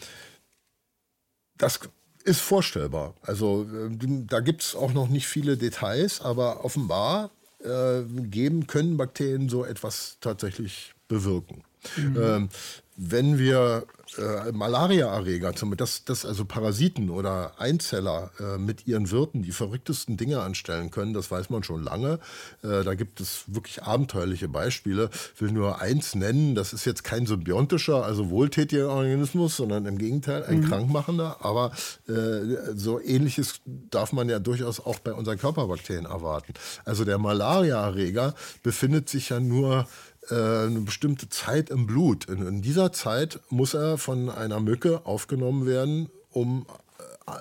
das 1.58 1.80
ist 2.24 2.40
vorstellbar. 2.40 3.16
Also 3.22 3.64
äh, 3.64 3.90
da 4.28 4.40
gibt 4.40 4.64
es 4.64 4.76
auch 4.76 4.94
noch 4.94 5.10
nicht 5.10 5.28
viele 5.28 5.58
Details, 5.58 6.22
aber 6.22 6.64
offenbar 6.64 7.32
äh, 7.60 8.02
geben 8.04 8.66
können 8.66 8.98
Bakterien 8.98 9.50
so 9.50 9.66
etwas 9.66 10.18
tatsächlich 10.22 10.94
bewirken. 11.12 11.64
Mhm. 11.98 12.18
Ähm, 12.22 12.50
wenn 12.96 13.38
wir 13.38 13.86
äh, 14.18 14.52
Malariaerreger, 14.52 15.54
das, 15.78 16.04
das 16.04 16.26
also 16.26 16.46
Parasiten 16.46 17.10
oder 17.10 17.60
Einzeller 17.60 18.32
äh, 18.40 18.58
mit 18.58 18.86
ihren 18.86 19.10
Wirten 19.10 19.42
die 19.42 19.52
verrücktesten 19.52 20.18
Dinge 20.18 20.42
anstellen 20.42 20.92
können, 20.92 21.14
das 21.14 21.32
weiß 21.32 21.50
man 21.50 21.64
schon 21.64 21.82
lange. 21.84 22.20
Äh, 22.62 22.84
da 22.84 22.94
gibt 22.94 23.22
es 23.22 23.46
wirklich 23.48 23.84
abenteuerliche 23.84 24.50
Beispiele. 24.50 25.10
Ich 25.36 25.42
will 25.42 25.52
nur 25.52 25.82
eins 25.82 26.14
nennen, 26.14 26.56
das 26.56 26.74
ist 26.74 26.86
jetzt 26.86 27.04
kein 27.04 27.26
symbiontischer, 27.26 28.04
also 28.04 28.30
wohltätiger 28.30 28.90
Organismus, 28.90 29.56
sondern 29.56 29.86
im 29.86 29.98
Gegenteil 29.98 30.44
ein 30.44 30.60
mhm. 30.60 30.70
krankmachender. 30.70 31.38
Aber 31.40 31.72
äh, 32.08 32.76
so 32.76 33.00
ähnliches 33.00 33.62
darf 33.66 34.12
man 34.12 34.30
ja 34.30 34.40
durchaus 34.40 34.80
auch 34.80 35.00
bei 35.00 35.14
unseren 35.14 35.38
Körperbakterien 35.38 36.06
erwarten. 36.06 36.54
Also 36.84 37.06
der 37.06 37.18
Malariaerreger 37.18 38.36
befindet 38.62 39.10
sich 39.10 39.30
ja 39.30 39.40
nur 39.40 39.88
eine 40.30 40.82
bestimmte 40.82 41.30
Zeit 41.30 41.70
im 41.70 41.88
Blut. 41.88 42.26
In, 42.26 42.46
in, 42.46 42.62
dieser 42.62 42.94
Zeit 42.94 43.40
muss 43.50 43.74
er 43.74 43.98
von 43.98 44.30
einer 44.30 44.60
Mücke 44.60 45.06
aufgenommen 45.06 45.66
werden, 45.66 46.10
um 46.30 46.66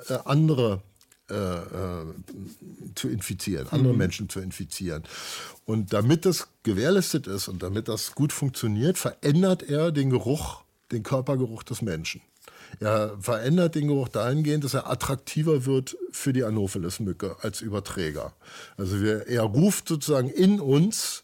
äh, 0.08 0.18
andere 0.24 0.82
äh, 1.30 1.34
äh, 1.34 2.06
zu 2.96 3.08
infizieren, 3.08 3.68
andere 3.70 3.92
mhm. 3.92 3.98
Menschen 3.98 4.28
zu 4.28 4.40
infizieren. 4.40 5.04
Und 5.64 5.92
damit 5.92 6.26
das 6.26 6.48
gewährleistet 6.64 7.28
ist 7.28 7.46
und 7.46 7.62
damit 7.62 7.86
das 7.86 8.16
gut 8.16 8.32
funktioniert, 8.32 8.98
verändert 8.98 9.62
er 9.62 9.92
den 9.92 10.10
Geruch, 10.10 10.62
den 10.90 11.04
Körpergeruch 11.04 11.62
des 11.62 11.82
Menschen. 11.82 12.20
Er 12.80 13.16
verändert 13.20 13.76
den 13.76 13.88
Geruch 13.88 14.08
dahingehend, 14.08 14.64
dass 14.64 14.74
er 14.74 14.90
attraktiver 14.90 15.66
wird 15.66 15.96
für 16.10 16.32
die 16.32 16.42
Anopheles-Mücke 16.42 17.36
als 17.42 17.60
Überträger. 17.60 18.32
Also 18.76 19.00
wir, 19.00 19.28
er 19.28 19.42
ruft 19.42 19.88
sozusagen 19.88 20.30
in 20.30 20.60
uns 20.60 21.22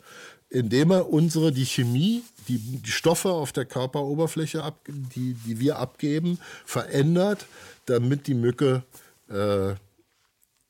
indem 0.51 0.91
er 0.93 1.11
unsere, 1.11 1.53
die 1.53 1.67
Chemie, 1.67 2.23
die, 2.49 2.59
die 2.59 2.91
Stoffe 2.91 3.31
auf 3.31 3.53
der 3.53 3.65
Körperoberfläche, 3.65 4.63
ab, 4.63 4.79
die, 4.87 5.35
die 5.35 5.61
wir 5.61 5.79
abgeben, 5.79 6.39
verändert, 6.65 7.47
damit 7.87 8.27
die 8.27 8.35
Mücke 8.35 8.83
äh, 9.29 9.75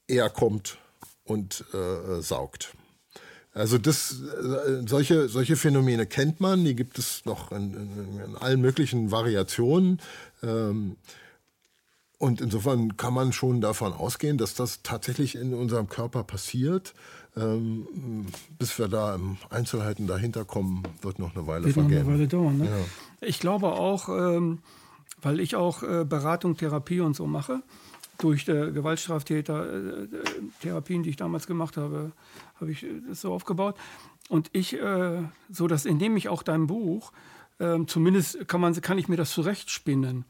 eher 0.09 0.31
kommt 0.31 0.79
und 1.25 1.65
äh, 1.75 2.21
saugt. 2.23 2.75
Also 3.53 3.79
das, 3.79 4.21
äh, 4.21 4.87
solche, 4.87 5.29
solche 5.29 5.57
Phänomene 5.57 6.07
kennt 6.07 6.41
man, 6.41 6.65
die 6.65 6.77
gibt 6.77 6.99
es 6.99 7.25
noch 7.25 7.53
in, 7.53 7.73
in, 7.75 8.21
in 8.21 8.37
allen 8.37 8.61
möglichen 8.61 9.11
Variationen. 9.11 10.01
Ähm, 10.43 10.97
und 12.19 12.41
insofern 12.41 12.97
kann 12.97 13.15
man 13.15 13.33
schon 13.33 13.61
davon 13.61 13.93
ausgehen, 13.93 14.39
dass 14.39 14.55
das 14.55 14.83
tatsächlich 14.83 15.37
in 15.37 15.55
unserem 15.55 15.89
Körper 15.89 16.23
passiert. 16.23 16.95
Ähm, 17.37 18.27
bis 18.59 18.79
wir 18.79 18.89
da 18.89 19.15
im 19.15 19.37
Einzelheiten 19.51 20.07
dahinter 20.07 20.45
kommen, 20.45 20.83
wird 21.03 21.19
noch 21.19 21.37
eine 21.37 21.47
Weile 21.47 21.65
wird 21.65 21.75
vergehen. 21.75 21.99
Noch 21.99 22.07
eine 22.07 22.15
Weile 22.15 22.29
dauern, 22.29 22.59
ne? 22.59 22.65
ja. 22.65 23.27
Ich 23.27 23.41
glaube 23.41 23.73
auch, 23.73 24.09
ähm, 24.09 24.59
weil 25.21 25.41
ich 25.41 25.57
auch 25.57 25.83
äh, 25.83 26.05
Beratung, 26.05 26.57
Therapie 26.57 27.01
und 27.01 27.15
so 27.15 27.27
mache, 27.27 27.63
durch 28.19 28.49
äh, 28.49 28.73
Gewaltstraftäter, 28.73 30.03
äh, 30.03 30.09
Therapien, 30.63 31.03
die 31.03 31.11
ich 31.11 31.17
damals 31.17 31.47
gemacht 31.47 31.77
habe, 31.77 32.13
habe 32.61 32.71
ich 32.71 32.87
das 33.09 33.21
so 33.21 33.33
aufgebaut. 33.33 33.77
Und 34.29 34.51
ich, 34.53 34.75
äh, 34.75 35.23
so 35.51 35.67
dass 35.67 35.85
indem 35.85 36.17
ich 36.17 36.29
auch 36.29 36.43
dein 36.43 36.67
Buch, 36.67 37.13
ähm, 37.61 37.87
zumindest 37.87 38.49
kann, 38.49 38.61
man, 38.61 38.81
kann 38.81 38.99
ich 38.99 39.09
mir 39.09 39.17
das 39.17 39.31
zurechtspinnen. 39.31 40.25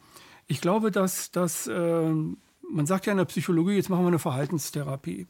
Ich 0.46 0.61
glaube, 0.61 0.90
dass, 0.90 1.30
dass 1.30 1.68
ähm, 1.72 2.38
man 2.68 2.86
sagt 2.86 3.07
ja 3.07 3.12
in 3.12 3.18
der 3.18 3.24
Psychologie, 3.24 3.74
jetzt 3.74 3.88
machen 3.88 4.02
wir 4.02 4.09
eine 4.09 4.18
Verhaltenstherapie. 4.18 5.26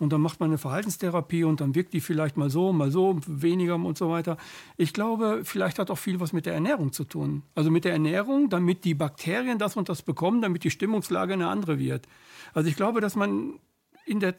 Und 0.00 0.14
dann 0.14 0.22
macht 0.22 0.40
man 0.40 0.48
eine 0.48 0.56
Verhaltenstherapie 0.56 1.44
und 1.44 1.60
dann 1.60 1.74
wirkt 1.74 1.92
die 1.92 2.00
vielleicht 2.00 2.38
mal 2.38 2.48
so, 2.48 2.72
mal 2.72 2.90
so, 2.90 3.20
weniger 3.26 3.74
und 3.74 3.98
so 3.98 4.08
weiter. 4.08 4.38
Ich 4.78 4.94
glaube, 4.94 5.42
vielleicht 5.44 5.78
hat 5.78 5.90
auch 5.90 5.98
viel 5.98 6.20
was 6.20 6.32
mit 6.32 6.46
der 6.46 6.54
Ernährung 6.54 6.92
zu 6.92 7.04
tun. 7.04 7.42
Also 7.54 7.70
mit 7.70 7.84
der 7.84 7.92
Ernährung, 7.92 8.48
damit 8.48 8.84
die 8.84 8.94
Bakterien 8.94 9.58
das 9.58 9.76
und 9.76 9.90
das 9.90 10.00
bekommen, 10.00 10.40
damit 10.40 10.64
die 10.64 10.70
Stimmungslage 10.70 11.34
eine 11.34 11.48
andere 11.48 11.78
wird. 11.78 12.08
Also 12.54 12.70
ich 12.70 12.76
glaube, 12.76 13.02
dass 13.02 13.14
man 13.14 13.60
in 14.06 14.20
der, 14.20 14.34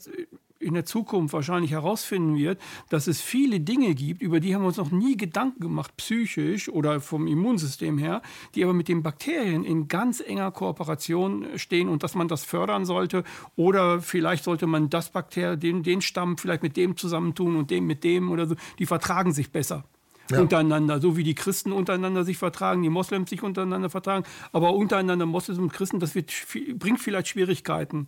in 0.61 0.73
der 0.73 0.85
Zukunft 0.85 1.33
wahrscheinlich 1.33 1.71
herausfinden 1.71 2.37
wird, 2.37 2.61
dass 2.89 3.07
es 3.07 3.21
viele 3.21 3.59
Dinge 3.59 3.95
gibt, 3.95 4.21
über 4.21 4.39
die 4.39 4.53
haben 4.53 4.61
wir 4.61 4.67
uns 4.67 4.77
noch 4.77 4.91
nie 4.91 5.17
Gedanken 5.17 5.59
gemacht, 5.59 5.95
psychisch 5.97 6.69
oder 6.69 7.01
vom 7.01 7.27
Immunsystem 7.27 7.97
her, 7.97 8.21
die 8.55 8.63
aber 8.63 8.73
mit 8.73 8.87
den 8.87 9.03
Bakterien 9.03 9.63
in 9.63 9.87
ganz 9.87 10.21
enger 10.21 10.51
Kooperation 10.51 11.45
stehen 11.55 11.89
und 11.89 12.03
dass 12.03 12.15
man 12.15 12.27
das 12.27 12.43
fördern 12.43 12.85
sollte. 12.85 13.23
Oder 13.55 14.01
vielleicht 14.01 14.43
sollte 14.43 14.67
man 14.67 14.89
das 14.89 15.11
Bakterium, 15.11 15.59
den, 15.59 15.83
den 15.83 16.01
Stamm 16.01 16.37
vielleicht 16.37 16.63
mit 16.63 16.77
dem 16.77 16.95
zusammentun 16.95 17.55
und 17.55 17.71
dem 17.71 17.87
mit 17.87 18.03
dem 18.03 18.31
oder 18.31 18.47
so. 18.47 18.55
Die 18.79 18.85
vertragen 18.85 19.33
sich 19.33 19.51
besser. 19.51 19.83
Ja. 20.29 20.39
untereinander, 20.39 21.01
so 21.01 21.17
wie 21.17 21.23
die 21.25 21.35
Christen 21.35 21.73
untereinander 21.73 22.23
sich 22.23 22.37
vertragen, 22.37 22.83
die 22.83 22.89
Moslems 22.89 23.29
sich 23.29 23.43
untereinander 23.43 23.89
vertragen, 23.89 24.25
aber 24.53 24.73
untereinander 24.73 25.25
Moslems 25.25 25.59
und 25.59 25.73
Christen, 25.73 25.99
das 25.99 26.15
wird, 26.15 26.31
bringt 26.75 27.01
vielleicht 27.01 27.27
Schwierigkeiten 27.27 28.07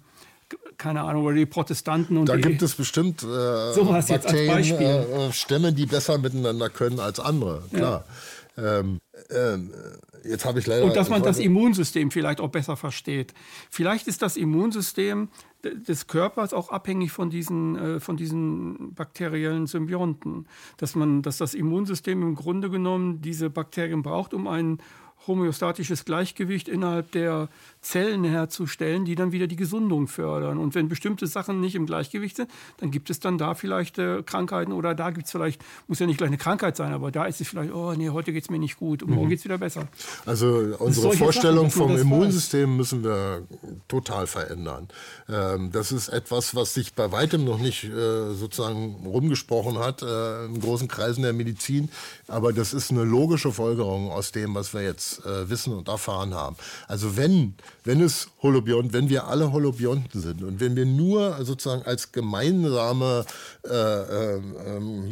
keine 0.78 1.02
Ahnung, 1.02 1.26
oder 1.26 1.36
die 1.36 1.46
Protestanten 1.46 2.18
und 2.18 2.28
Da 2.28 2.36
die, 2.36 2.42
gibt 2.42 2.62
es 2.62 2.76
bestimmt 2.76 3.24
äh, 3.24 3.26
sowas 3.74 4.08
Bakterien, 4.08 4.80
äh, 4.80 5.32
Stämme, 5.32 5.74
die 5.74 5.86
besser 5.86 6.18
miteinander 6.18 6.70
können 6.70 7.00
als 7.00 7.20
andere, 7.20 7.64
klar. 7.72 8.06
Ja. 8.58 8.80
Ähm, 8.80 9.00
ähm, 9.32 9.72
jetzt 10.24 10.46
habe 10.46 10.60
ich 10.60 10.68
leider. 10.68 10.86
Und 10.86 10.96
dass 10.96 11.10
man 11.10 11.24
das 11.24 11.40
Immunsystem 11.40 12.12
vielleicht 12.12 12.40
auch 12.40 12.50
besser 12.50 12.78
versteht. 12.78 13.34
Vielleicht 13.70 14.08
ist 14.08 14.22
das 14.22 14.38
Immunsystem 14.38 15.30
des 15.64 16.08
Körpers 16.08 16.54
auch 16.54 16.70
abhängig 16.70 17.12
von 17.12 17.30
diesen, 17.30 17.76
äh, 17.76 18.00
von 18.00 18.18
diesen 18.18 18.94
bakteriellen 18.94 19.66
Symbionten. 19.66 20.48
Dass, 20.78 20.96
man, 20.96 21.22
dass 21.22 21.38
das 21.38 21.54
Immunsystem 21.54 22.22
im 22.22 22.36
Grunde 22.36 22.70
genommen 22.70 23.22
diese 23.22 23.50
Bakterien 23.50 24.04
braucht, 24.04 24.34
um 24.34 24.48
einen 24.48 24.80
homöostatisches 25.26 26.06
Gleichgewicht 26.06 26.68
innerhalb 26.68 27.12
der 27.12 27.50
Zellen 27.84 28.24
herzustellen, 28.24 29.06
die 29.06 29.16
dann 29.16 29.32
wieder 29.34 29.46
die 29.46 29.58
Gesundung 29.58 30.08
fördern. 30.08 30.58
Und 30.58 30.74
wenn 30.74 30.88
bestimmte 30.88 31.28
Sachen 31.28 31.60
nicht 31.60 31.76
im 31.76 31.86
Gleichgewicht 31.86 32.38
sind, 32.38 32.50
dann 32.78 32.92
gibt 32.92 33.10
es 33.10 33.20
dann 33.20 33.38
da 33.38 33.54
vielleicht 33.56 34.00
äh, 34.00 34.24
Krankheiten 34.24 34.72
oder 34.72 34.96
da 34.96 35.12
gibt 35.12 35.26
es 35.26 35.32
vielleicht, 35.32 35.62
muss 35.88 36.00
ja 36.00 36.08
nicht 36.08 36.18
gleich 36.18 36.30
eine 36.30 36.38
Krankheit 36.38 36.78
sein, 36.78 36.94
aber 36.94 37.12
da 37.12 37.26
ist 37.26 37.42
es 37.42 37.48
vielleicht, 37.48 37.74
oh 37.74 37.94
nee, 37.94 38.10
heute 38.10 38.32
geht 38.32 38.44
es 38.44 38.50
mir 38.50 38.58
nicht 38.58 38.78
gut 38.78 39.04
und 39.04 39.10
morgen 39.10 39.26
mhm. 39.26 39.30
geht 39.30 39.40
es 39.40 39.46
wieder 39.46 39.58
besser. 39.58 39.88
Also 40.26 40.76
unsere 40.80 41.12
Vorstellung 41.12 41.70
Sachen, 41.70 41.88
vom 41.88 41.98
Immunsystem 41.98 42.72
weiß. 42.72 42.78
müssen 42.78 43.04
wir 43.04 43.44
total 43.90 44.28
verändern. 44.28 44.88
Ähm, 45.30 45.72
das 45.72 45.92
ist 45.92 46.08
etwas, 46.08 46.56
was 46.56 46.74
sich 46.74 46.94
bei 46.94 47.12
weitem 47.12 47.44
noch 47.44 47.60
nicht 47.60 47.84
äh, 47.84 48.34
sozusagen 48.34 49.06
rumgesprochen 49.06 49.78
hat 49.80 50.02
äh, 50.02 50.46
in 50.46 50.62
großen 50.62 50.88
Kreisen 50.88 51.24
der 51.24 51.34
Medizin, 51.34 51.90
aber 52.30 52.54
das 52.54 52.74
ist 52.74 52.92
eine 52.92 53.04
logische 53.04 53.52
Folgerung 53.52 54.10
aus 54.10 54.32
dem, 54.32 54.56
was 54.56 54.74
wir 54.74 54.84
jetzt 54.84 55.26
äh, 55.26 55.50
wissen 55.50 55.74
und 55.74 55.90
erfahren 55.90 56.34
haben. 56.34 56.56
Also 56.88 57.18
wenn 57.18 57.56
wenn 57.84 58.02
es 58.02 58.28
Holobiont, 58.42 58.94
wenn 58.94 59.10
wir 59.10 59.28
alle 59.28 59.52
Holobionten 59.52 60.22
sind 60.22 60.44
und 60.44 60.60
wenn 60.60 60.76
wir 60.76 60.86
nur 60.86 61.44
sozusagen 61.44 61.84
als 61.84 62.12
gemeinsame, 62.12 63.26
äh, 63.66 63.74
äh, 63.74 64.42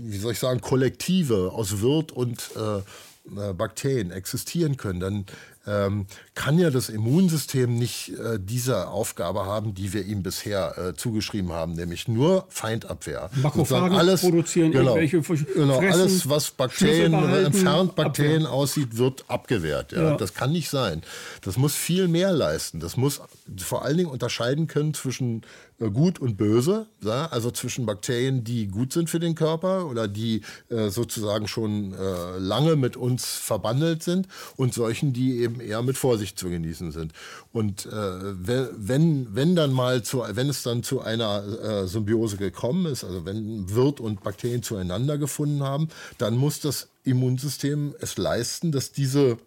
wie 0.03 0.17
soll 0.17 0.33
ich 0.33 0.39
sagen, 0.39 0.61
Kollektive 0.61 1.51
aus 1.53 1.81
Wirt 1.81 2.11
und 2.11 2.51
äh, 2.55 2.77
äh 2.79 3.53
Bakterien 3.53 4.11
existieren 4.11 4.77
können, 4.77 4.99
dann 4.99 5.25
ähm, 5.67 6.07
kann 6.33 6.57
ja 6.57 6.69
das 6.69 6.87
Immunsystem 6.87 7.75
nicht 7.75 8.13
äh, 8.17 8.39
diese 8.39 8.87
Aufgabe 8.87 9.45
haben, 9.45 9.73
die 9.73 9.91
wir 9.91 10.05
ihm 10.05 10.23
bisher 10.23 10.77
äh, 10.77 10.95
zugeschrieben 10.95 11.51
haben, 11.51 11.73
nämlich 11.73 12.07
nur 12.07 12.45
Feindabwehr. 12.47 13.29
Makrophagen 13.41 13.97
alles, 13.97 14.21
produzieren 14.21 14.71
genau, 14.71 14.95
irgendwelche 14.95 15.45
genau, 15.53 15.79
alles, 15.79 16.29
was 16.29 16.51
Bakterien, 16.51 17.13
entfernt 17.13 17.95
Bakterien 17.95 18.45
Abwehr. 18.45 18.53
aussieht, 18.53 18.97
wird 18.97 19.25
abgewehrt. 19.27 19.91
Ja. 19.91 20.01
ja. 20.11 20.17
Das 20.17 20.33
kann 20.33 20.53
nicht 20.53 20.69
sein. 20.69 21.01
Das 21.41 21.57
muss 21.57 21.75
viel 21.75 22.07
mehr 22.07 22.31
leisten. 22.31 22.79
Das 22.79 22.95
muss 22.95 23.21
vor 23.57 23.83
allen 23.83 23.97
Dingen 23.97 24.09
unterscheiden 24.09 24.67
können 24.67 24.93
zwischen 24.93 25.41
äh, 25.81 25.89
gut 25.89 26.19
und 26.19 26.37
böse, 26.37 26.87
ja? 27.03 27.27
also 27.27 27.51
zwischen 27.51 27.85
Bakterien, 27.85 28.43
die 28.43 28.67
gut 28.67 28.93
sind 28.93 29.09
für 29.09 29.19
den 29.19 29.35
Körper 29.35 29.87
oder 29.87 30.07
die 30.07 30.41
äh, 30.69 30.89
sozusagen 30.89 31.47
schon 31.47 31.93
äh, 31.93 32.37
lange 32.37 32.75
mit 32.75 32.95
uns 32.95 33.25
verbandelt 33.25 34.03
sind 34.03 34.27
und 34.55 34.73
solchen, 34.73 35.11
die 35.11 35.39
eben 35.39 35.59
eher 35.59 35.81
mit 35.81 35.97
Vorsicht 35.97 36.20
zu 36.35 36.49
genießen 36.49 36.91
sind. 36.91 37.13
Und 37.51 37.85
äh, 37.85 37.91
wenn, 37.91 39.35
wenn 39.35 39.55
dann 39.55 39.71
mal 39.71 40.03
zu, 40.03 40.23
wenn 40.27 40.49
es 40.49 40.63
dann 40.63 40.83
zu 40.83 41.01
einer 41.01 41.43
äh, 41.43 41.87
Symbiose 41.87 42.37
gekommen 42.37 42.85
ist, 42.85 43.03
also 43.03 43.25
wenn 43.25 43.73
Wirt 43.73 43.99
und 43.99 44.23
Bakterien 44.23 44.63
zueinander 44.63 45.17
gefunden 45.17 45.63
haben, 45.63 45.89
dann 46.17 46.37
muss 46.37 46.59
das 46.59 46.87
Immunsystem 47.03 47.95
es 47.99 48.17
leisten, 48.17 48.71
dass 48.71 48.91
diese 48.91 49.37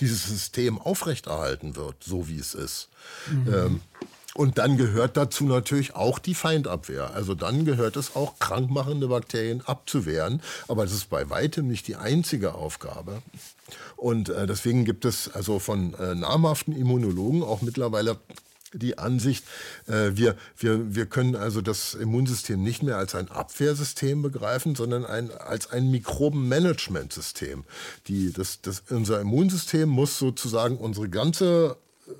dieses 0.00 0.26
System 0.26 0.78
aufrechterhalten 0.78 1.76
wird, 1.76 2.02
so 2.02 2.26
wie 2.26 2.38
es 2.38 2.54
ist. 2.54 2.88
Mhm. 3.30 3.54
Ähm, 3.54 3.80
und 4.34 4.58
dann 4.58 4.76
gehört 4.76 5.16
dazu 5.16 5.44
natürlich 5.44 5.94
auch 5.96 6.18
die 6.18 6.34
Feindabwehr. 6.34 7.12
Also 7.14 7.34
dann 7.34 7.64
gehört 7.64 7.96
es 7.96 8.14
auch, 8.14 8.38
krankmachende 8.38 9.08
Bakterien 9.08 9.60
abzuwehren. 9.66 10.40
Aber 10.68 10.84
das 10.84 10.94
ist 10.94 11.10
bei 11.10 11.28
weitem 11.30 11.66
nicht 11.66 11.88
die 11.88 11.96
einzige 11.96 12.54
Aufgabe. 12.54 13.22
Und 13.96 14.28
äh, 14.28 14.46
deswegen 14.46 14.84
gibt 14.84 15.04
es 15.04 15.30
also 15.32 15.58
von 15.58 15.94
äh, 15.94 16.14
namhaften 16.14 16.74
Immunologen 16.74 17.42
auch 17.42 17.62
mittlerweile 17.62 18.18
die 18.72 18.98
Ansicht, 18.98 19.44
äh, 19.88 20.10
wir, 20.14 20.36
wir, 20.56 20.94
wir 20.94 21.06
können 21.06 21.34
also 21.34 21.60
das 21.60 21.94
Immunsystem 21.94 22.62
nicht 22.62 22.82
mehr 22.82 22.96
als 22.96 23.14
ein 23.14 23.28
Abwehrsystem 23.28 24.22
begreifen, 24.22 24.74
sondern 24.74 25.04
ein, 25.04 25.30
als 25.32 25.70
ein 25.70 25.90
Mikrobenmanagementsystem. 25.90 27.64
Das, 28.36 28.60
das, 28.60 28.84
unser 28.90 29.20
Immunsystem 29.20 29.88
muss 29.88 30.18
sozusagen 30.18 30.76
unsere 30.76 31.08
ganze 31.08 31.76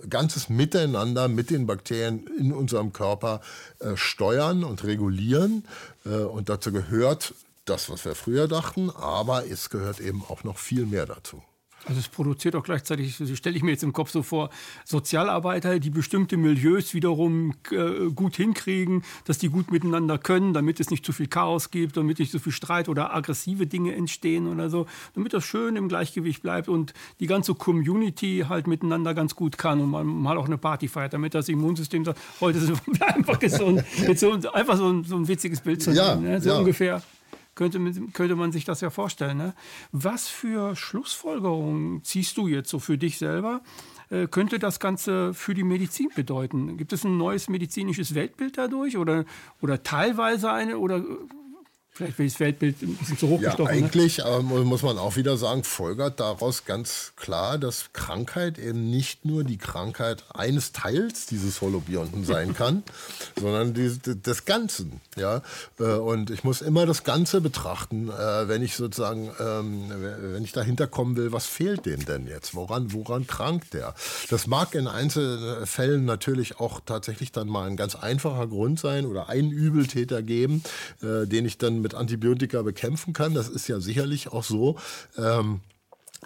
ganzes 0.08 0.48
Miteinander 0.48 1.26
mit 1.26 1.50
den 1.50 1.66
Bakterien 1.66 2.24
in 2.38 2.52
unserem 2.52 2.92
Körper 2.92 3.40
äh, 3.80 3.96
steuern 3.96 4.62
und 4.62 4.84
regulieren. 4.84 5.64
Äh, 6.04 6.10
und 6.10 6.48
dazu 6.48 6.70
gehört 6.70 7.34
das, 7.70 7.88
was 7.88 8.04
wir 8.04 8.14
früher 8.14 8.48
dachten, 8.48 8.90
aber 8.90 9.46
es 9.46 9.70
gehört 9.70 10.00
eben 10.00 10.24
auch 10.28 10.42
noch 10.44 10.58
viel 10.58 10.86
mehr 10.86 11.06
dazu. 11.06 11.42
Also 11.86 11.98
es 11.98 12.08
produziert 12.08 12.54
auch 12.56 12.62
gleichzeitig, 12.62 13.16
stelle 13.34 13.56
ich 13.56 13.62
mir 13.62 13.70
jetzt 13.70 13.82
im 13.82 13.92
Kopf 13.92 14.10
so 14.10 14.22
vor, 14.22 14.50
Sozialarbeiter, 14.84 15.78
die 15.78 15.90
bestimmte 15.90 16.36
Milieus 16.36 16.92
wiederum 16.92 17.54
äh, 17.70 18.10
gut 18.14 18.36
hinkriegen, 18.36 19.02
dass 19.24 19.38
die 19.38 19.48
gut 19.48 19.70
miteinander 19.70 20.18
können, 20.18 20.52
damit 20.52 20.78
es 20.78 20.90
nicht 20.90 21.06
zu 21.06 21.12
viel 21.12 21.26
Chaos 21.26 21.70
gibt, 21.70 21.96
damit 21.96 22.18
nicht 22.18 22.32
zu 22.32 22.38
viel 22.38 22.52
Streit 22.52 22.88
oder 22.88 23.14
aggressive 23.14 23.66
Dinge 23.66 23.94
entstehen 23.94 24.46
oder 24.46 24.68
so, 24.68 24.86
damit 25.14 25.32
das 25.32 25.44
schön 25.44 25.76
im 25.76 25.88
Gleichgewicht 25.88 26.42
bleibt 26.42 26.68
und 26.68 26.92
die 27.18 27.26
ganze 27.26 27.54
Community 27.54 28.44
halt 28.46 28.66
miteinander 28.66 29.14
ganz 29.14 29.34
gut 29.34 29.56
kann 29.56 29.80
und 29.80 29.90
man 29.90 30.06
mal 30.06 30.36
auch 30.36 30.46
eine 30.46 30.58
Party 30.58 30.86
feiert, 30.86 31.14
damit 31.14 31.34
das 31.34 31.48
Immunsystem 31.48 32.04
sagt, 32.04 32.20
heute 32.40 32.58
ist 32.58 32.68
es 32.68 33.00
einfach 33.00 33.38
gesund. 33.38 33.82
so, 34.16 34.32
einfach 34.52 34.76
so 34.76 34.92
ein, 34.92 35.04
so 35.04 35.16
ein 35.16 35.26
witziges 35.26 35.62
Bild 35.62 35.82
zu 35.82 35.92
ja, 35.92 36.14
ne? 36.16 36.40
so 36.42 36.50
ja. 36.50 36.58
ungefähr 36.58 37.02
könnte, 37.54 37.80
könnte 38.12 38.36
man 38.36 38.52
sich 38.52 38.64
das 38.64 38.80
ja 38.80 38.90
vorstellen. 38.90 39.36
Ne? 39.36 39.54
Was 39.92 40.28
für 40.28 40.76
Schlussfolgerungen 40.76 42.02
ziehst 42.04 42.36
du 42.36 42.48
jetzt 42.48 42.70
so 42.70 42.78
für 42.78 42.98
dich 42.98 43.18
selber? 43.18 43.62
Äh, 44.10 44.26
könnte 44.26 44.58
das 44.58 44.80
Ganze 44.80 45.34
für 45.34 45.54
die 45.54 45.64
Medizin 45.64 46.08
bedeuten? 46.14 46.76
Gibt 46.76 46.92
es 46.92 47.04
ein 47.04 47.16
neues 47.16 47.48
medizinisches 47.48 48.14
Weltbild 48.14 48.58
dadurch 48.58 48.96
oder, 48.96 49.24
oder 49.60 49.82
teilweise 49.82 50.50
eine? 50.50 50.78
Oder 50.78 51.04
Vielleicht 51.92 52.18
will 52.18 52.28
das 52.28 52.40
Weltbild 52.40 52.80
ein 52.82 52.94
bisschen 52.94 53.18
zu 53.18 53.28
hoch 53.28 53.40
ja, 53.40 53.50
gestochen. 53.50 53.74
Ne? 53.74 53.84
Eigentlich 53.84 54.18
ne? 54.18 54.24
äh, 54.24 54.42
muss 54.42 54.82
man 54.82 54.96
auch 54.96 55.16
wieder 55.16 55.36
sagen, 55.36 55.64
folgert 55.64 56.20
daraus 56.20 56.64
ganz 56.64 57.12
klar, 57.16 57.58
dass 57.58 57.92
Krankheit 57.92 58.58
eben 58.58 58.90
nicht 58.90 59.24
nur 59.24 59.42
die 59.42 59.58
Krankheit 59.58 60.24
eines 60.32 60.70
Teils 60.72 61.26
dieses 61.26 61.60
Holobionten 61.60 62.24
sein 62.24 62.54
kann, 62.60 62.84
sondern 63.38 63.74
die, 63.74 63.98
des 63.98 64.44
Ganzen. 64.44 65.00
Ja? 65.16 65.42
Äh, 65.80 65.84
und 65.94 66.30
ich 66.30 66.44
muss 66.44 66.62
immer 66.62 66.86
das 66.86 67.02
Ganze 67.02 67.40
betrachten, 67.40 68.08
äh, 68.08 68.48
wenn 68.48 68.62
ich 68.62 68.76
sozusagen, 68.76 69.30
ähm, 69.40 69.90
wenn 69.90 70.44
ich 70.44 70.52
dahinter 70.52 70.86
kommen 70.86 71.16
will, 71.16 71.32
was 71.32 71.46
fehlt 71.46 71.86
dem 71.86 72.04
denn 72.04 72.28
jetzt? 72.28 72.54
Woran, 72.54 72.92
woran 72.92 73.26
krankt 73.26 73.74
der? 73.74 73.94
Das 74.30 74.46
mag 74.46 74.76
in 74.76 74.86
einzelnen 74.86 75.66
Fällen 75.66 76.04
natürlich 76.04 76.60
auch 76.60 76.80
tatsächlich 76.86 77.32
dann 77.32 77.48
mal 77.48 77.66
ein 77.66 77.76
ganz 77.76 77.96
einfacher 77.96 78.46
Grund 78.46 78.78
sein 78.78 79.06
oder 79.06 79.28
einen 79.28 79.50
Übeltäter 79.50 80.22
geben, 80.22 80.62
den 81.02 81.44
ich 81.44 81.58
dann 81.58 81.79
mit 81.80 81.94
Antibiotika 81.94 82.62
bekämpfen 82.62 83.12
kann. 83.12 83.34
Das 83.34 83.48
ist 83.48 83.68
ja 83.68 83.80
sicherlich 83.80 84.28
auch 84.28 84.44
so. 84.44 84.76
Ähm, 85.16 85.60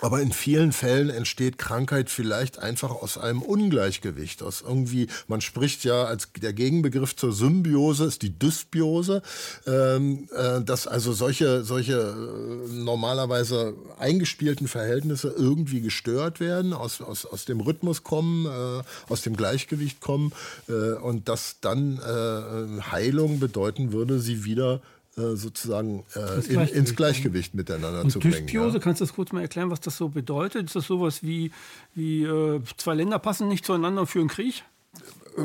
aber 0.01 0.21
in 0.21 0.33
vielen 0.33 0.73
Fällen 0.73 1.09
entsteht 1.09 1.57
Krankheit 1.57 2.11
vielleicht 2.11 2.59
einfach 2.59 2.91
aus 2.91 3.17
einem 3.17 3.43
Ungleichgewicht, 3.43 4.43
aus 4.43 4.61
irgendwie, 4.61 5.07
man 5.29 5.41
spricht 5.41 5.85
ja 5.85 6.05
als 6.05 6.29
der 6.37 6.53
Gegenbegriff 6.53 7.15
zur 7.15 7.33
Symbiose 7.33 8.05
ist 8.07 8.23
die 8.23 8.37
Dysbiose, 8.37 9.23
ähm, 9.67 10.29
äh, 10.35 10.63
dass 10.63 10.89
also 10.89 11.13
solche, 11.13 11.63
solche 11.63 11.95
äh, 11.95 12.73
normalerweise 12.73 13.75
eingespielten 13.97 14.67
Verhältnisse 14.67 15.33
irgendwie 15.37 15.81
gestört 15.81 16.41
werden, 16.41 16.73
aus, 16.73 17.01
aus, 17.01 17.25
aus 17.25 17.45
dem 17.45 17.61
Rhythmus 17.61 18.03
kommen, 18.03 18.47
äh, 18.47 18.83
aus 19.13 19.23
dem 19.23 19.37
Gleichgewicht 19.37 20.01
kommen 20.01 20.33
äh, 20.69 20.95
und 20.95 21.29
dass 21.29 21.61
dann 21.61 21.99
äh, 21.99 22.83
Heilung 22.91 23.39
bedeuten 23.39 23.93
würde, 23.93 24.19
sie 24.19 24.45
wieder 24.45 24.81
äh, 25.17 25.37
sozusagen 25.37 26.05
äh, 26.15 26.45
in, 26.53 26.61
ins 26.61 26.97
Gleichgewicht 26.97 27.55
miteinander 27.55 28.03
und 28.03 28.11
zu 28.11 28.19
bringen. 28.19 28.47
Dysbiose, 28.47 28.79
ja. 28.79 28.83
kannst 28.83 29.01
du 29.01 29.05
das 29.05 29.15
kurz 29.15 29.33
mal 29.33 29.43
erklären, 29.43 29.71
was 29.71 29.81
das 29.81 29.97
so 29.97 30.09
bedeutet? 30.09 30.67
Ist 30.67 30.77
das 30.77 30.87
sowas 30.87 31.23
wie, 31.23 31.53
wie 31.95 32.25
äh, 32.25 32.61
zwei 32.77 32.95
Länder 32.95 33.19
passen 33.19 33.49
nicht 33.49 33.65
zueinander 33.65 34.07
für 34.07 34.21
einen 34.21 34.29
Krieg? 34.29 34.65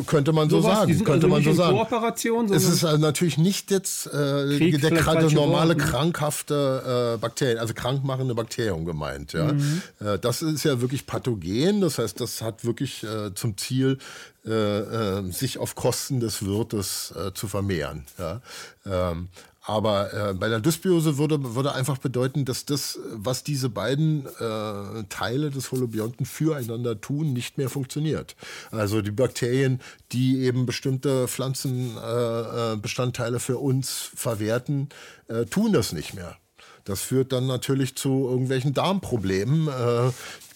Könnte 0.06 0.34
man 0.34 0.50
so, 0.50 0.62
so 0.62 0.68
sagen. 0.68 0.98
könnte 0.98 1.12
also 1.14 1.28
man 1.28 1.44
so 1.44 1.54
sagen. 1.54 1.76
Kooperation, 1.76 2.54
es 2.54 2.64
ist 2.64 2.84
also 2.84 3.02
natürlich 3.02 3.40
nicht 3.40 3.72
jetzt 3.72 4.06
äh, 4.06 4.10
Krieg, 4.58 4.80
der, 4.82 4.92
der 4.92 5.32
normale 5.32 5.70
Wort, 5.70 5.78
ne? 5.80 5.84
krankhafte 5.84 7.16
äh, 7.16 7.18
Bakterien, 7.18 7.58
also 7.58 7.74
krankmachende 7.74 8.36
Bakterium 8.36 8.86
gemeint. 8.86 9.34
Ja. 9.34 9.54
Mhm. 9.54 9.82
Äh, 10.00 10.20
das 10.20 10.44
ist 10.44 10.64
ja 10.64 10.80
wirklich 10.82 11.08
pathogen. 11.08 11.82
Das 11.82 11.98
heißt, 11.98 12.22
das 12.22 12.44
hat 12.44 12.66
wirklich 12.66 13.04
äh, 13.04 13.34
zum 13.34 13.58
Ziel, 13.58 13.98
äh, 14.46 14.52
äh, 14.52 15.32
sich 15.32 15.58
auf 15.58 15.74
Kosten 15.74 16.20
des 16.20 16.46
Wirtes 16.46 17.14
zu 17.34 17.48
vermehren. 17.48 18.06
Ja. 18.20 18.42
Ähm, 18.86 19.30
aber 19.62 20.14
äh, 20.14 20.34
bei 20.34 20.48
der 20.48 20.62
Dysbiose 20.62 21.18
würde, 21.18 21.56
würde 21.56 21.74
einfach 21.74 21.98
bedeuten, 21.98 22.46
dass 22.46 22.66
das, 22.66 22.98
was 23.14 23.44
diese 23.44 23.68
beiden 23.70 24.26
äh, 24.26 25.04
Teile 25.10 25.52
des 25.52 25.72
Holobionten 25.72 26.26
füreinander 26.26 27.02
tun, 27.02 27.34
nicht 27.34 27.58
mehr 27.58 27.70
funktioniert. 27.70 28.38
Also 28.72 29.02
die 29.02 29.12
Bakterien, 29.12 29.82
die 30.12 30.40
eben 30.40 30.66
bestimmte 30.66 31.28
Pflanzenbestandteile 31.28 33.36
äh, 33.36 33.38
äh 33.38 33.40
für 33.40 33.58
uns 33.58 34.10
verwerten, 34.16 34.90
äh, 35.28 35.46
tun 35.46 35.74
das 35.74 35.94
nicht 35.94 36.14
mehr. 36.14 36.38
Das 36.86 37.02
führt 37.02 37.34
dann 37.34 37.46
natürlich 37.46 37.96
zu 37.96 38.28
irgendwelchen 38.30 38.74
Darmproblemen, 38.74 39.68
äh, 39.68 40.12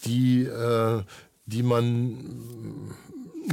die, 0.06 0.50
die 1.46 1.64
man 1.64 2.18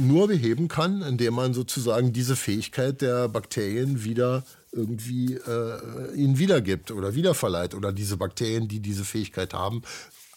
nur 0.01 0.27
beheben 0.27 0.67
kann, 0.67 1.01
indem 1.01 1.35
man 1.35 1.53
sozusagen 1.53 2.11
diese 2.11 2.35
Fähigkeit 2.35 3.01
der 3.01 3.29
Bakterien 3.29 4.03
wieder 4.03 4.43
irgendwie 4.71 5.35
äh, 5.35 6.15
ihnen 6.15 6.37
wiedergibt 6.37 6.91
oder 6.91 7.15
wiederverleiht 7.15 7.75
oder 7.75 7.91
diese 7.91 8.17
Bakterien, 8.17 8.67
die 8.67 8.79
diese 8.79 9.03
Fähigkeit 9.03 9.53
haben, 9.53 9.81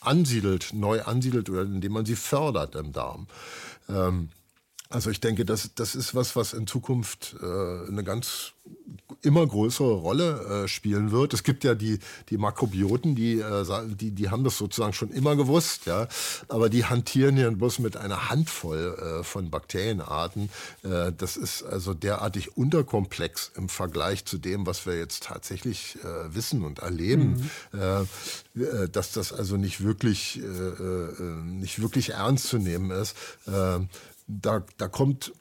ansiedelt, 0.01 0.73
neu 0.73 1.03
ansiedelt 1.03 1.49
oder 1.51 1.63
indem 1.63 1.93
man 1.93 2.05
sie 2.05 2.17
fördert 2.17 2.75
im 2.75 2.93
Darm. 2.93 3.27
Ähm, 3.89 4.29
also 4.95 5.11
ich 5.11 5.21
denke, 5.21 5.45
das, 5.45 5.71
das 5.75 5.95
ist 5.95 6.15
was, 6.15 6.37
was 6.37 6.53
in 6.53 6.67
Zukunft 6.67 7.35
äh, 7.43 7.89
eine 7.89 8.05
ganz 8.05 8.53
immer 9.23 9.47
größere 9.47 9.95
Rolle 9.95 10.65
äh, 10.65 10.69
spielen 10.69 11.11
wird. 11.11 11.33
Es 11.33 11.43
gibt 11.43 11.65
ja 11.65 11.75
die, 11.75 11.99
die 12.29 12.37
Makrobioten, 12.37 13.15
die, 13.15 13.41
äh, 13.41 13.65
die, 13.87 14.11
die 14.11 14.31
haben 14.31 14.45
das 14.45 14.59
sozusagen 14.59 14.93
schon 14.93 15.11
immer 15.11 15.35
gewusst, 15.35 15.87
ja, 15.87 16.09
aber 16.49 16.69
die 16.69 16.85
hantieren 16.85 17.37
ja 17.37 17.51
bloß 17.51 17.79
mit 17.79 17.97
einer 17.97 18.29
Handvoll 18.29 19.21
äh, 19.21 19.25
von 19.25 19.51
Bakterienarten. 19.51 20.51
Äh, 20.83 21.13
das 21.17 21.37
ist 21.37 21.63
also 21.63 21.95
derartig 21.95 22.57
unterkomplex 22.57 23.53
im 23.57 23.69
Vergleich 23.69 24.27
zu 24.27 24.39
dem, 24.39 24.67
was 24.67 24.87
wir 24.87 24.99
jetzt 24.99 25.25
tatsächlich 25.25 25.97
äh, 26.05 26.35
wissen 26.35 26.63
und 26.65 26.81
erleben, 26.81 27.51
mhm. 27.73 27.75
Äh, 27.75 28.89
dass 28.89 29.13
das 29.13 29.33
also 29.33 29.57
nicht 29.57 29.83
wirklich, 29.83 30.41
nicht 31.45 31.81
wirklich 31.83 32.11
ernst 32.11 32.47
zu 32.47 32.59
nehmen 32.59 32.91
ist. 32.91 33.17
Da, 34.27 34.65
da 34.79 34.89
kommt 34.89 35.33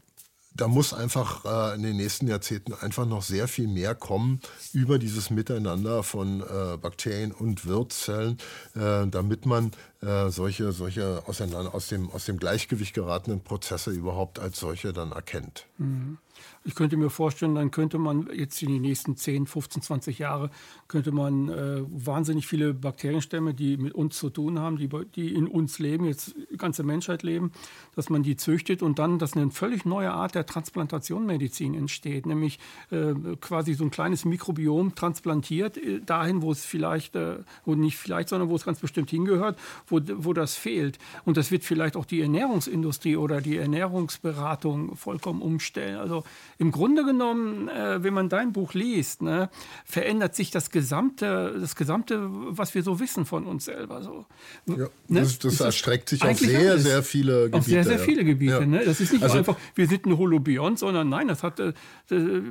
da 0.56 0.68
muss 0.68 0.94
einfach 0.94 1.46
äh, 1.46 1.76
in 1.76 1.84
den 1.84 1.98
nächsten 1.98 2.28
Jahrzehnten 2.28 2.74
einfach 2.74 3.06
noch 3.06 3.24
sehr 3.24 3.48
viel 3.48 3.68
mehr 3.68 3.96
kommen 3.96 4.40
über 4.72 5.00
dieses 5.00 5.30
Miteinander 5.30 6.04
von 6.04 6.42
äh, 6.42 6.78
Bakterien 6.78 7.32
und 7.32 7.66
Wirtszellen, 7.66 8.38
äh, 8.76 9.08
damit 9.08 9.46
man 9.46 9.72
äh, 10.02 10.30
solche, 10.30 10.72
solche 10.72 11.24
auseinander, 11.28 11.74
aus, 11.74 11.88
dem, 11.88 12.10
aus 12.12 12.26
dem 12.26 12.38
Gleichgewicht 12.38 12.94
geratenen 12.94 13.42
Prozesse 13.42 13.92
überhaupt 13.92 14.40
als 14.40 14.60
solche 14.60 14.94
dann 14.94 15.12
erkennt. 15.12 15.66
Mhm. 15.78 16.18
Ich 16.66 16.76
könnte 16.76 16.98
mir 16.98 17.10
vorstellen, 17.10 17.56
dann 17.56 17.72
könnte 17.72 17.98
man 17.98 18.30
jetzt 18.34 18.62
in 18.62 18.70
die 18.70 18.80
nächsten 18.80 19.16
10, 19.16 19.48
15, 19.48 19.82
20 19.82 20.20
Jahre, 20.20 20.50
könnte 20.88 21.12
man 21.12 21.50
äh, 21.50 21.82
wahnsinnig 21.88 22.48
viele 22.48 22.74
Bakterienstämme, 22.74 23.54
die 23.54 23.78
mit 23.78 23.94
uns 23.94 24.18
zu 24.18 24.30
tun 24.30 24.60
haben, 24.60 24.78
die, 24.78 24.90
die 25.16 25.34
in 25.34 25.48
uns 25.48 25.80
leben, 25.80 26.06
jetzt 26.06 26.36
die 26.52 26.58
ganze 26.58 26.84
Menschheit 26.84 27.24
leben, 27.24 27.52
dass 27.96 28.10
man 28.10 28.24
die 28.24 28.36
züchtet 28.36 28.82
und 28.82 29.00
dann, 29.00 29.20
dass 29.20 29.36
eine 29.36 29.52
völlig 29.52 29.86
neue 29.86 30.12
Art 30.12 30.36
der 30.36 30.46
Transplantationmedizin 30.46 31.74
entsteht, 31.74 32.26
nämlich 32.26 32.60
äh, 32.92 33.14
quasi 33.40 33.74
so 33.74 33.84
ein 33.84 33.92
kleines 33.92 34.26
Mikrobiom 34.26 34.96
transplantiert, 34.96 35.78
äh, 35.78 36.02
dahin, 36.06 36.42
wo 36.42 36.52
es 36.52 36.66
vielleicht, 36.66 37.16
äh, 37.16 37.38
wo 37.66 37.76
nicht 37.76 37.98
vielleicht, 37.98 38.30
sondern 38.30 38.50
wo 38.50 38.56
es 38.56 38.66
ganz 38.66 38.80
bestimmt 38.80 39.10
hingehört, 39.10 39.58
wo, 39.88 40.00
wo 40.16 40.34
das 40.34 40.56
fehlt. 40.56 41.00
Und 41.26 41.38
das 41.38 41.52
wird 41.52 41.64
vielleicht 41.64 41.96
auch 41.96 42.06
die 42.06 42.22
Ernährungsindustrie 42.22 43.18
oder 43.18 43.42
die 43.42 43.58
Ernährungsberatung 43.58 44.96
vollkommen 44.96 45.42
umstellen. 45.42 45.98
Also 45.98 46.24
im 46.58 46.72
Grunde 46.72 47.04
genommen, 47.04 47.68
äh, 47.70 48.04
wenn 48.04 48.14
man 48.14 48.30
dein 48.30 48.54
Buch 48.54 48.74
liest, 48.74 49.22
ne, 49.22 49.50
verändert 49.86 50.36
sich 50.36 50.52
das 50.52 50.70
gesamte, 50.70 51.58
das 51.60 51.76
gesamte, 51.76 52.28
was 52.30 52.76
wir 52.76 52.84
so 52.84 53.00
wissen 53.00 53.26
von 53.26 53.46
uns 53.46 53.66
selber. 53.66 54.02
So. 54.02 54.26
Ja, 54.66 54.76
ne? 54.76 55.22
Das, 55.22 55.40
das 55.40 55.60
erstreckt 55.60 56.10
sich 56.10 56.24
auf 56.24 56.38
sehr, 56.38 56.72
alles. 56.72 56.84
sehr 56.84 57.04
viele 57.04 57.50
Gebiete. 57.50 57.83
Sehr, 57.84 57.98
sehr 57.98 58.06
viele 58.06 58.24
Gebiete. 58.24 58.54
Ja. 58.54 58.66
Ne? 58.66 58.84
Das 58.86 59.00
ist 59.00 59.14
nicht 59.14 59.24
also, 59.24 59.38
einfach, 59.38 59.58
wir 59.76 59.88
sind 59.88 60.06
ein 60.06 60.18
Holobiont, 60.18 60.80
sondern 60.80 61.10
nein, 61.10 61.28
das 61.28 61.44
hat. 61.44 61.60
Äh, 61.60 61.74
äh 62.10 62.42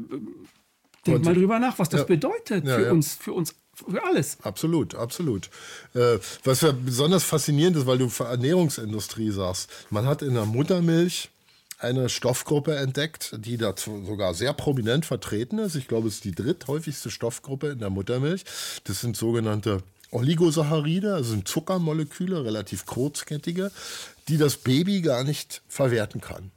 Denk 1.04 1.24
mal 1.24 1.34
drüber 1.34 1.58
nach, 1.58 1.80
was 1.80 1.88
das 1.88 2.02
ja. 2.02 2.06
bedeutet 2.06 2.64
für 2.64 2.92
uns, 2.92 3.16
für 3.16 3.32
uns 3.32 3.56
für 3.74 4.04
alles. 4.04 4.38
Absolut, 4.42 4.94
absolut. 4.94 5.50
Äh, 5.94 6.18
was 6.44 6.60
ja 6.60 6.72
besonders 6.72 7.24
faszinierend 7.24 7.76
ist, 7.76 7.86
weil 7.86 7.98
du 7.98 8.08
Ernährungsindustrie 8.18 9.30
sagst, 9.30 9.68
man 9.90 10.06
hat 10.06 10.22
in 10.22 10.34
der 10.34 10.44
Muttermilch 10.44 11.30
eine 11.78 12.08
Stoffgruppe 12.08 12.76
entdeckt, 12.76 13.34
die 13.38 13.56
da 13.56 13.74
sogar 13.76 14.34
sehr 14.34 14.52
prominent 14.52 15.04
vertreten 15.04 15.58
ist. 15.58 15.74
Ich 15.74 15.88
glaube, 15.88 16.08
es 16.08 16.14
ist 16.14 16.24
die 16.24 16.32
dritthäufigste 16.32 17.10
Stoffgruppe 17.10 17.70
in 17.70 17.80
der 17.80 17.90
Muttermilch. 17.90 18.44
Das 18.84 19.00
sind 19.00 19.16
sogenannte 19.16 19.82
Oligosaccharide, 20.12 21.14
also 21.14 21.30
sind 21.30 21.48
Zuckermoleküle, 21.48 22.44
relativ 22.44 22.86
kurzkettige, 22.86 23.72
die 24.28 24.38
das 24.38 24.56
Baby 24.56 25.00
gar 25.00 25.24
nicht 25.24 25.62
verwerten 25.68 26.20
kann. 26.20 26.50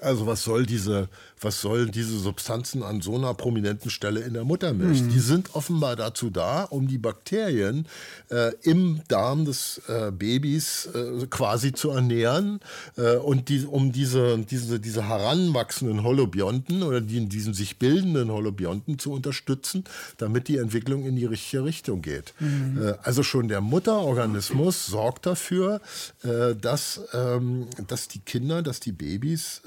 Also 0.00 0.26
was 0.26 0.42
soll 0.42 0.66
diese 0.66 1.08
was 1.40 1.60
sollen 1.60 1.90
diese 1.90 2.18
Substanzen 2.18 2.82
an 2.82 3.00
so 3.00 3.16
einer 3.16 3.32
prominenten 3.34 3.90
Stelle 3.90 4.20
in 4.20 4.34
der 4.34 4.44
Muttermilch? 4.44 5.02
Mhm. 5.02 5.08
Die 5.08 5.18
sind 5.20 5.54
offenbar 5.54 5.96
dazu 5.96 6.30
da, 6.30 6.64
um 6.64 6.86
die 6.86 6.98
Bakterien 6.98 7.86
äh, 8.30 8.52
im 8.62 9.00
Darm 9.08 9.44
des 9.46 9.80
äh, 9.88 10.10
Babys 10.12 10.88
äh, 10.94 11.26
quasi 11.28 11.72
zu 11.72 11.90
ernähren 11.90 12.60
äh, 12.96 13.16
und 13.16 13.48
die, 13.48 13.64
um 13.64 13.92
diese, 13.92 14.38
diese, 14.38 14.80
diese 14.80 15.08
heranwachsenden 15.08 16.02
Holobionten 16.02 16.82
oder 16.82 17.00
die, 17.00 17.26
diesen 17.26 17.54
sich 17.54 17.78
bildenden 17.78 18.30
Holobionten 18.30 18.98
zu 18.98 19.12
unterstützen, 19.12 19.84
damit 20.18 20.48
die 20.48 20.58
Entwicklung 20.58 21.04
in 21.04 21.16
die 21.16 21.26
richtige 21.26 21.64
Richtung 21.64 22.02
geht. 22.02 22.34
Mhm. 22.38 22.82
Äh, 22.82 22.94
also 23.02 23.22
schon 23.22 23.48
der 23.48 23.62
Mutterorganismus 23.62 24.86
sorgt 24.86 25.24
dafür, 25.26 25.80
äh, 26.22 26.54
dass, 26.54 27.00
ähm, 27.14 27.66
dass 27.88 28.08
die 28.08 28.20
Kinder, 28.20 28.62
dass 28.62 28.80
die 28.80 28.92
Babys 28.92 29.62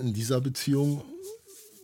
in 0.00 0.12
dieser 0.12 0.40
Beziehung 0.40 0.87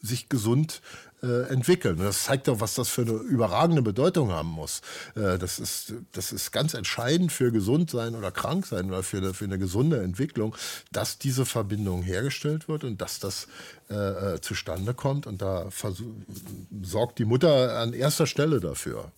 sich 0.03 0.29
gesund 0.29 0.83
äh, 1.25 1.49
entwickeln. 1.49 1.99
Und 1.99 2.05
das 2.05 2.25
zeigt 2.25 2.49
doch, 2.49 2.61
was 2.61 2.75
das 2.75 2.89
für 2.89 3.03
eine 3.03 3.13
überragende 3.13 3.81
Bedeutung 3.83 4.31
haben 4.31 4.51
muss. 4.51 4.83
Äh, 5.15 5.39
das, 5.39 5.59
ist, 5.59 5.95
das 6.13 6.33
ist 6.33 6.53
ganz 6.53 6.75
entscheidend 6.75 7.33
für 7.33 7.51
gesund 7.51 7.91
sein 7.91 8.15
oder 8.15 8.31
krank 8.31 8.67
sein 8.67 8.87
oder 8.87 9.03
für 9.03 9.19
eine, 9.19 9.33
für 9.33 9.47
eine 9.47 9.59
gesunde 9.59 10.03
Entwicklung, 10.03 10.55
dass 10.93 11.19
diese 11.19 11.47
Verbindung 11.47 12.03
hergestellt 12.03 12.69
wird 12.69 12.85
und 12.85 13.01
dass 13.01 13.19
das 13.19 13.49
äh, 13.89 13.95
äh 14.35 14.41
zustande 14.41 14.93
kommt. 14.93 15.27
Und 15.27 15.41
da 15.41 15.69
sorgt 16.83 17.19
die 17.19 17.25
Mutter 17.25 17.79
an 17.79 17.95
erster 17.95 18.27
Stelle 18.27 18.61
dafür. 18.61 19.11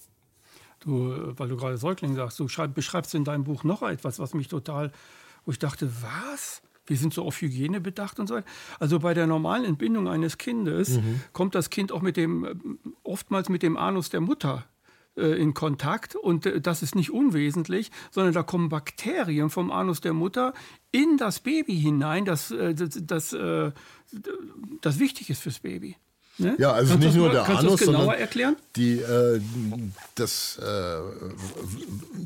Du, 0.80 1.34
weil 1.37 1.49
du 1.49 1.57
gerade 1.57 1.76
Säugling 1.78 2.14
sagst, 2.14 2.39
du 2.39 2.47
beschreibst 2.68 3.14
in 3.14 3.24
deinem 3.24 3.43
Buch 3.43 3.64
noch 3.64 3.82
etwas, 3.82 4.20
was 4.20 4.34
mich 4.34 4.47
total, 4.47 4.93
wo 5.45 5.51
ich 5.51 5.59
dachte, 5.59 5.91
was? 6.03 6.62
Wir 6.87 6.97
sind 6.97 7.12
so 7.12 7.24
auf 7.24 7.41
Hygiene 7.41 7.80
bedacht 7.80 8.18
und 8.18 8.26
so. 8.26 8.41
Also 8.78 9.01
bei 9.01 9.14
der 9.14 9.26
normalen 9.26 9.64
Entbindung 9.64 10.09
eines 10.09 10.39
Kindes 10.39 10.99
mhm. 11.01 11.20
kommt 11.32 11.55
das 11.55 11.70
Kind 11.70 11.93
auch 11.93 12.03
mit 12.03 12.16
dem, 12.16 12.78
oftmals 13.03 13.49
mit 13.49 13.62
dem 13.62 13.76
Anus 13.76 14.11
der 14.11 14.20
Mutter 14.20 14.64
äh, 15.16 15.41
in 15.41 15.55
Kontakt 15.55 16.14
und 16.14 16.45
äh, 16.45 16.61
das 16.61 16.82
ist 16.82 16.95
nicht 16.95 17.11
unwesentlich, 17.11 17.91
sondern 18.11 18.34
da 18.34 18.43
kommen 18.43 18.68
Bakterien 18.68 19.49
vom 19.49 19.70
Anus 19.70 20.01
der 20.03 20.12
Mutter 20.12 20.53
in 20.93 21.16
das 21.16 21.41
Baby 21.41 21.80
hinein, 21.80 22.26
das, 22.26 22.51
äh, 22.51 22.74
das, 22.74 23.01
das, 23.03 23.37
das 24.82 24.99
wichtig 24.99 25.30
ist 25.30 25.43
fürs 25.43 25.61
Baby. 25.61 25.97
Ne? 26.39 26.55
Ja, 26.59 26.72
also 26.72 26.93
kannst 26.93 27.07
nicht 27.07 27.16
nur 27.16 27.30
der 27.30 27.45
kannst 27.45 27.61
Anus, 27.61 27.72
das 27.72 27.80
genauer 27.80 28.01
sondern 28.03 28.20
erklären? 28.20 28.57
Die, 28.76 28.99
äh, 28.99 29.41
das, 30.16 30.59
äh, 30.59 30.97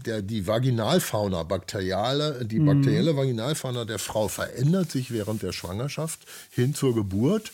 der, 0.04 0.22
die 0.22 0.46
Vaginalfauna, 0.46 1.44
bakteriale, 1.44 2.44
die 2.44 2.58
mhm. 2.58 2.66
bakterielle 2.66 3.16
Vaginalfauna 3.16 3.84
der 3.84 4.00
Frau 4.00 4.26
verändert 4.26 4.90
sich 4.90 5.12
während 5.12 5.42
der 5.42 5.52
Schwangerschaft 5.52 6.20
hin 6.50 6.74
zur 6.74 6.94
Geburt. 6.94 7.52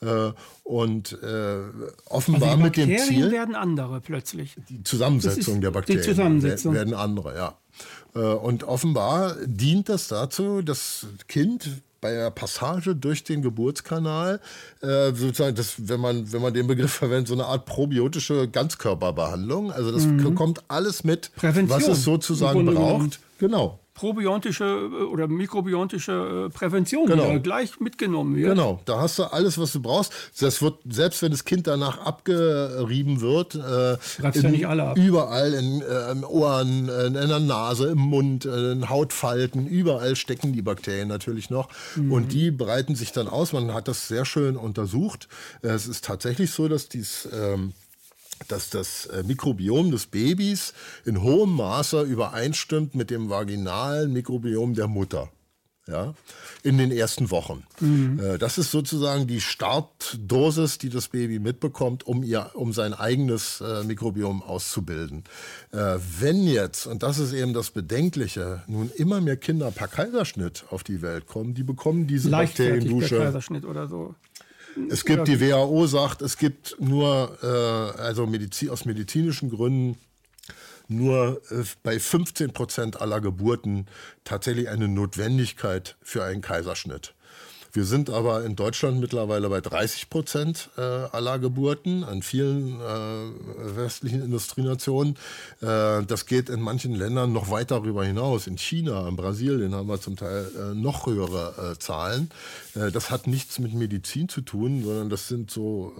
Äh, 0.00 0.32
und 0.62 1.12
äh, 1.22 1.58
offenbar 2.06 2.50
also 2.50 2.62
mit 2.62 2.76
dem 2.76 2.98
Ziel. 2.98 3.30
werden 3.32 3.54
andere 3.54 4.00
plötzlich. 4.00 4.54
Die 4.68 4.84
Zusammensetzung 4.84 5.60
der 5.60 5.72
Bakterien 5.72 6.02
die 6.02 6.08
Zusammensetzung. 6.08 6.74
werden 6.74 6.94
andere, 6.94 7.34
ja. 7.34 7.58
Äh, 8.14 8.34
und 8.34 8.64
offenbar 8.64 9.34
dient 9.44 9.88
das 9.88 10.08
dazu, 10.08 10.62
das 10.62 11.06
Kind 11.26 11.82
bei 12.00 12.12
der 12.12 12.30
Passage 12.30 12.94
durch 12.94 13.24
den 13.24 13.42
Geburtskanal, 13.42 14.40
äh, 14.82 15.12
sozusagen, 15.12 15.56
das, 15.56 15.74
wenn, 15.78 16.00
man, 16.00 16.32
wenn 16.32 16.42
man 16.42 16.54
den 16.54 16.66
Begriff 16.66 16.92
verwendet, 16.92 17.28
so 17.28 17.34
eine 17.34 17.46
Art 17.46 17.66
probiotische 17.66 18.48
Ganzkörperbehandlung. 18.48 19.72
Also 19.72 19.92
das 19.92 20.04
mhm. 20.04 20.34
kommt 20.34 20.62
alles 20.68 21.04
mit, 21.04 21.34
Prävention, 21.34 21.80
was 21.80 21.88
es 21.88 22.04
sozusagen 22.04 22.64
braucht. 22.66 23.20
Genau 23.38 23.78
probiontische 23.98 24.64
äh, 24.64 25.02
oder 25.04 25.26
mikrobiontische 25.26 26.46
äh, 26.46 26.50
Prävention, 26.50 27.06
genau. 27.06 27.32
die 27.32 27.40
gleich 27.40 27.80
mitgenommen 27.80 28.36
wird. 28.36 28.50
Genau, 28.50 28.80
da 28.84 29.00
hast 29.00 29.18
du 29.18 29.24
alles, 29.24 29.58
was 29.58 29.72
du 29.72 29.82
brauchst. 29.82 30.12
Das 30.38 30.62
wird, 30.62 30.76
selbst 30.88 31.20
wenn 31.22 31.32
das 31.32 31.44
Kind 31.44 31.66
danach 31.66 31.98
abgerieben 31.98 33.20
wird, 33.20 33.56
äh, 33.56 33.92
in, 33.92 34.42
ja 34.42 34.50
nicht 34.50 34.66
alle 34.68 34.84
ab. 34.84 34.96
überall 34.96 35.52
in 35.52 35.82
äh, 35.82 36.24
Ohren, 36.24 36.88
in, 36.88 37.14
in, 37.16 37.28
der 37.28 37.40
Nase, 37.40 37.88
im 37.88 37.98
Mund, 37.98 38.44
in 38.44 38.88
Hautfalten, 38.88 39.66
überall 39.66 40.14
stecken 40.14 40.52
die 40.52 40.62
Bakterien 40.62 41.08
natürlich 41.08 41.50
noch. 41.50 41.68
Mhm. 41.96 42.12
Und 42.12 42.32
die 42.32 42.50
breiten 42.52 42.94
sich 42.94 43.10
dann 43.12 43.26
aus. 43.26 43.52
Man 43.52 43.74
hat 43.74 43.88
das 43.88 44.06
sehr 44.06 44.24
schön 44.24 44.56
untersucht. 44.56 45.28
Es 45.62 45.88
ist 45.88 46.04
tatsächlich 46.04 46.52
so, 46.52 46.68
dass 46.68 46.88
dies 46.88 47.28
ähm, 47.32 47.72
dass 48.46 48.70
das 48.70 49.06
äh, 49.06 49.22
Mikrobiom 49.24 49.90
des 49.90 50.06
Babys 50.06 50.72
in 51.04 51.22
hohem 51.22 51.54
Maße 51.54 52.02
übereinstimmt 52.02 52.94
mit 52.94 53.10
dem 53.10 53.28
vaginalen 53.30 54.12
Mikrobiom 54.12 54.74
der 54.74 54.88
Mutter. 54.88 55.30
Ja, 55.86 56.12
in 56.62 56.76
den 56.76 56.92
ersten 56.92 57.30
Wochen. 57.30 57.64
Mhm. 57.80 58.20
Äh, 58.20 58.36
das 58.36 58.58
ist 58.58 58.70
sozusagen 58.70 59.26
die 59.26 59.40
Startdosis, 59.40 60.76
die 60.76 60.90
das 60.90 61.08
Baby 61.08 61.38
mitbekommt, 61.38 62.06
um, 62.06 62.22
ihr, 62.22 62.50
um 62.52 62.74
sein 62.74 62.92
eigenes 62.92 63.62
äh, 63.62 63.84
Mikrobiom 63.84 64.42
auszubilden. 64.42 65.24
Wenn 65.70 66.46
jetzt, 66.46 66.86
und 66.86 67.02
das 67.02 67.18
ist 67.18 67.32
eben 67.32 67.54
das 67.54 67.70
Bedenkliche, 67.70 68.62
nun 68.66 68.90
immer 68.96 69.22
mehr 69.22 69.38
Kinder 69.38 69.70
per 69.70 69.88
Kaiserschnitt 69.88 70.64
auf 70.70 70.82
die 70.82 71.00
Welt 71.00 71.26
kommen, 71.26 71.54
die 71.54 71.62
bekommen 71.62 72.06
diese 72.06 72.28
Bakteriendusche. 72.28 73.16
Per 73.16 73.24
Kaiserschnitt 73.26 73.64
oder 73.64 73.86
so. 73.86 74.14
Es 74.90 75.04
gibt, 75.04 75.28
die 75.28 75.40
WHO 75.40 75.86
sagt, 75.86 76.22
es 76.22 76.36
gibt 76.38 76.76
nur, 76.78 77.38
äh, 77.42 78.00
also 78.00 78.26
Medizin, 78.26 78.70
aus 78.70 78.84
medizinischen 78.84 79.50
Gründen, 79.50 79.98
nur 80.88 81.42
äh, 81.50 81.64
bei 81.82 81.98
15 81.98 82.52
Prozent 82.52 83.00
aller 83.00 83.20
Geburten 83.20 83.86
tatsächlich 84.24 84.68
eine 84.68 84.88
Notwendigkeit 84.88 85.96
für 86.02 86.24
einen 86.24 86.40
Kaiserschnitt. 86.40 87.14
Wir 87.72 87.84
sind 87.84 88.08
aber 88.08 88.44
in 88.44 88.56
Deutschland 88.56 88.98
mittlerweile 88.98 89.48
bei 89.48 89.60
30 89.60 90.08
Prozent 90.08 90.70
äh, 90.78 90.80
aller 90.80 91.38
Geburten 91.38 92.02
an 92.02 92.22
vielen 92.22 92.80
äh, 92.80 93.76
westlichen 93.76 94.22
Industrienationen. 94.22 95.16
Äh, 95.60 96.04
das 96.06 96.26
geht 96.26 96.48
in 96.48 96.60
manchen 96.60 96.94
Ländern 96.94 97.32
noch 97.32 97.50
weit 97.50 97.70
darüber 97.70 98.04
hinaus. 98.04 98.46
In 98.46 98.56
China, 98.56 99.06
in 99.06 99.16
Brasilien 99.16 99.74
haben 99.74 99.88
wir 99.88 100.00
zum 100.00 100.16
Teil 100.16 100.50
äh, 100.56 100.74
noch 100.74 101.06
höhere 101.06 101.72
äh, 101.72 101.78
Zahlen. 101.78 102.30
Äh, 102.74 102.90
das 102.90 103.10
hat 103.10 103.26
nichts 103.26 103.58
mit 103.58 103.74
Medizin 103.74 104.28
zu 104.28 104.40
tun, 104.40 104.82
sondern 104.84 105.10
das 105.10 105.28
sind 105.28 105.50
so 105.50 105.92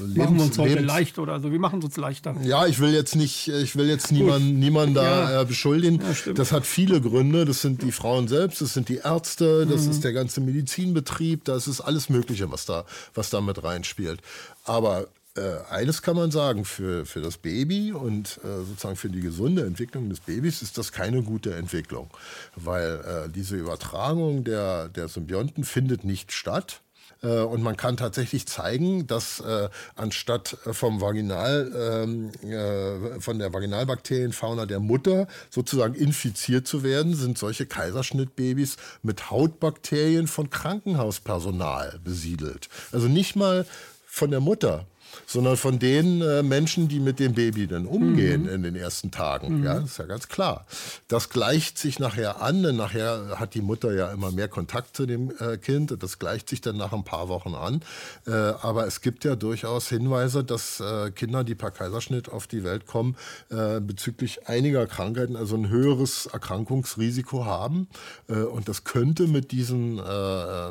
Lebens 0.00 0.16
Machen 0.16 0.36
wir 0.36 0.44
uns 0.44 0.58
heute 0.58 0.74
Lebens 0.74 0.86
leicht 0.86 1.18
oder 1.18 1.40
so. 1.40 1.50
Wir 1.50 1.58
machen 1.58 1.78
es 1.78 1.86
uns 1.86 1.96
leichter. 1.96 2.36
Ja, 2.42 2.66
ich 2.66 2.80
will 2.80 2.92
jetzt 2.92 3.16
nicht, 3.16 3.48
ich 3.48 3.76
will 3.76 3.88
jetzt 3.88 4.12
niemanden 4.12 4.58
niemand 4.58 4.96
da 4.96 5.30
ja. 5.30 5.44
beschuldigen. 5.44 6.00
Ja, 6.26 6.32
das 6.32 6.52
hat 6.52 6.66
viele 6.66 7.00
Gründe. 7.00 7.44
Das 7.44 7.62
sind 7.62 7.82
die 7.82 7.92
Frauen 7.92 8.28
selbst, 8.28 8.60
das 8.60 8.74
sind 8.74 8.88
die 8.88 8.96
Ärzte, 8.96 9.66
das 9.66 9.84
mhm. 9.84 9.90
ist 9.90 10.04
der 10.04 10.12
ganze 10.12 10.40
Medizinbetrieb. 10.40 11.13
Betrieb, 11.14 11.44
das 11.44 11.68
ist 11.68 11.80
alles 11.80 12.08
Mögliche, 12.08 12.50
was 12.50 12.66
da, 12.66 12.84
was 13.14 13.30
da 13.30 13.40
mit 13.40 13.62
reinspielt. 13.62 14.20
Aber 14.64 15.06
äh, 15.36 15.58
eines 15.70 16.02
kann 16.02 16.16
man 16.16 16.32
sagen, 16.32 16.64
für, 16.64 17.06
für 17.06 17.20
das 17.20 17.38
Baby 17.38 17.92
und 17.92 18.40
äh, 18.42 18.64
sozusagen 18.64 18.96
für 18.96 19.08
die 19.08 19.20
gesunde 19.20 19.64
Entwicklung 19.64 20.08
des 20.08 20.18
Babys 20.20 20.60
ist 20.60 20.76
das 20.76 20.90
keine 20.90 21.22
gute 21.22 21.54
Entwicklung, 21.54 22.10
weil 22.56 23.00
äh, 23.26 23.30
diese 23.30 23.56
Übertragung 23.56 24.42
der, 24.42 24.88
der 24.88 25.06
Symbionten 25.06 25.62
findet 25.62 26.04
nicht 26.04 26.32
statt. 26.32 26.80
Äh, 27.24 27.40
und 27.40 27.62
man 27.62 27.76
kann 27.76 27.96
tatsächlich 27.96 28.46
zeigen, 28.46 29.06
dass 29.06 29.40
äh, 29.40 29.68
anstatt 29.96 30.56
äh, 30.66 30.72
vom 30.72 31.00
Vaginal, 31.00 31.72
ähm, 32.04 32.30
äh, 32.48 33.20
von 33.20 33.38
der 33.38 33.52
Vaginalbakterienfauna 33.52 34.66
der 34.66 34.80
Mutter 34.80 35.26
sozusagen 35.50 35.94
infiziert 35.94 36.68
zu 36.68 36.82
werden, 36.82 37.14
sind 37.14 37.38
solche 37.38 37.66
Kaiserschnittbabys 37.66 38.76
mit 39.02 39.30
Hautbakterien 39.30 40.26
von 40.26 40.50
Krankenhauspersonal 40.50 41.98
besiedelt. 42.04 42.68
Also 42.92 43.08
nicht 43.08 43.34
mal 43.36 43.66
von 44.06 44.30
der 44.30 44.40
Mutter, 44.40 44.86
sondern 45.26 45.56
von 45.56 45.78
den 45.78 46.22
äh, 46.22 46.42
Menschen, 46.42 46.88
die 46.88 47.00
mit 47.00 47.18
dem 47.18 47.34
Baby 47.34 47.66
dann 47.66 47.86
umgehen 47.86 48.42
mhm. 48.42 48.48
in 48.48 48.62
den 48.62 48.76
ersten 48.76 49.10
Tagen. 49.10 49.58
Mhm. 49.58 49.64
Ja, 49.64 49.74
das 49.80 49.92
ist 49.92 49.98
ja 49.98 50.04
ganz 50.04 50.28
klar. 50.28 50.66
Das 51.08 51.30
gleicht 51.30 51.78
sich 51.78 51.98
nachher 51.98 52.42
an, 52.42 52.62
denn 52.62 52.76
nachher 52.76 53.38
hat 53.38 53.54
die 53.54 53.62
Mutter 53.62 53.92
ja 53.94 54.12
immer 54.12 54.30
mehr 54.30 54.48
Kontakt 54.48 54.96
zu 54.96 55.06
dem 55.06 55.32
äh, 55.38 55.56
Kind. 55.56 55.96
Das 56.02 56.18
gleicht 56.18 56.48
sich 56.48 56.60
dann 56.60 56.76
nach 56.76 56.92
ein 56.92 57.04
paar 57.04 57.28
Wochen 57.28 57.54
an. 57.54 57.82
Äh, 58.26 58.32
aber 58.32 58.86
es 58.86 59.00
gibt 59.00 59.24
ja 59.24 59.36
durchaus 59.36 59.88
Hinweise, 59.88 60.44
dass 60.44 60.80
äh, 60.80 61.10
Kinder, 61.10 61.44
die 61.44 61.54
per 61.54 61.70
Kaiserschnitt 61.70 62.28
auf 62.28 62.46
die 62.46 62.64
Welt 62.64 62.86
kommen, 62.86 63.16
äh, 63.50 63.80
bezüglich 63.80 64.48
einiger 64.48 64.86
Krankheiten 64.86 65.36
also 65.36 65.56
ein 65.56 65.68
höheres 65.68 66.26
Erkrankungsrisiko 66.26 67.44
haben. 67.44 67.88
Äh, 68.28 68.42
und 68.42 68.68
das 68.68 68.84
könnte 68.84 69.26
mit 69.26 69.52
diesen, 69.52 70.00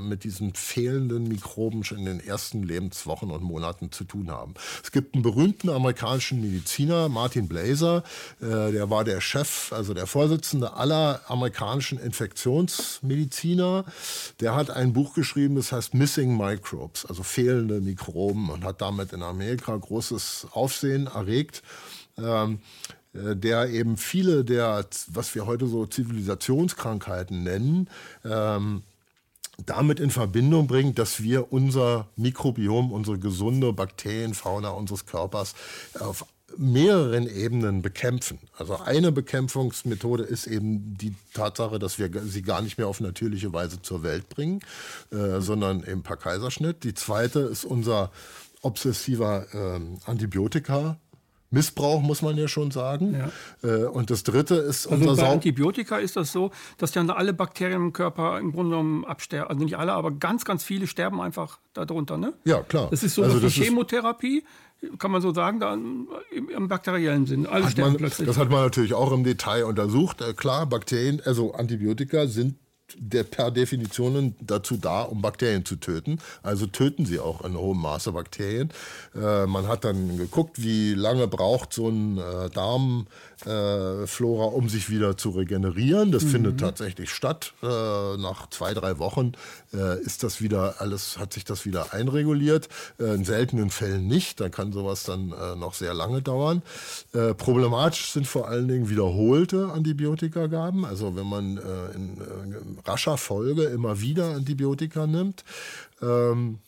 mit 0.08 0.24
diesen 0.24 0.54
fehlenden 0.54 1.28
Mikroben 1.28 1.84
schon 1.84 2.00
in 2.00 2.06
den 2.06 2.20
ersten 2.20 2.64
Lebenswochen 2.64 3.32
und 3.32 3.44
Monaten 3.44 3.92
zu 3.92 4.04
tun 4.04 4.30
haben 4.30 4.33
haben. 4.34 4.54
Es 4.84 4.92
gibt 4.92 5.14
einen 5.14 5.24
berühmten 5.24 5.70
amerikanischen 5.70 6.42
Mediziner, 6.42 7.08
Martin 7.08 7.48
Blazer, 7.48 8.04
äh, 8.42 8.72
der 8.72 8.90
war 8.90 9.04
der 9.04 9.22
Chef, 9.22 9.72
also 9.72 9.94
der 9.94 10.08
Vorsitzende 10.08 10.74
aller 10.74 11.22
amerikanischen 11.28 12.00
Infektionsmediziner. 12.00 13.86
Der 14.40 14.56
hat 14.56 14.70
ein 14.70 14.94
Buch 14.94 15.14
geschrieben, 15.14 15.56
das 15.56 15.72
heißt 15.72 15.94
Missing 15.94 16.36
Microbes, 16.38 17.06
also 17.06 17.24
fehlende 17.24 17.80
Mikroben 17.80 18.50
und 18.50 18.64
hat 18.64 18.82
damit 18.82 19.14
in 19.14 19.24
Amerika 19.24 19.76
großes 19.76 20.48
Aufsehen 20.52 21.08
erregt. 21.08 21.64
Ähm, 22.18 22.60
äh, 23.14 23.36
der 23.36 23.70
eben 23.70 23.98
viele 23.98 24.44
der, 24.44 24.86
was 25.08 25.36
wir 25.36 25.46
heute 25.46 25.68
so 25.68 25.86
Zivilisationskrankheiten 25.86 27.44
nennen, 27.44 27.90
ähm, 28.26 28.84
damit 29.66 30.00
in 30.00 30.10
Verbindung 30.10 30.68
bringt, 30.68 31.00
dass 31.00 31.22
wir 31.22 31.52
unser 31.52 32.08
Mikrobiom, 32.16 32.92
unsere 32.92 33.20
gesunde 33.20 33.74
Bakterienfauna 33.74 34.70
unseres 34.70 35.06
Körpers 35.06 35.56
auf 36.00 36.26
mehreren 36.58 37.28
Ebenen 37.28 37.82
bekämpfen. 37.82 38.40
Also 38.58 38.78
eine 38.78 39.12
Bekämpfungsmethode 39.12 40.24
ist 40.24 40.48
eben 40.48 40.96
die 40.98 41.16
Tatsache, 41.34 41.80
dass 41.80 42.00
wir 42.00 42.10
sie 42.26 42.42
gar 42.42 42.62
nicht 42.62 42.78
mehr 42.78 42.88
auf 42.88 43.00
natürliche 43.00 43.54
Weise 43.54 43.82
zur 43.82 44.04
Welt 44.04 44.30
bringen, 44.30 44.60
äh, 45.12 45.40
sondern 45.40 45.82
im 45.84 46.04
per 46.04 46.18
Kaiserschnitt. 46.18 46.84
Die 46.84 46.94
zweite 46.94 47.40
ist 47.40 47.66
unser 47.66 48.12
obsessiver 48.62 49.46
äh, 49.54 49.80
Antibiotika 50.06 50.98
Missbrauch, 51.54 52.02
muss 52.02 52.22
man 52.22 52.38
ja 52.38 52.48
schon 52.48 52.72
sagen. 52.72 53.16
Ja. 53.64 53.70
Äh, 53.70 53.86
und 53.86 54.10
das 54.10 54.24
dritte 54.24 54.56
ist 54.56 54.88
also 54.88 55.10
unser 55.10 55.24
bei 55.24 55.30
Antibiotika 55.30 55.98
ist 55.98 56.16
das 56.16 56.32
so, 56.32 56.52
dass 56.78 56.92
dann 56.92 57.10
alle 57.10 57.34
Bakterien 57.34 57.82
im 57.82 57.94
Körper 57.94 58.40
im 58.40 58.52
Grunde 58.52 58.72
genommen 58.72 59.06
absterben. 59.06 59.50
Also 59.50 59.64
nicht 59.64 59.78
alle, 59.78 59.94
aber 59.94 60.12
ganz, 60.12 60.46
ganz 60.46 60.64
viele 60.64 60.88
sterben 60.88 61.22
einfach 61.22 61.60
darunter. 61.74 62.18
Ne? 62.18 62.34
Ja, 62.44 62.62
klar. 62.62 62.88
Das 62.90 63.04
ist 63.04 63.16
so 63.16 63.24
also 63.24 63.42
wie 63.42 63.50
Chemotherapie 63.50 64.44
kann 64.98 65.12
man 65.12 65.22
so 65.22 65.34
sagen, 65.34 65.62
da 65.62 65.74
im, 65.74 66.68
bakteriellen 66.68 67.26
Sinn. 67.26 67.46
Alle 67.46 67.70
sterben 67.70 67.94
man, 67.94 67.98
plötzlich. 67.98 68.28
Das 68.28 68.38
hat 68.38 68.50
man 68.50 68.64
natürlich 68.64 68.94
auch 68.94 69.14
im 69.14 69.24
Detail 69.24 69.64
untersucht. 69.64 70.22
Äh, 70.22 70.34
klar, 70.34 70.66
Bakterien, 70.66 71.22
also 71.24 71.54
Antibiotika 71.54 72.28
sind 72.28 72.56
der 72.98 73.24
per 73.24 73.52
Definition 73.52 74.36
dazu 74.40 74.78
da, 74.78 75.04
um 75.04 75.22
Bakterien 75.22 75.66
zu 75.66 75.76
töten. 75.76 76.20
Also 76.42 76.68
töten 76.68 77.06
sie 77.06 77.20
auch 77.20 77.44
in 77.44 77.58
hohem 77.58 77.80
Maße 77.80 78.12
Bakterien. 78.12 78.70
Äh, 79.16 79.46
man 79.46 79.68
hat 79.68 79.84
dann 79.84 80.18
geguckt, 80.18 80.62
wie 80.62 80.94
lange 80.94 81.28
braucht 81.28 81.74
so 81.74 81.90
ein 81.90 82.18
äh, 82.18 82.50
Darmflora, 82.50 84.46
äh, 84.46 84.56
um 84.56 84.70
sich 84.70 84.90
wieder 84.90 85.18
zu 85.18 85.32
regenerieren. 85.32 86.12
Das 86.12 86.24
mhm. 86.24 86.30
findet 86.30 86.60
tatsächlich 86.60 87.10
statt. 87.10 87.54
Äh, 87.62 87.66
nach 88.18 88.50
zwei, 88.50 88.74
drei 88.74 89.00
Wochen 89.00 89.34
äh, 89.74 90.02
ist 90.02 90.24
das 90.24 90.42
wieder 90.42 90.76
alles, 90.80 91.18
hat 91.18 91.34
sich 91.34 91.46
das 91.46 91.66
wieder 91.66 91.94
einreguliert. 91.94 92.70
Äh, 93.00 93.16
in 93.16 93.26
seltenen 93.26 93.70
Fällen 93.70 94.08
nicht. 94.08 94.40
Da 94.40 94.50
kann 94.50 94.72
sowas 94.72 95.04
dann 95.04 95.34
noch 95.58 95.74
sehr 95.74 95.94
lange 95.94 96.22
dauern. 96.22 96.62
problematisch 97.38 98.12
sind 98.12 98.28
vor 98.28 98.48
allen 98.48 98.68
Dingen 98.68 98.90
wiederholte 98.90 99.72
Antibiotikagaben. 99.72 100.86
Also 100.86 101.16
wenn 101.16 101.28
man 101.28 101.58
in 101.96 102.18
rascher 102.86 103.18
Folge 103.18 103.64
immer 103.66 104.02
wieder 104.02 104.36
Antibiotika 104.36 105.08
nimmt. 105.08 105.44
Ähm, 106.02 106.60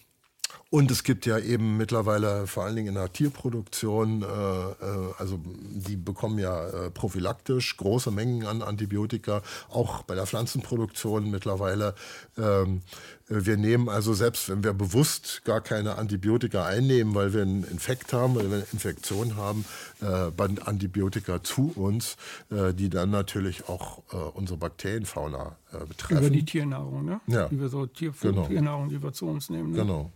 und 0.72 0.90
es 0.92 1.04
gibt 1.04 1.26
ja 1.26 1.38
eben 1.38 1.78
mittlerweile 1.78 2.48
vor 2.48 2.64
allen 2.64 2.76
Dingen 2.76 2.90
in 2.90 2.96
der 2.96 3.14
Tierproduktion, 3.14 4.24
äh, 4.24 4.26
äh, 4.26 5.14
also 5.18 5.40
die 5.44 5.96
bekommen 5.96 6.40
ja 6.40 6.68
äh, 6.68 6.92
prophylaktisch 6.92 7.78
große 7.78 8.12
Mengen 8.12 8.46
an 8.46 8.62
Antibiotika, 8.62 9.42
auch 9.70 10.04
bei 10.04 10.16
der 10.16 10.26
Pflanzenproduktion 10.26 11.30
mittlerweile. 11.30 11.94
Ähm, 12.38 12.82
wir 13.28 13.58
nehmen 13.58 13.90
also 13.90 14.14
selbst, 14.14 14.50
wenn 14.50 14.64
wir 14.64 14.74
bewusst 14.74 15.44
gar 15.46 15.62
keine 15.62 15.98
Antibiotika 15.98 16.66
einnehmen, 16.66 17.16
weil 17.16 17.34
wir 17.34 17.44
einen 17.44 17.64
Infekt 17.64 18.12
haben, 18.12 18.36
weil 18.36 18.50
wir 18.50 18.58
eine 18.58 18.68
Infektion 18.74 19.36
haben, 19.36 19.66
äh, 20.02 20.32
Antibiotika 20.66 21.44
zu 21.44 21.72
uns, 21.76 22.18
äh, 22.52 22.74
die 22.74 22.90
dann 22.90 23.12
natürlich 23.12 23.70
auch 23.70 24.00
äh, 24.12 24.18
unsere 24.18 24.58
Bakterienfauna 24.58 25.56
äh, 25.72 25.86
betreffen. 25.86 26.26
Über 26.26 26.30
die 26.30 26.46
Tiernahrung, 26.46 27.06
ne? 27.06 27.22
Ja. 27.28 27.48
Die 27.48 27.60
wir 27.60 27.70
so 27.70 27.86
Tier 27.86 28.14
genau. 28.20 28.48
Tiernahrung, 28.48 28.90
die 28.90 29.02
wir 29.02 29.14
zu 29.14 29.28
uns 29.28 29.50
nehmen. 29.50 29.72
Ne? 29.72 29.78
Genau. 29.80 30.12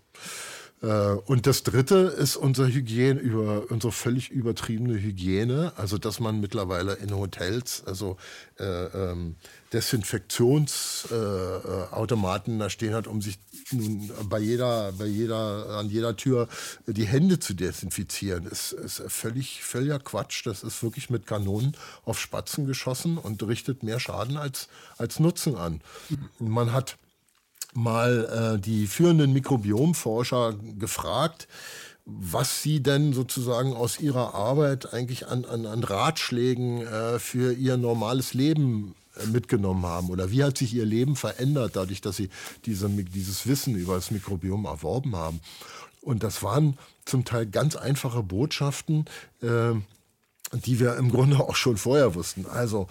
Äh, 0.82 1.12
und 1.26 1.46
das 1.46 1.64
dritte 1.64 1.96
ist 1.96 2.38
unsere 2.38 2.70
Hygiene, 2.70 3.20
über, 3.20 3.70
unsere 3.70 3.92
völlig 3.92 4.30
übertriebene 4.30 4.94
Hygiene. 4.94 5.74
Also, 5.76 5.98
dass 5.98 6.20
man 6.20 6.40
mittlerweile 6.40 6.94
in 6.94 7.12
Hotels, 7.16 7.84
also 7.86 8.18
äh, 8.60 8.64
ähm, 8.64 9.36
Desinfektionsautomaten 9.74 12.56
äh, 12.56 12.60
da 12.60 12.70
stehen 12.70 12.94
hat, 12.94 13.08
um 13.08 13.22
sich 13.22 13.40
nun 13.72 14.10
bei 14.30 14.40
jeder, 14.40 14.94
bei 14.94 15.06
jeder, 15.06 15.78
an 15.78 15.90
jeder 15.90 16.16
Tür 16.16 16.48
die 16.88 17.06
Hände 17.06 17.40
zu 17.40 17.54
desinfizieren. 17.54 18.48
Das 18.50 18.72
ist 18.72 19.04
völlig, 19.08 19.62
völliger 19.64 20.00
Quatsch. 20.00 20.48
Das 20.48 20.64
ist 20.64 20.82
wirklich 20.82 21.10
mit 21.10 21.28
Kanonen 21.28 21.76
auf 22.06 22.18
Spatzen 22.20 22.66
geschossen 22.66 23.18
und 23.18 23.44
richtet 23.44 23.84
mehr 23.84 24.00
Schaden 24.00 24.38
als, 24.38 24.70
als 24.98 25.20
Nutzen 25.20 25.56
an. 25.56 25.82
Man 26.40 26.72
hat 26.74 26.98
mal 27.74 28.56
äh, 28.56 28.60
die 28.60 28.88
führenden 28.88 29.34
Mikrobiomforscher 29.34 30.56
gefragt, 30.78 31.48
was 32.06 32.64
sie 32.64 32.82
denn 32.82 33.14
sozusagen 33.14 33.74
aus 33.74 34.00
ihrer 34.00 34.34
Arbeit 34.34 34.94
eigentlich 34.94 35.28
an, 35.28 35.46
an, 35.46 35.66
an 35.66 35.84
Ratschlägen 35.84 36.82
äh, 36.82 37.20
für 37.20 37.54
ihr 37.54 37.78
normales 37.78 38.34
Leben 38.34 38.96
äh, 39.16 39.28
mitgenommen 39.28 39.86
haben 39.86 40.10
oder 40.10 40.32
wie 40.32 40.44
hat 40.44 40.58
sich 40.58 40.74
ihr 40.74 40.86
Leben 40.86 41.16
verändert 41.16 41.76
dadurch, 41.76 42.02
dass 42.02 42.18
sie 42.18 42.30
diese, 42.66 42.90
dieses 42.90 43.48
Wissen 43.48 43.76
über 43.76 43.96
das 43.96 44.12
Mikrobiom 44.12 44.66
erworben 44.66 45.16
haben. 45.16 45.40
Und 46.02 46.24
das 46.24 46.42
waren 46.42 46.78
zum 47.06 47.26
Teil 47.26 47.46
ganz 47.46 47.76
einfache 47.76 48.24
Botschaften, 48.24 49.06
äh, 49.42 49.74
die 50.54 50.80
wir 50.80 50.96
im 50.96 51.12
Grunde 51.12 51.40
auch 51.40 51.56
schon 51.56 51.78
vorher 51.78 52.16
wussten. 52.16 52.46
Also 52.48 52.88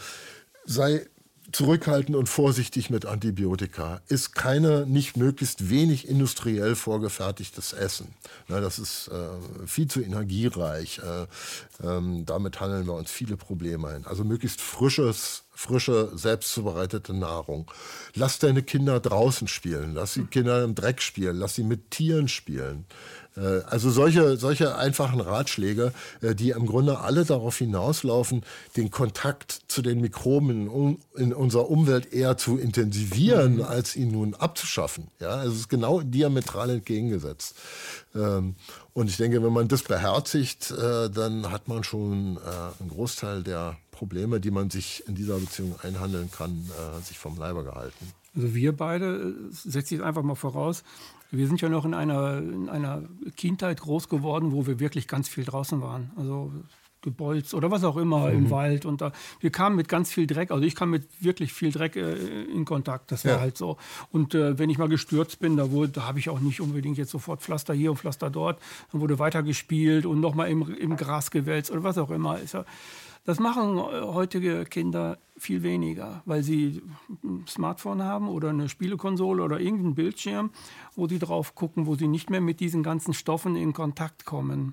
sei 0.64 1.06
zurückhaltend 1.52 2.16
und 2.16 2.28
vorsichtig 2.28 2.90
mit 2.90 3.06
Antibiotika. 3.06 4.00
Ist 4.08 4.34
keine, 4.34 4.86
nicht 4.86 5.16
möglichst 5.16 5.70
wenig 5.70 6.08
industriell 6.08 6.74
vorgefertigtes 6.74 7.72
Essen. 7.72 8.14
Na, 8.48 8.60
das 8.60 8.78
ist 8.78 9.08
äh, 9.08 9.66
viel 9.66 9.88
zu 9.88 10.00
energiereich. 10.02 11.00
Äh, 11.00 11.26
ähm, 11.86 12.26
damit 12.26 12.60
handeln 12.60 12.86
wir 12.86 12.94
uns 12.94 13.10
viele 13.10 13.36
Probleme 13.36 13.88
ein. 13.88 14.06
Also 14.06 14.24
möglichst 14.24 14.60
frisches, 14.60 15.44
frische, 15.58 16.12
selbstzubereitete 16.14 17.12
Nahrung. 17.12 17.68
Lass 18.14 18.38
deine 18.38 18.62
Kinder 18.62 19.00
draußen 19.00 19.48
spielen. 19.48 19.92
Lass 19.92 20.14
die 20.14 20.22
Kinder 20.24 20.62
im 20.62 20.76
Dreck 20.76 21.02
spielen. 21.02 21.36
Lass 21.36 21.56
sie 21.56 21.64
mit 21.64 21.90
Tieren 21.90 22.28
spielen. 22.28 22.86
Äh, 23.36 23.62
also 23.66 23.90
solche, 23.90 24.36
solche 24.36 24.76
einfachen 24.76 25.20
Ratschläge, 25.20 25.92
äh, 26.20 26.36
die 26.36 26.50
im 26.50 26.64
Grunde 26.64 27.00
alle 27.00 27.24
darauf 27.24 27.58
hinauslaufen, 27.58 28.44
den 28.76 28.92
Kontakt 28.92 29.62
zu 29.66 29.82
den 29.82 30.00
Mikroben 30.00 30.96
in, 31.16 31.34
unserer 31.34 31.68
Umwelt 31.68 32.12
eher 32.12 32.36
zu 32.36 32.56
intensivieren, 32.56 33.56
mhm. 33.56 33.62
als 33.62 33.96
ihn 33.96 34.12
nun 34.12 34.34
abzuschaffen. 34.34 35.08
Ja, 35.18 35.30
also 35.30 35.54
es 35.54 35.60
ist 35.62 35.68
genau 35.68 36.02
diametral 36.02 36.70
entgegengesetzt. 36.70 37.56
Ähm, 38.14 38.54
und 38.92 39.10
ich 39.10 39.16
denke, 39.16 39.42
wenn 39.42 39.52
man 39.52 39.66
das 39.66 39.82
beherzigt, 39.82 40.70
äh, 40.70 41.10
dann 41.10 41.50
hat 41.50 41.66
man 41.66 41.82
schon 41.82 42.38
einen 42.38 42.90
Großteil 42.90 43.42
der 43.42 43.76
Probleme, 43.98 44.38
die 44.40 44.50
man 44.50 44.70
sich 44.70 45.02
in 45.08 45.14
dieser 45.16 45.38
Beziehung 45.38 45.74
einhandeln 45.82 46.30
kann, 46.30 46.70
sich 47.02 47.18
vom 47.18 47.36
Leibe 47.36 47.64
gehalten. 47.64 48.12
Also 48.36 48.54
wir 48.54 48.76
beide, 48.76 49.34
setze 49.50 49.96
ich 49.96 50.02
einfach 50.02 50.22
mal 50.22 50.36
voraus, 50.36 50.84
wir 51.30 51.46
sind 51.46 51.60
ja 51.60 51.68
noch 51.68 51.84
in 51.84 51.94
einer, 51.94 52.38
in 52.38 52.68
einer 52.68 53.02
Kindheit 53.36 53.80
groß 53.80 54.08
geworden, 54.08 54.52
wo 54.52 54.66
wir 54.66 54.78
wirklich 54.78 55.08
ganz 55.08 55.28
viel 55.28 55.44
draußen 55.44 55.82
waren. 55.82 56.10
Also 56.16 56.52
gebolzt 57.02 57.54
oder 57.54 57.70
was 57.70 57.84
auch 57.84 57.96
immer 57.96 58.28
mhm. 58.28 58.38
im 58.38 58.50
Wald. 58.50 58.84
Und 58.84 59.00
da, 59.00 59.12
wir 59.40 59.50
kamen 59.50 59.76
mit 59.76 59.88
ganz 59.88 60.12
viel 60.12 60.26
Dreck, 60.26 60.50
also 60.50 60.64
ich 60.64 60.74
kam 60.74 60.90
mit 60.90 61.06
wirklich 61.20 61.52
viel 61.52 61.70
Dreck 61.70 61.96
äh, 61.96 62.44
in 62.44 62.64
Kontakt. 62.64 63.12
Das 63.12 63.24
war 63.24 63.32
ja. 63.32 63.40
halt 63.40 63.56
so. 63.56 63.76
Und 64.10 64.34
äh, 64.34 64.58
wenn 64.58 64.70
ich 64.70 64.78
mal 64.78 64.88
gestürzt 64.88 65.38
bin, 65.38 65.56
da, 65.56 65.68
da 65.92 66.06
habe 66.06 66.18
ich 66.18 66.28
auch 66.28 66.40
nicht 66.40 66.60
unbedingt 66.60 66.98
jetzt 66.98 67.10
sofort 67.10 67.42
Pflaster 67.42 67.74
hier 67.74 67.90
und 67.90 67.98
Pflaster 67.98 68.30
dort. 68.30 68.60
Dann 68.92 69.00
wurde 69.00 69.18
weitergespielt 69.18 70.06
und 70.06 70.20
nochmal 70.20 70.50
im, 70.50 70.74
im 70.74 70.96
Gras 70.96 71.30
gewälzt 71.30 71.70
oder 71.70 71.84
was 71.84 71.98
auch 71.98 72.10
immer. 72.10 72.38
Ist 72.40 72.54
ja, 72.54 72.64
das 73.28 73.40
machen 73.40 73.76
äh, 73.76 73.80
heutige 73.80 74.64
Kinder 74.64 75.18
viel 75.36 75.62
weniger, 75.62 76.22
weil 76.24 76.42
sie 76.42 76.80
ein 77.22 77.44
Smartphone 77.46 78.02
haben 78.02 78.26
oder 78.26 78.48
eine 78.48 78.70
Spielekonsole 78.70 79.42
oder 79.42 79.60
irgendeinen 79.60 79.94
Bildschirm, 79.94 80.48
wo 80.96 81.06
sie 81.06 81.18
drauf 81.18 81.54
gucken, 81.54 81.84
wo 81.84 81.94
sie 81.94 82.08
nicht 82.08 82.30
mehr 82.30 82.40
mit 82.40 82.58
diesen 82.58 82.82
ganzen 82.82 83.12
Stoffen 83.12 83.54
in 83.54 83.74
Kontakt 83.74 84.24
kommen. 84.24 84.72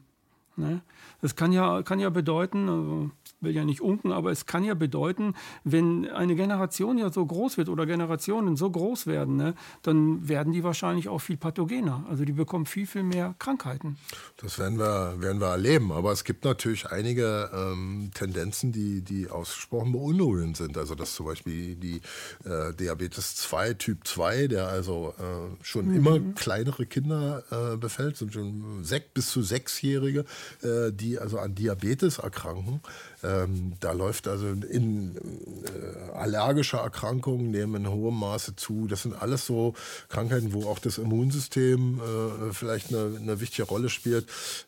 Ne? 0.55 0.79
Das 1.19 1.35
kann 1.35 1.51
ja, 1.51 1.83
kann 1.83 1.99
ja 1.99 2.09
bedeuten, 2.09 2.69
also 2.69 3.11
will 3.41 3.55
ja 3.55 3.65
nicht 3.65 3.81
unken, 3.81 4.11
aber 4.11 4.31
es 4.31 4.45
kann 4.45 4.63
ja 4.63 4.73
bedeuten, 4.73 5.33
wenn 5.63 6.07
eine 6.09 6.35
Generation 6.35 6.97
ja 6.97 7.11
so 7.11 7.25
groß 7.25 7.57
wird 7.57 7.69
oder 7.69 7.85
Generationen 7.85 8.55
so 8.55 8.69
groß 8.69 9.07
werden, 9.07 9.35
ne, 9.35 9.55
dann 9.81 10.27
werden 10.27 10.53
die 10.53 10.63
wahrscheinlich 10.63 11.09
auch 11.09 11.19
viel 11.19 11.37
pathogener. 11.37 12.05
Also 12.09 12.25
die 12.25 12.33
bekommen 12.33 12.65
viel, 12.65 12.87
viel 12.87 13.03
mehr 13.03 13.35
Krankheiten. 13.39 13.97
Das 14.37 14.59
werden 14.59 14.79
wir, 14.79 15.15
werden 15.19 15.39
wir 15.39 15.47
erleben. 15.47 15.91
Aber 15.91 16.11
es 16.11 16.23
gibt 16.23 16.45
natürlich 16.45 16.87
einige 16.91 17.49
ähm, 17.53 18.11
Tendenzen, 18.13 18.71
die, 18.71 19.01
die 19.01 19.29
ausgesprochen 19.29 19.91
beunruhigend 19.91 20.57
sind. 20.57 20.77
Also 20.77 20.95
dass 20.95 21.15
zum 21.15 21.25
Beispiel 21.25 21.75
die 21.75 22.01
äh, 22.43 22.73
Diabetes 22.73 23.35
2 23.35 23.73
Typ 23.75 24.07
2, 24.07 24.47
der 24.47 24.67
also 24.67 25.13
äh, 25.17 25.63
schon 25.63 25.87
mhm. 25.87 25.95
immer 25.95 26.19
kleinere 26.35 26.85
Kinder 26.85 27.43
äh, 27.51 27.77
befällt, 27.77 28.17
sind 28.17 28.33
schon 28.33 28.83
sechs 28.83 29.07
bis 29.13 29.29
zu 29.29 29.41
sechsjährige, 29.41 30.25
äh, 30.61 30.91
die 30.91 31.19
also 31.19 31.39
an 31.39 31.55
Diabetes 31.55 32.17
erkranken. 32.17 32.81
Ähm, 33.25 33.73
da 33.79 33.91
läuft 33.93 34.27
also 34.27 34.47
in 34.47 35.15
äh, 35.15 36.11
allergische 36.13 36.77
Erkrankungen 36.77 37.49
nehmen 37.49 37.85
in 37.85 37.91
hohem 37.91 38.19
Maße 38.19 38.55
zu. 38.55 38.87
Das 38.87 39.03
sind 39.03 39.19
alles 39.19 39.45
so 39.45 39.73
Krankheiten, 40.09 40.53
wo 40.53 40.69
auch 40.69 40.79
das 40.79 40.97
Immunsystem 40.97 41.99
äh, 41.99 42.53
vielleicht 42.53 42.89
eine, 42.89 43.17
eine, 43.19 43.39
wichtige 43.39 43.63
Rolle 43.67 43.89
spielt. 43.89 44.27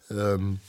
Ähm, 0.10 0.60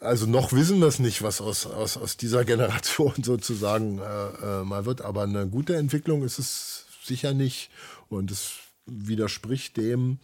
also 0.00 0.26
noch 0.26 0.52
wissen 0.52 0.80
wir 0.80 0.88
es 0.88 0.98
nicht, 0.98 1.22
was 1.22 1.40
aus, 1.40 1.66
aus, 1.66 1.96
aus 1.96 2.16
dieser 2.16 2.44
Generation 2.46 3.14
sozusagen 3.22 3.98
äh, 3.98 4.60
äh, 4.60 4.64
mal 4.64 4.84
wird. 4.84 5.02
Aber 5.02 5.22
eine 5.22 5.46
gute 5.46 5.76
Entwicklung 5.76 6.24
ist 6.24 6.38
es 6.38 6.86
sicher 7.04 7.34
nicht. 7.34 7.70
Und 8.08 8.30
es 8.30 8.52
widerspricht 8.86 9.76
dem, 9.76 10.18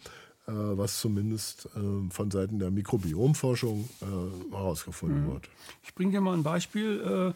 was 0.51 0.99
zumindest 0.99 1.69
äh, 1.75 2.09
von 2.09 2.31
Seiten 2.31 2.59
der 2.59 2.71
Mikrobiomforschung 2.71 3.89
äh, 4.01 4.53
herausgefunden 4.53 5.25
mhm. 5.25 5.33
wird. 5.33 5.49
Ich 5.83 5.95
bringe 5.95 6.11
dir 6.11 6.21
mal 6.21 6.33
ein 6.33 6.43
Beispiel. 6.43 7.33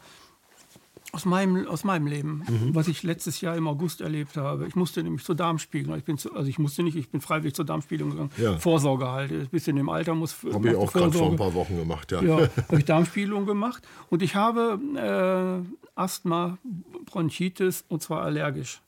Aus 1.14 1.24
meinem, 1.24 1.66
aus 1.68 1.86
meinem 1.86 2.05
Leben, 2.05 2.43
mhm. 2.49 2.76
was 2.76 2.89
ich 2.89 3.01
letztes 3.01 3.39
Jahr 3.39 3.55
im 3.55 3.66
August 3.66 4.01
erlebt 4.01 4.36
habe. 4.36 4.68
Ich 4.68 4.76
musste 4.76 5.01
nämlich 5.01 5.24
zur 5.24 5.36
Darmspiegelung. 5.36 5.97
Ich 5.97 6.03
bin 6.03 6.18
zu, 6.18 6.36
also 6.36 6.49
ich 6.49 6.60
musste 6.60 6.84
nicht, 6.84 6.97
ich 6.97 7.10
bin 7.10 7.22
freiwillig 7.22 7.55
zur 7.55 7.64
Darmspiegelung 7.64 8.12
gegangen. 8.12 8.32
Ja. 8.36 8.58
Vorsorge 8.58 9.10
halt. 9.10 9.32
Ein 9.32 9.47
bisschen 9.47 9.78
im 9.78 9.88
Alter 9.88 10.14
muss. 10.16 10.36
Habe 10.51 10.70
ich 10.70 10.76
auch 10.76 10.91
gerade 10.91 11.14
vor 11.14 11.32
ein 11.32 11.38
paar 11.38 11.53
Wochen 11.53 11.78
gemacht, 11.78 12.12
ja. 12.12 12.22
Ja, 12.22 12.49
habe 12.68 12.80
ich 12.80 12.86
Darmspiegelung 12.86 13.45
gemacht. 13.45 13.88
Und 14.10 14.22
ich 14.22 14.36
habe 14.36 15.66
äh, 15.66 15.89
Asthma, 15.95 16.58
Bronchitis 17.05 17.86
und 17.88 18.03
zwar 18.03 18.24
allergisch. 18.24 18.82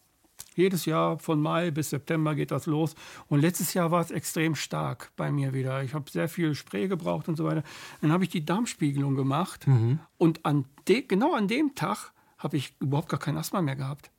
Jedes 0.59 0.85
Jahr 0.85 1.19
von 1.19 1.41
Mai 1.41 1.71
bis 1.71 1.89
September 1.89 2.35
geht 2.35 2.51
das 2.51 2.65
los. 2.65 2.95
Und 3.27 3.39
letztes 3.39 3.73
Jahr 3.73 3.91
war 3.91 4.01
es 4.01 4.11
extrem 4.11 4.55
stark 4.55 5.11
bei 5.15 5.31
mir 5.31 5.53
wieder. 5.53 5.83
Ich 5.83 5.93
habe 5.93 6.11
sehr 6.11 6.27
viel 6.27 6.53
Spray 6.53 6.89
gebraucht 6.89 7.29
und 7.29 7.37
so 7.37 7.45
weiter. 7.45 7.63
Dann 8.01 8.11
habe 8.11 8.25
ich 8.25 8.29
die 8.29 8.43
Darmspiegelung 8.43 9.15
gemacht. 9.15 9.67
Mhm. 9.67 9.99
Und 10.17 10.45
an 10.45 10.65
genau 10.85 11.33
an 11.33 11.47
dem 11.47 11.75
Tag 11.75 12.11
habe 12.37 12.57
ich 12.57 12.75
überhaupt 12.79 13.07
gar 13.07 13.19
kein 13.19 13.37
Asthma 13.37 13.61
mehr 13.61 13.77
gehabt. 13.77 14.11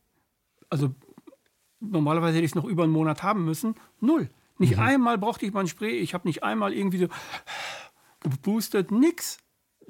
Also 0.70 0.94
normalerweise 1.80 2.36
hätte 2.36 2.44
ich 2.44 2.52
es 2.52 2.54
noch 2.54 2.64
über 2.64 2.84
einen 2.84 2.92
Monat 2.92 3.22
haben 3.22 3.44
müssen. 3.44 3.74
Null. 4.00 4.30
Nicht 4.58 4.76
mhm. 4.76 4.82
einmal 4.82 5.18
brauchte 5.18 5.44
ich 5.44 5.52
mein 5.52 5.68
Spray. 5.68 5.98
Ich 5.98 6.14
habe 6.14 6.26
nicht 6.26 6.42
einmal 6.42 6.72
irgendwie 6.72 6.98
so 6.98 7.08
geboostet. 8.20 8.90
Nix 8.90 9.38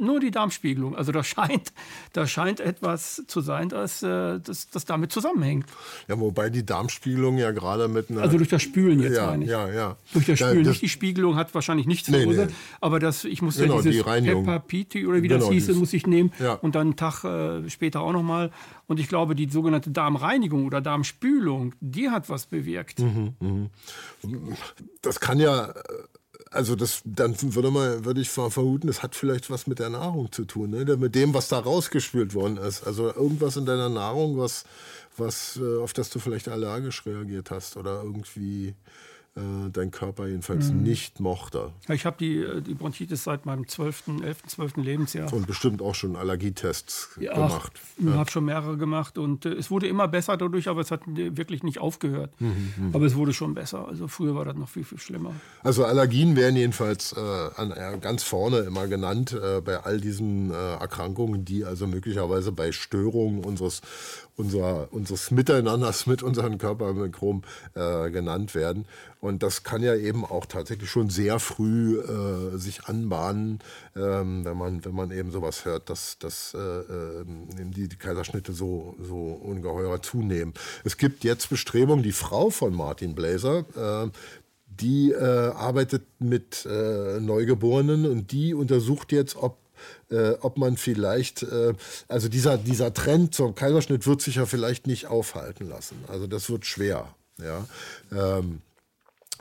nur 0.01 0.20
die 0.20 0.30
Darmspiegelung. 0.30 0.96
Also 0.96 1.12
da 1.12 1.22
scheint, 1.22 1.72
da 2.12 2.26
scheint 2.26 2.61
etwas 2.61 3.22
zu 3.26 3.40
sein, 3.40 3.68
das, 3.68 4.03
äh, 4.03 4.40
das, 4.40 4.68
das 4.70 4.84
damit 4.84 5.12
zusammenhängt. 5.12 5.66
Ja, 6.09 6.18
wobei 6.18 6.51
die 6.51 6.64
Darmspiegelung 6.64 7.38
ja 7.38 7.51
gerade 7.51 7.88
mit 7.88 8.11
einer... 8.11 8.22
Also 8.22 8.36
durch 8.36 8.48
das 8.48 8.62
Spülen 8.62 9.01
jetzt 9.01 9.16
ja, 9.16 9.26
meine 9.26 9.44
ich. 9.44 9.51
Ja, 9.51 9.68
ja. 9.68 9.96
Durch 10.12 10.26
das 10.26 10.38
Spülen. 10.38 10.57
Ja, 10.57 10.62
das 10.62 10.68
nicht 10.68 10.82
die 10.82 10.88
Spiegelung 10.88 11.36
hat 11.36 11.55
wahrscheinlich 11.55 11.86
nichts 11.86 12.09
nee, 12.09 12.20
verursacht, 12.20 12.51
nee. 12.51 12.55
aber 12.80 12.98
das, 13.01 13.24
ich 13.24 13.42
musste 13.42 13.62
genau, 13.62 13.80
dieses 13.82 14.03
Pepapiti 14.03 15.07
oder 15.07 15.22
wie 15.22 15.28
genau, 15.28 15.40
das 15.40 15.51
hieß, 15.51 15.66
dieses, 15.66 15.80
muss 15.80 15.92
ich 15.92 16.07
nehmen 16.07 16.32
ja. 16.38 16.55
und 16.55 16.74
dann 16.74 16.88
einen 16.88 16.96
Tag 16.96 17.24
äh, 17.24 17.68
später 17.68 18.01
auch 18.01 18.12
nochmal. 18.12 18.51
Und 18.86 18.98
ich 18.98 19.09
glaube, 19.09 19.34
die 19.34 19.48
sogenannte 19.48 19.90
Darmreinigung 19.90 20.64
oder 20.64 20.80
Darmspülung, 20.80 21.74
die 21.80 22.11
hat 22.11 22.28
was 22.28 22.46
bewirkt. 22.46 22.98
Mhm, 22.98 23.34
mh. 23.38 23.68
Das 25.03 25.20
kann 25.20 25.38
ja 25.38 25.72
also 26.51 26.74
das, 26.74 27.03
dann 27.05 27.36
würde, 27.55 27.70
man, 27.70 28.05
würde 28.05 28.20
ich 28.20 28.28
vermuten, 28.28 28.88
das 28.88 29.03
hat 29.03 29.14
vielleicht 29.14 29.51
was 29.51 29.66
mit 29.66 29.78
der 29.78 29.90
Nahrung 29.90 30.32
zu 30.32 30.44
tun, 30.44 30.70
ne? 30.70 30.96
mit 30.96 31.14
dem, 31.14 31.32
was 31.32 31.48
da 31.48 31.61
rausgespült 31.61 32.34
worden 32.34 32.57
ist. 32.57 32.84
Also 32.84 33.07
irgendwas 33.07 33.57
in 33.57 33.66
deiner 33.66 33.88
Nahrung, 33.88 34.36
was, 34.36 34.64
was, 35.16 35.59
äh, 35.62 35.78
auf 35.78 35.92
das 35.92 36.11
du 36.11 36.18
vielleicht 36.18 36.48
allergisch 36.48 37.07
reagiert 37.07 37.51
hast 37.53 37.76
oder 37.76 38.03
irgendwie 38.03 38.74
äh, 39.37 39.70
dein 39.72 39.93
Körper 39.93 40.26
jedenfalls 40.26 40.72
mhm. 40.72 40.83
nicht 40.83 41.20
mochte. 41.20 41.70
Ich 41.89 42.05
habe 42.05 42.16
die, 42.18 42.39
äh, 42.39 42.61
die 42.61 42.74
Bronchitis 42.74 43.22
seit 43.22 43.47
meinem 43.47 43.68
12., 43.68 44.22
11., 44.24 44.43
12. 44.49 44.76
Lebensjahr. 44.78 45.33
Und 45.33 45.47
bestimmt 45.47 45.83
auch 45.83 45.95
schon 45.95 46.16
Allergietests 46.16 47.11
ja, 47.20 47.35
gemacht. 47.35 47.81
Ich 47.97 48.07
ja. 48.07 48.14
habe 48.14 48.28
schon 48.28 48.45
mehrere 48.45 48.76
gemacht 48.76 49.18
und 49.18 49.47
äh, 49.47 49.51
es 49.51 49.70
wurde 49.70 49.87
immer 49.87 50.09
besser 50.09 50.37
dadurch, 50.37 50.66
aber 50.66 50.81
es 50.81 50.91
hat 50.91 51.03
wirklich 51.07 51.62
nicht 51.62 51.78
aufgehört. 51.78 52.33
Mhm, 52.41 52.72
mhm, 52.76 52.91
aber 52.93 53.07
es 53.07 53.14
wurde 53.14 53.33
schon 53.33 53.55
besser. 53.55 53.87
Also 53.87 54.09
früher 54.09 54.35
war 54.35 54.45
das 54.45 54.57
noch 54.57 54.68
viel, 54.68 54.83
viel 54.83 54.99
schlimmer. 54.99 55.33
Also 55.62 55.85
Allergien 55.85 56.35
werden 56.35 56.57
jedenfalls 56.57 57.12
äh, 57.12 57.20
an, 57.20 57.70
äh, 57.70 57.99
ganz 58.01 58.24
vorne 58.24 58.59
immer 58.59 58.89
genannt 58.89 59.33
äh, 59.33 59.61
bei 59.61 59.78
all 59.78 60.01
diesen 60.01 60.51
Erkrankungen, 60.51 61.45
die 61.45 61.64
also 61.64 61.87
möglicherweise 61.87 62.51
bei 62.51 62.72
Störungen 62.72 63.45
unseres, 63.45 63.81
unserer, 64.35 64.89
unseres 64.91 65.31
Miteinanders 65.31 66.07
mit 66.07 66.24
unseren 66.24 66.59
Körpermikroben 66.59 67.43
genannt 67.74 68.55
werden. 68.55 68.87
Und 69.21 69.43
das 69.43 69.62
kann 69.62 69.83
ja 69.83 69.95
eben 69.95 70.25
auch 70.25 70.47
tatsächlich 70.47 70.91
schon 70.91 71.11
sehr 71.11 71.39
früh 71.39 72.01
äh, 72.01 72.57
sich 72.57 72.85
anbahnen, 72.85 73.59
ähm, 73.95 74.45
wenn, 74.45 74.57
man, 74.57 74.85
wenn 74.85 74.95
man 74.95 75.11
eben 75.11 75.31
sowas 75.31 75.64
hört, 75.66 75.91
dass, 75.91 76.18
dass 76.18 76.55
äh, 76.55 76.59
äh, 76.59 77.25
die, 77.75 77.89
die 77.89 77.97
Kaiserschnitte 77.97 78.53
so, 78.53 78.97
so 78.99 79.14
ungeheuer 79.14 80.01
zunehmen. 80.01 80.55
Es 80.85 80.97
gibt 80.97 81.25
jetzt 81.25 81.51
Bestrebungen, 81.51 82.03
die 82.03 82.12
Frau 82.12 82.49
von 82.49 82.75
Martin 82.75 83.14
Blaser, 83.14 83.64
äh, 83.77 84.11
die 84.66 85.12
äh, 85.12 85.23
arbeitet 85.23 86.03
mit 86.18 86.64
äh, 86.64 87.21
Neugeborenen 87.21 88.07
und 88.07 88.33
die 88.33 88.55
untersucht 88.55 89.12
jetzt, 89.12 89.37
ob 89.37 89.59
äh, 90.11 90.33
ob 90.43 90.59
man 90.59 90.77
vielleicht, 90.77 91.43
äh, 91.43 91.73
also 92.07 92.29
dieser, 92.29 92.59
dieser 92.59 92.93
Trend 92.93 93.35
zum 93.35 93.55
Kaiserschnitt 93.55 94.07
wird 94.07 94.21
sich 94.21 94.35
ja 94.35 94.45
vielleicht 94.45 94.87
nicht 94.87 95.07
aufhalten 95.07 95.68
lassen. 95.68 95.97
Also 96.07 96.27
das 96.27 96.51
wird 96.51 96.66
schwer. 96.66 97.14
Ja. 97.39 97.66
Ähm, 98.12 98.61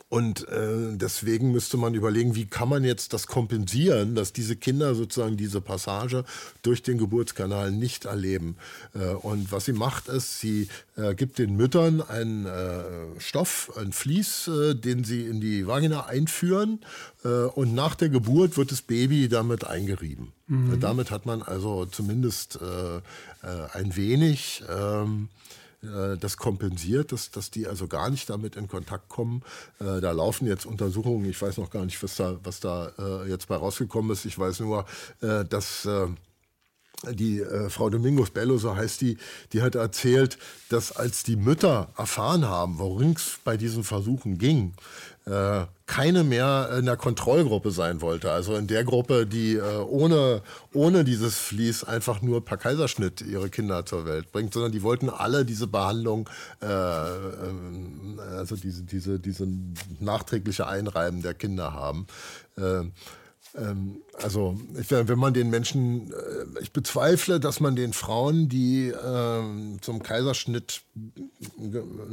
und 0.10 0.48
äh, 0.48 0.98
deswegen 0.98 1.52
müsste 1.52 1.78
man 1.78 1.94
überlegen, 1.94 2.34
wie 2.34 2.48
kann 2.48 2.68
man 2.68 2.84
jetzt 2.84 3.14
das 3.14 3.28
kompensieren, 3.28 4.16
dass 4.16 4.34
diese 4.34 4.56
Kinder 4.56 4.96
sozusagen 4.96 5.38
diese 5.38 5.62
Passage 5.62 6.26
durch 6.64 6.82
den 6.82 6.98
Geburtskanal 6.98 7.72
nicht 7.72 8.06
erleben. 8.06 8.58
Äh, 8.96 9.10
und 9.10 9.52
was 9.52 9.66
sie 9.66 9.74
macht, 9.74 10.08
ist, 10.08 10.40
sie 10.40 10.68
äh, 10.98 11.14
gibt 11.14 11.38
den 11.38 11.56
Müttern 11.56 12.02
einen 12.02 12.48
äh, 12.48 13.20
Stoff, 13.20 13.72
ein 13.78 13.94
Vlies, 13.94 14.48
äh, 14.48 14.74
den 14.74 15.04
sie 15.04 15.28
in 15.28 15.42
die 15.42 15.68
Vagina 15.68 16.08
einführen. 16.08 16.80
Äh, 17.24 17.28
und 17.28 17.76
nach 17.76 17.94
der 17.94 18.10
Geburt 18.10 18.58
wird 18.58 18.72
das 18.72 18.82
Baby 18.82 19.30
damit 19.30 19.68
eingerieben. 19.68 20.34
Mhm. 20.48 20.80
damit 20.80 21.12
hat 21.12 21.28
man 21.28 21.44
also 21.44 21.86
zumindest 21.86 22.58
ein 22.64 23.96
wenig. 23.96 24.64
Ähm, 24.68 25.30
äh, 25.30 25.59
das 25.82 26.36
kompensiert, 26.36 27.14
dass, 27.14 27.32
dass 27.32 27.52
die 27.52 27.66
also 27.66 27.88
gar 27.88 28.10
nicht 28.10 28.30
damit 28.30 28.58
in 28.58 28.68
Kontakt 28.68 29.08
kommen. 29.08 29.44
Äh, 29.80 30.02
da 30.02 30.12
laufen 30.12 30.46
jetzt 30.46 30.66
Untersuchungen, 30.66 31.24
ich 31.30 31.42
weiß 31.42 31.58
noch 31.58 31.70
gar 31.70 31.86
nicht, 31.86 32.02
was 32.04 32.16
da, 32.16 32.38
was 32.44 32.60
da 32.60 32.92
äh, 32.98 33.30
jetzt 33.30 33.48
bei 33.48 33.56
rausgekommen 33.56 34.12
ist. 34.12 34.26
Ich 34.26 34.38
weiß 34.38 34.60
nur, 34.60 34.86
dass 35.22 35.88
die 37.08 37.40
äh, 37.40 37.70
Frau 37.70 37.90
Domingos 37.90 38.30
Bello, 38.32 38.58
so 38.58 38.76
heißt 38.76 39.02
die, 39.02 39.18
die 39.54 39.62
hat 39.62 39.76
erzählt, 39.76 40.38
dass 40.70 40.92
als 40.92 41.24
die 41.24 41.38
Mütter 41.38 41.94
erfahren 41.98 42.46
haben, 42.46 42.78
worin 42.78 43.14
es 43.14 43.40
bei 43.44 43.56
diesen 43.56 43.84
Versuchen 43.84 44.38
ging, 44.38 44.74
äh, 45.30 45.66
keine 45.86 46.24
mehr 46.24 46.72
in 46.78 46.86
der 46.86 46.98
Kontrollgruppe 46.98 47.72
sein 47.72 48.02
wollte. 48.02 48.32
Also 48.32 48.56
in 48.56 48.68
der 48.68 48.84
Gruppe, 48.84 49.26
die 49.28 49.56
äh, 49.56 49.78
ohne, 49.78 50.42
ohne 50.74 51.04
dieses 51.04 51.38
Vlies 51.38 51.84
einfach 51.84 52.22
nur 52.22 52.44
per 52.44 52.58
Kaiserschnitt 52.58 53.22
ihre 53.22 53.50
Kinder 53.50 53.86
zur 53.86 54.06
Welt 54.06 54.32
bringt, 54.32 54.54
sondern 54.54 54.72
die 54.72 54.84
wollten 54.84 55.10
alle 55.10 55.46
diese 55.46 55.68
Behandlung, 55.68 56.30
äh, 56.62 56.66
ähm, 56.66 58.20
also 58.38 58.56
diese, 58.56 58.84
diese, 58.84 59.20
diese 59.20 59.48
nachträgliche 60.00 60.68
Einreiben 60.68 61.22
der 61.22 61.34
Kinder 61.34 61.74
haben. 61.74 62.08
Äh, 63.54 63.70
ähm, 63.70 64.02
also 64.22 64.60
ich, 64.80 64.92
wenn 64.92 65.20
man 65.20 65.34
den 65.34 65.50
Menschen, 65.50 66.12
äh, 66.12 66.62
ich 66.62 66.72
bezweifle, 66.72 67.40
dass 67.40 67.60
man 67.60 67.76
den 67.76 67.94
Frauen, 67.94 68.50
die 68.50 68.94
ähm, 69.06 69.78
zum 69.82 70.04
Kaiserschnitt, 70.04 70.82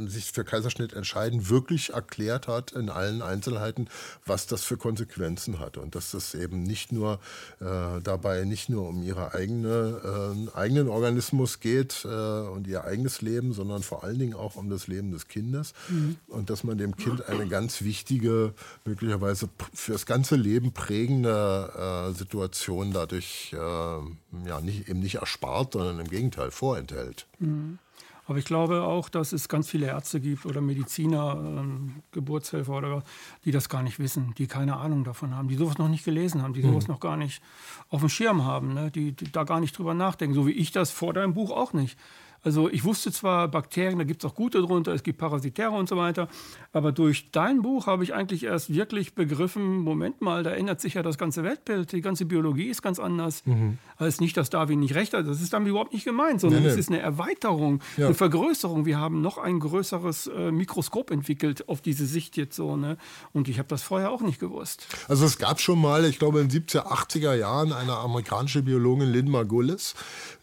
sich 0.07 0.31
für 0.31 0.45
Kaiserschnitt 0.45 0.93
entscheiden, 0.93 1.49
wirklich 1.49 1.93
erklärt 1.93 2.47
hat 2.47 2.71
in 2.71 2.89
allen 2.89 3.21
Einzelheiten, 3.21 3.89
was 4.25 4.47
das 4.47 4.63
für 4.63 4.77
Konsequenzen 4.77 5.59
hat 5.59 5.77
und 5.77 5.95
dass 5.95 6.11
das 6.11 6.33
eben 6.33 6.63
nicht 6.63 6.93
nur 6.93 7.19
äh, 7.59 8.01
dabei 8.01 8.45
nicht 8.45 8.69
nur 8.69 8.87
um 8.87 9.03
ihre 9.03 9.33
eigene, 9.33 10.47
äh, 10.53 10.57
eigenen 10.57 10.87
Organismus 10.87 11.59
geht 11.59 12.05
äh, 12.05 12.07
und 12.07 12.67
ihr 12.67 12.85
eigenes 12.85 13.21
Leben, 13.21 13.51
sondern 13.53 13.83
vor 13.83 14.03
allen 14.03 14.19
Dingen 14.19 14.33
auch 14.33 14.55
um 14.55 14.69
das 14.69 14.87
Leben 14.87 15.11
des 15.11 15.27
Kindes 15.27 15.73
mhm. 15.89 16.17
und 16.27 16.49
dass 16.49 16.63
man 16.63 16.77
dem 16.77 16.95
Kind 16.95 17.27
eine 17.27 17.47
ganz 17.47 17.81
wichtige, 17.81 18.53
möglicherweise 18.85 19.49
für 19.73 19.91
das 19.91 20.05
ganze 20.05 20.37
Leben 20.37 20.71
prägende 20.71 21.26
äh, 21.29 22.13
Situation 22.13 22.91
dadurch 22.91 23.53
äh, 23.53 23.57
ja, 23.57 24.61
nicht, 24.61 24.89
eben 24.89 24.99
nicht 24.99 25.15
erspart, 25.15 25.73
sondern 25.73 25.99
im 25.99 26.07
Gegenteil 26.07 26.51
vorenthält. 26.51 27.27
Mhm. 27.39 27.79
Aber 28.27 28.39
ich 28.39 28.45
glaube 28.45 28.81
auch, 28.81 29.07
dass 29.07 29.31
es 29.31 29.47
ganz 29.47 29.69
viele 29.69 29.87
Ärzte 29.87 30.19
gibt 30.19 30.45
oder 30.45 30.59
Mediziner, 30.59 31.37
ähm, 31.37 32.03
Geburtshelfer 32.11 32.73
oder 32.73 33.03
die 33.45 33.51
das 33.51 33.69
gar 33.69 33.83
nicht 33.83 33.99
wissen, 33.99 34.33
die 34.37 34.47
keine 34.47 34.75
Ahnung 34.77 35.05
davon 35.05 35.33
haben, 35.33 35.47
die 35.47 35.55
sowas 35.55 35.77
noch 35.77 35.87
nicht 35.87 36.03
gelesen 36.03 36.41
haben, 36.41 36.53
die 36.53 36.61
sowas 36.61 36.87
mhm. 36.87 36.95
noch 36.95 36.99
gar 36.99 37.15
nicht 37.15 37.41
auf 37.89 38.01
dem 38.01 38.09
Schirm 38.09 38.43
haben, 38.43 38.73
ne? 38.73 38.91
die, 38.91 39.13
die 39.13 39.31
da 39.31 39.45
gar 39.45 39.61
nicht 39.61 39.77
drüber 39.77 39.93
nachdenken, 39.93 40.35
so 40.35 40.45
wie 40.45 40.51
ich 40.51 40.73
das 40.73 40.91
vor 40.91 41.13
deinem 41.13 41.33
Buch 41.33 41.51
auch 41.51 41.71
nicht. 41.71 41.97
Also 42.47 42.69
ich 42.69 42.85
wusste 42.85 43.11
zwar 43.11 43.49
Bakterien, 43.49 43.99
da 43.99 44.05
gibt 44.05 44.23
es 44.23 44.31
auch 44.31 44.33
gute 44.33 44.61
drunter, 44.61 44.93
es 44.93 45.03
gibt 45.03 45.17
Parasitäre 45.17 45.71
und 45.71 45.89
so 45.89 45.97
weiter, 45.97 46.29
aber 46.71 46.93
durch 46.93 47.29
dein 47.31 47.61
Buch 47.61 47.87
habe 47.87 48.05
ich 48.05 48.13
eigentlich 48.13 48.45
erst 48.45 48.73
wirklich 48.73 49.15
begriffen, 49.15 49.79
Moment 49.79 50.21
mal, 50.21 50.43
da 50.43 50.51
ändert 50.51 50.79
sich 50.79 50.93
ja 50.93 51.03
das 51.03 51.17
ganze 51.17 51.43
Weltbild, 51.43 51.91
die 51.91 51.99
ganze 51.99 52.23
Biologie 52.23 52.67
ist 52.69 52.81
ganz 52.81 52.99
anders. 52.99 53.45
Mhm. 53.45 53.79
Also 53.97 54.23
nicht, 54.23 54.37
dass 54.37 54.49
Darwin 54.49 54.79
nicht 54.79 54.95
recht 54.95 55.13
hat, 55.13 55.27
das 55.27 55.41
ist 55.41 55.51
damit 55.51 55.67
überhaupt 55.67 55.91
nicht 55.91 56.05
gemeint, 56.05 56.39
sondern 56.39 56.61
nee, 56.61 56.67
nee. 56.67 56.71
es 56.71 56.79
ist 56.79 56.87
eine 56.87 57.01
Erweiterung, 57.01 57.81
ja. 57.97 58.05
eine 58.05 58.15
Vergrößerung. 58.15 58.85
Wir 58.85 58.97
haben 58.97 59.19
noch 59.19 59.37
ein 59.37 59.59
größeres 59.59 60.27
äh, 60.27 60.49
Mikroskop 60.49 61.11
entwickelt 61.11 61.67
auf 61.67 61.81
diese 61.81 62.05
Sicht 62.05 62.37
jetzt 62.37 62.55
so. 62.55 62.77
Ne? 62.77 62.95
Und 63.33 63.49
ich 63.49 63.59
habe 63.59 63.67
das 63.67 63.83
vorher 63.83 64.09
auch 64.09 64.21
nicht 64.21 64.39
gewusst. 64.39 64.87
Also 65.09 65.25
es 65.25 65.37
gab 65.37 65.59
schon 65.59 65.81
mal, 65.81 66.05
ich 66.05 66.17
glaube 66.17 66.39
in 66.39 66.47
den 66.47 66.63
70er, 66.63 66.85
80er 66.85 67.33
Jahren, 67.33 67.73
eine 67.73 67.97
amerikanische 67.97 68.61
Biologin, 68.61 69.11
Lynn 69.11 69.29
Margulis, 69.29 69.95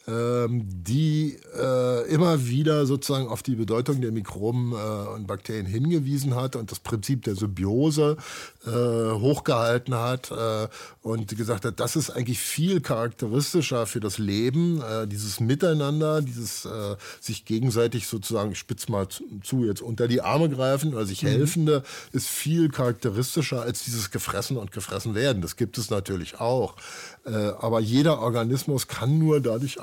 die 0.06 1.38
äh, 1.58 2.08
immer 2.12 2.46
wieder 2.46 2.84
sozusagen 2.84 3.26
auf 3.28 3.42
die 3.42 3.54
Bedeutung 3.54 4.02
der 4.02 4.12
Mikroben 4.12 4.72
äh, 4.72 5.08
und 5.14 5.26
Bakterien 5.26 5.64
hingewiesen 5.64 6.34
hat 6.34 6.56
und 6.56 6.70
das 6.70 6.78
Prinzip 6.80 7.22
der 7.22 7.36
Symbiose 7.36 8.18
äh, 8.66 8.70
hochgehalten 8.70 9.94
hat 9.94 10.30
äh, 10.30 10.68
und 11.02 11.36
gesagt 11.36 11.64
hat, 11.64 11.80
das 11.80 11.96
ist 11.96 12.10
eigentlich 12.10 12.38
viel 12.38 12.80
charakteristischer 12.80 13.86
für 13.86 14.00
das 14.00 14.18
Leben, 14.18 14.80
äh, 14.82 15.06
dieses 15.06 15.40
Miteinander, 15.40 16.22
dieses 16.22 16.64
äh, 16.64 16.96
sich 17.20 17.44
gegenseitig 17.44 18.06
sozusagen, 18.06 18.52
ich 18.52 18.58
spitze 18.58 18.90
mal 18.90 19.08
zu, 19.08 19.64
jetzt 19.64 19.82
unter 19.82 20.08
die 20.08 20.20
Arme 20.20 20.48
greifen 20.48 20.94
oder 20.94 21.06
sich 21.06 21.22
mhm. 21.22 21.28
helfende, 21.28 21.82
ist 22.12 22.28
viel 22.28 22.68
charakteristischer 22.68 23.62
als 23.62 23.84
dieses 23.84 24.10
Gefressen 24.10 24.56
und 24.56 24.72
Gefressen 24.72 25.14
werden. 25.14 25.42
Das 25.42 25.56
gibt 25.56 25.78
es 25.78 25.90
natürlich 25.90 26.40
auch. 26.40 26.76
aber 27.24 27.80
jeder 27.80 28.20
Organismus 28.20 28.88
kann 28.88 29.18
nur 29.18 29.40
dadurch 29.40 29.78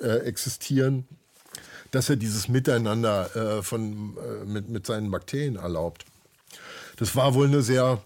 äh, 0.00 0.18
existieren, 0.26 1.06
dass 1.90 2.10
er 2.10 2.16
dieses 2.16 2.48
Miteinander 2.48 3.34
äh, 3.34 3.62
von, 3.62 4.16
äh, 4.16 4.44
mit, 4.44 4.68
mit 4.68 4.86
seinen 4.86 5.10
Bakterien 5.10 5.56
erlaubt. 5.56 6.04
Das 6.96 7.14
war 7.14 7.34
wohl 7.34 7.46
eine 7.46 7.62
sehr 7.62 7.98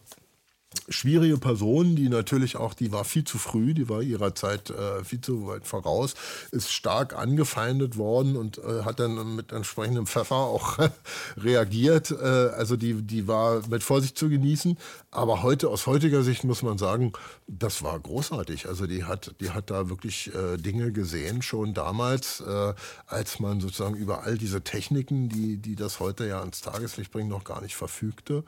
schwierige 0.88 1.38
Person, 1.38 1.96
die 1.96 2.08
natürlich 2.08 2.56
auch, 2.56 2.74
die 2.74 2.92
war 2.92 3.04
viel 3.04 3.24
zu 3.24 3.38
früh, 3.38 3.74
die 3.74 3.88
war 3.88 4.02
ihrer 4.02 4.34
Zeit 4.34 4.70
äh, 4.70 5.02
viel 5.04 5.20
zu 5.20 5.46
weit 5.48 5.66
voraus, 5.66 6.14
ist 6.52 6.72
stark 6.72 7.16
angefeindet 7.16 7.96
worden 7.96 8.36
und 8.36 8.58
äh, 8.58 8.82
hat 8.84 9.00
dann 9.00 9.34
mit 9.34 9.52
entsprechendem 9.52 10.06
Pfeffer 10.06 10.36
auch 10.36 10.78
reagiert. 11.36 12.10
Äh, 12.12 12.24
also 12.24 12.76
die, 12.76 13.02
die 13.02 13.26
war 13.26 13.66
mit 13.68 13.82
Vorsicht 13.82 14.16
zu 14.16 14.28
genießen. 14.28 14.78
Aber 15.10 15.42
heute, 15.42 15.68
aus 15.68 15.86
heutiger 15.86 16.22
Sicht 16.22 16.44
muss 16.44 16.62
man 16.62 16.78
sagen, 16.78 17.12
das 17.48 17.82
war 17.82 17.98
großartig. 17.98 18.66
Also 18.66 18.86
die 18.86 19.04
hat, 19.04 19.34
die 19.40 19.50
hat 19.50 19.70
da 19.70 19.88
wirklich 19.88 20.32
äh, 20.34 20.56
Dinge 20.56 20.92
gesehen, 20.92 21.42
schon 21.42 21.74
damals, 21.74 22.40
äh, 22.40 22.74
als 23.06 23.40
man 23.40 23.60
sozusagen 23.60 23.96
über 23.96 24.22
all 24.22 24.38
diese 24.38 24.62
Techniken, 24.62 25.28
die, 25.28 25.56
die 25.56 25.74
das 25.74 25.98
heute 25.98 26.26
ja 26.26 26.40
ans 26.40 26.60
Tageslicht 26.60 27.10
bringen, 27.10 27.28
noch 27.28 27.42
gar 27.42 27.60
nicht 27.60 27.74
verfügte. 27.74 28.44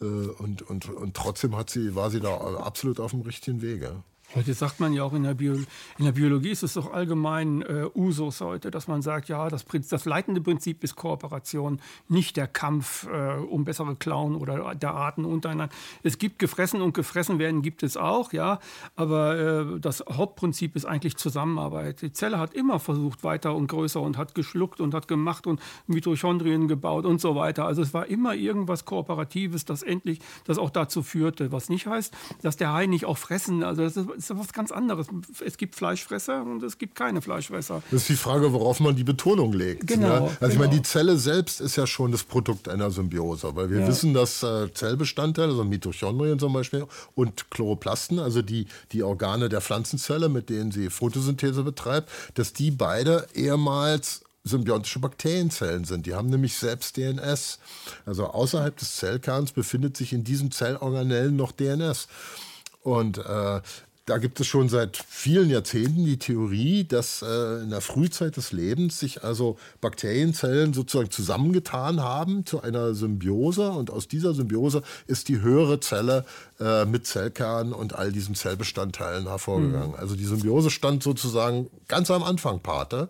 Äh, 0.00 0.04
und, 0.04 0.62
und, 0.62 0.88
und 0.88 1.14
trotzdem 1.14 1.54
hat 1.54 1.65
sie, 1.70 1.94
war 1.94 2.10
sie 2.10 2.20
da 2.20 2.36
absolut 2.58 3.00
auf 3.00 3.10
dem 3.12 3.22
richtigen 3.22 3.62
Wege. 3.62 4.02
Heute 4.36 4.52
sagt 4.52 4.80
man 4.80 4.92
ja 4.92 5.02
auch 5.02 5.14
in 5.14 5.22
der, 5.22 5.32
Bio, 5.32 5.54
in 5.96 6.04
der 6.04 6.12
Biologie 6.12 6.50
ist 6.50 6.62
es 6.62 6.74
doch 6.74 6.92
allgemein 6.92 7.62
äh, 7.62 7.88
Usus 7.94 8.42
heute, 8.42 8.70
dass 8.70 8.86
man 8.86 9.00
sagt, 9.00 9.30
ja, 9.30 9.48
das, 9.48 9.64
das 9.88 10.04
leitende 10.04 10.42
Prinzip 10.42 10.84
ist 10.84 10.94
Kooperation, 10.94 11.80
nicht 12.08 12.36
der 12.36 12.46
Kampf 12.46 13.06
äh, 13.10 13.38
um 13.38 13.64
bessere 13.64 13.96
Klauen 13.96 14.36
oder 14.36 14.74
der 14.74 14.92
Arten 14.92 15.24
untereinander. 15.24 15.74
Es 16.02 16.18
gibt 16.18 16.38
gefressen 16.38 16.82
und 16.82 16.92
gefressen 16.92 17.38
werden 17.38 17.62
gibt 17.62 17.82
es 17.82 17.96
auch, 17.96 18.34
ja, 18.34 18.58
aber 18.94 19.38
äh, 19.38 19.80
das 19.80 20.04
Hauptprinzip 20.06 20.76
ist 20.76 20.84
eigentlich 20.84 21.16
Zusammenarbeit. 21.16 22.02
Die 22.02 22.12
Zelle 22.12 22.38
hat 22.38 22.52
immer 22.52 22.78
versucht 22.78 23.24
weiter 23.24 23.54
und 23.54 23.68
größer 23.68 24.02
und 24.02 24.18
hat 24.18 24.34
geschluckt 24.34 24.82
und 24.82 24.92
hat 24.92 25.08
gemacht 25.08 25.46
und 25.46 25.62
Mitochondrien 25.86 26.68
gebaut 26.68 27.06
und 27.06 27.22
so 27.22 27.36
weiter. 27.36 27.64
Also 27.64 27.80
es 27.80 27.94
war 27.94 28.04
immer 28.08 28.34
irgendwas 28.34 28.84
Kooperatives, 28.84 29.64
das 29.64 29.82
endlich, 29.82 30.18
das 30.44 30.58
auch 30.58 30.68
dazu 30.68 31.02
führte, 31.02 31.52
was 31.52 31.70
nicht 31.70 31.86
heißt, 31.86 32.12
dass 32.42 32.58
der 32.58 32.74
Hai 32.74 32.84
nicht 32.84 33.06
auch 33.06 33.16
fressen, 33.16 33.62
also 33.62 33.82
das 33.82 33.96
ist 33.96 34.25
ist 34.30 34.38
was 34.38 34.52
ganz 34.52 34.72
anderes. 34.72 35.06
Es 35.44 35.56
gibt 35.56 35.74
Fleischfresser 35.74 36.42
und 36.42 36.62
es 36.62 36.78
gibt 36.78 36.94
keine 36.94 37.22
Fleischfresser. 37.22 37.82
Das 37.90 38.02
ist 38.02 38.08
die 38.08 38.16
Frage, 38.16 38.52
worauf 38.52 38.80
man 38.80 38.96
die 38.96 39.04
Betonung 39.04 39.52
legt. 39.52 39.86
Genau. 39.86 40.06
Ne? 40.06 40.14
Also 40.14 40.36
genau. 40.38 40.52
ich 40.52 40.58
meine, 40.58 40.70
die 40.74 40.82
Zelle 40.82 41.18
selbst 41.18 41.60
ist 41.60 41.76
ja 41.76 41.86
schon 41.86 42.12
das 42.12 42.24
Produkt 42.24 42.68
einer 42.68 42.90
Symbiose, 42.90 43.54
weil 43.54 43.70
wir 43.70 43.80
ja. 43.80 43.88
wissen, 43.88 44.14
dass 44.14 44.42
äh, 44.42 44.72
Zellbestandteile, 44.72 45.48
also 45.48 45.64
Mitochondrien 45.64 46.38
zum 46.38 46.52
Beispiel 46.52 46.86
und 47.14 47.50
Chloroplasten, 47.50 48.18
also 48.18 48.42
die, 48.42 48.66
die 48.92 49.02
Organe 49.02 49.48
der 49.48 49.60
Pflanzenzelle, 49.60 50.28
mit 50.28 50.50
denen 50.50 50.70
sie 50.70 50.90
Photosynthese 50.90 51.62
betreibt, 51.62 52.10
dass 52.34 52.52
die 52.52 52.70
beide 52.70 53.26
ehemals 53.34 54.22
symbiontische 54.46 55.00
Bakterienzellen 55.00 55.84
sind. 55.84 56.06
Die 56.06 56.14
haben 56.14 56.30
nämlich 56.30 56.54
selbst 56.54 56.96
DNS. 56.96 57.58
Also 58.06 58.26
außerhalb 58.26 58.76
des 58.76 58.96
Zellkerns 58.96 59.52
befindet 59.52 59.96
sich 59.96 60.12
in 60.12 60.24
diesen 60.24 60.52
Zellorganellen 60.52 61.36
noch 61.36 61.52
DNS. 61.52 62.06
Und 62.82 63.18
äh, 63.18 63.60
da 64.06 64.18
gibt 64.18 64.38
es 64.38 64.46
schon 64.46 64.68
seit 64.68 64.96
vielen 64.96 65.50
Jahrzehnten 65.50 66.04
die 66.04 66.18
Theorie, 66.18 66.84
dass 66.84 67.22
äh, 67.22 67.62
in 67.62 67.70
der 67.70 67.80
Frühzeit 67.80 68.36
des 68.36 68.52
Lebens 68.52 69.00
sich 69.00 69.24
also 69.24 69.58
Bakterienzellen 69.80 70.72
sozusagen 70.72 71.10
zusammengetan 71.10 72.00
haben 72.00 72.46
zu 72.46 72.62
einer 72.62 72.94
Symbiose 72.94 73.68
und 73.72 73.90
aus 73.90 74.06
dieser 74.06 74.32
Symbiose 74.32 74.82
ist 75.08 75.28
die 75.28 75.40
höhere 75.40 75.80
Zelle 75.80 76.24
äh, 76.60 76.84
mit 76.84 77.06
Zellkern 77.06 77.72
und 77.72 77.94
all 77.94 78.12
diesen 78.12 78.34
Zellbestandteilen 78.34 79.28
hervorgegangen. 79.28 79.90
Mhm. 79.90 79.96
Also 79.96 80.16
die 80.16 80.24
Symbiose 80.24 80.70
stand 80.70 81.02
sozusagen 81.02 81.68
ganz 81.88 82.10
am 82.10 82.22
Anfang 82.22 82.60
Pate, 82.60 83.08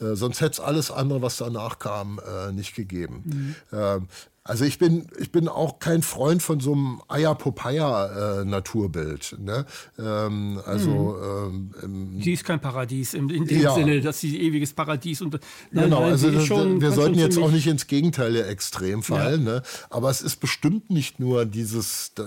äh, 0.00 0.14
sonst 0.14 0.40
hätte 0.40 0.52
es 0.52 0.60
alles 0.60 0.90
andere, 0.90 1.22
was 1.22 1.36
danach 1.36 1.78
kam, 1.78 2.20
äh, 2.20 2.52
nicht 2.52 2.74
gegeben. 2.74 3.22
Mhm. 3.24 3.78
Ähm, 3.78 4.08
also 4.48 4.64
ich 4.64 4.78
bin, 4.78 5.08
ich 5.18 5.32
bin 5.32 5.48
auch 5.48 5.80
kein 5.80 6.02
Freund 6.02 6.40
von 6.40 6.60
so 6.60 6.72
einem 6.72 7.02
Eier-Popeye-Naturbild. 7.08 9.38
Ne? 9.40 9.66
Ähm, 9.98 10.60
also 10.64 11.50
mhm. 11.50 11.74
ähm, 11.82 12.20
sie 12.22 12.34
ist 12.34 12.44
kein 12.44 12.60
Paradies 12.60 13.14
in, 13.14 13.28
in 13.28 13.46
dem 13.46 13.60
ja. 13.60 13.74
Sinne, 13.74 14.00
dass 14.00 14.20
sie 14.20 14.40
ewiges 14.40 14.72
Paradies 14.72 15.20
und 15.20 15.40
nein, 15.72 15.86
genau. 15.86 16.02
Nein, 16.02 16.12
also 16.12 16.30
das, 16.30 16.46
schon, 16.46 16.80
wir 16.80 16.92
sollten 16.92 17.18
jetzt 17.18 17.38
auch 17.38 17.50
nicht 17.50 17.66
ins 17.66 17.88
Gegenteil 17.88 18.34
der 18.34 18.48
Extrem 18.48 19.02
fallen. 19.02 19.46
Ja. 19.46 19.54
Ne? 19.54 19.62
Aber 19.90 20.10
es 20.10 20.22
ist 20.22 20.36
bestimmt 20.36 20.90
nicht 20.90 21.18
nur 21.18 21.44
dieses 21.44 22.12
äh, 22.16 22.22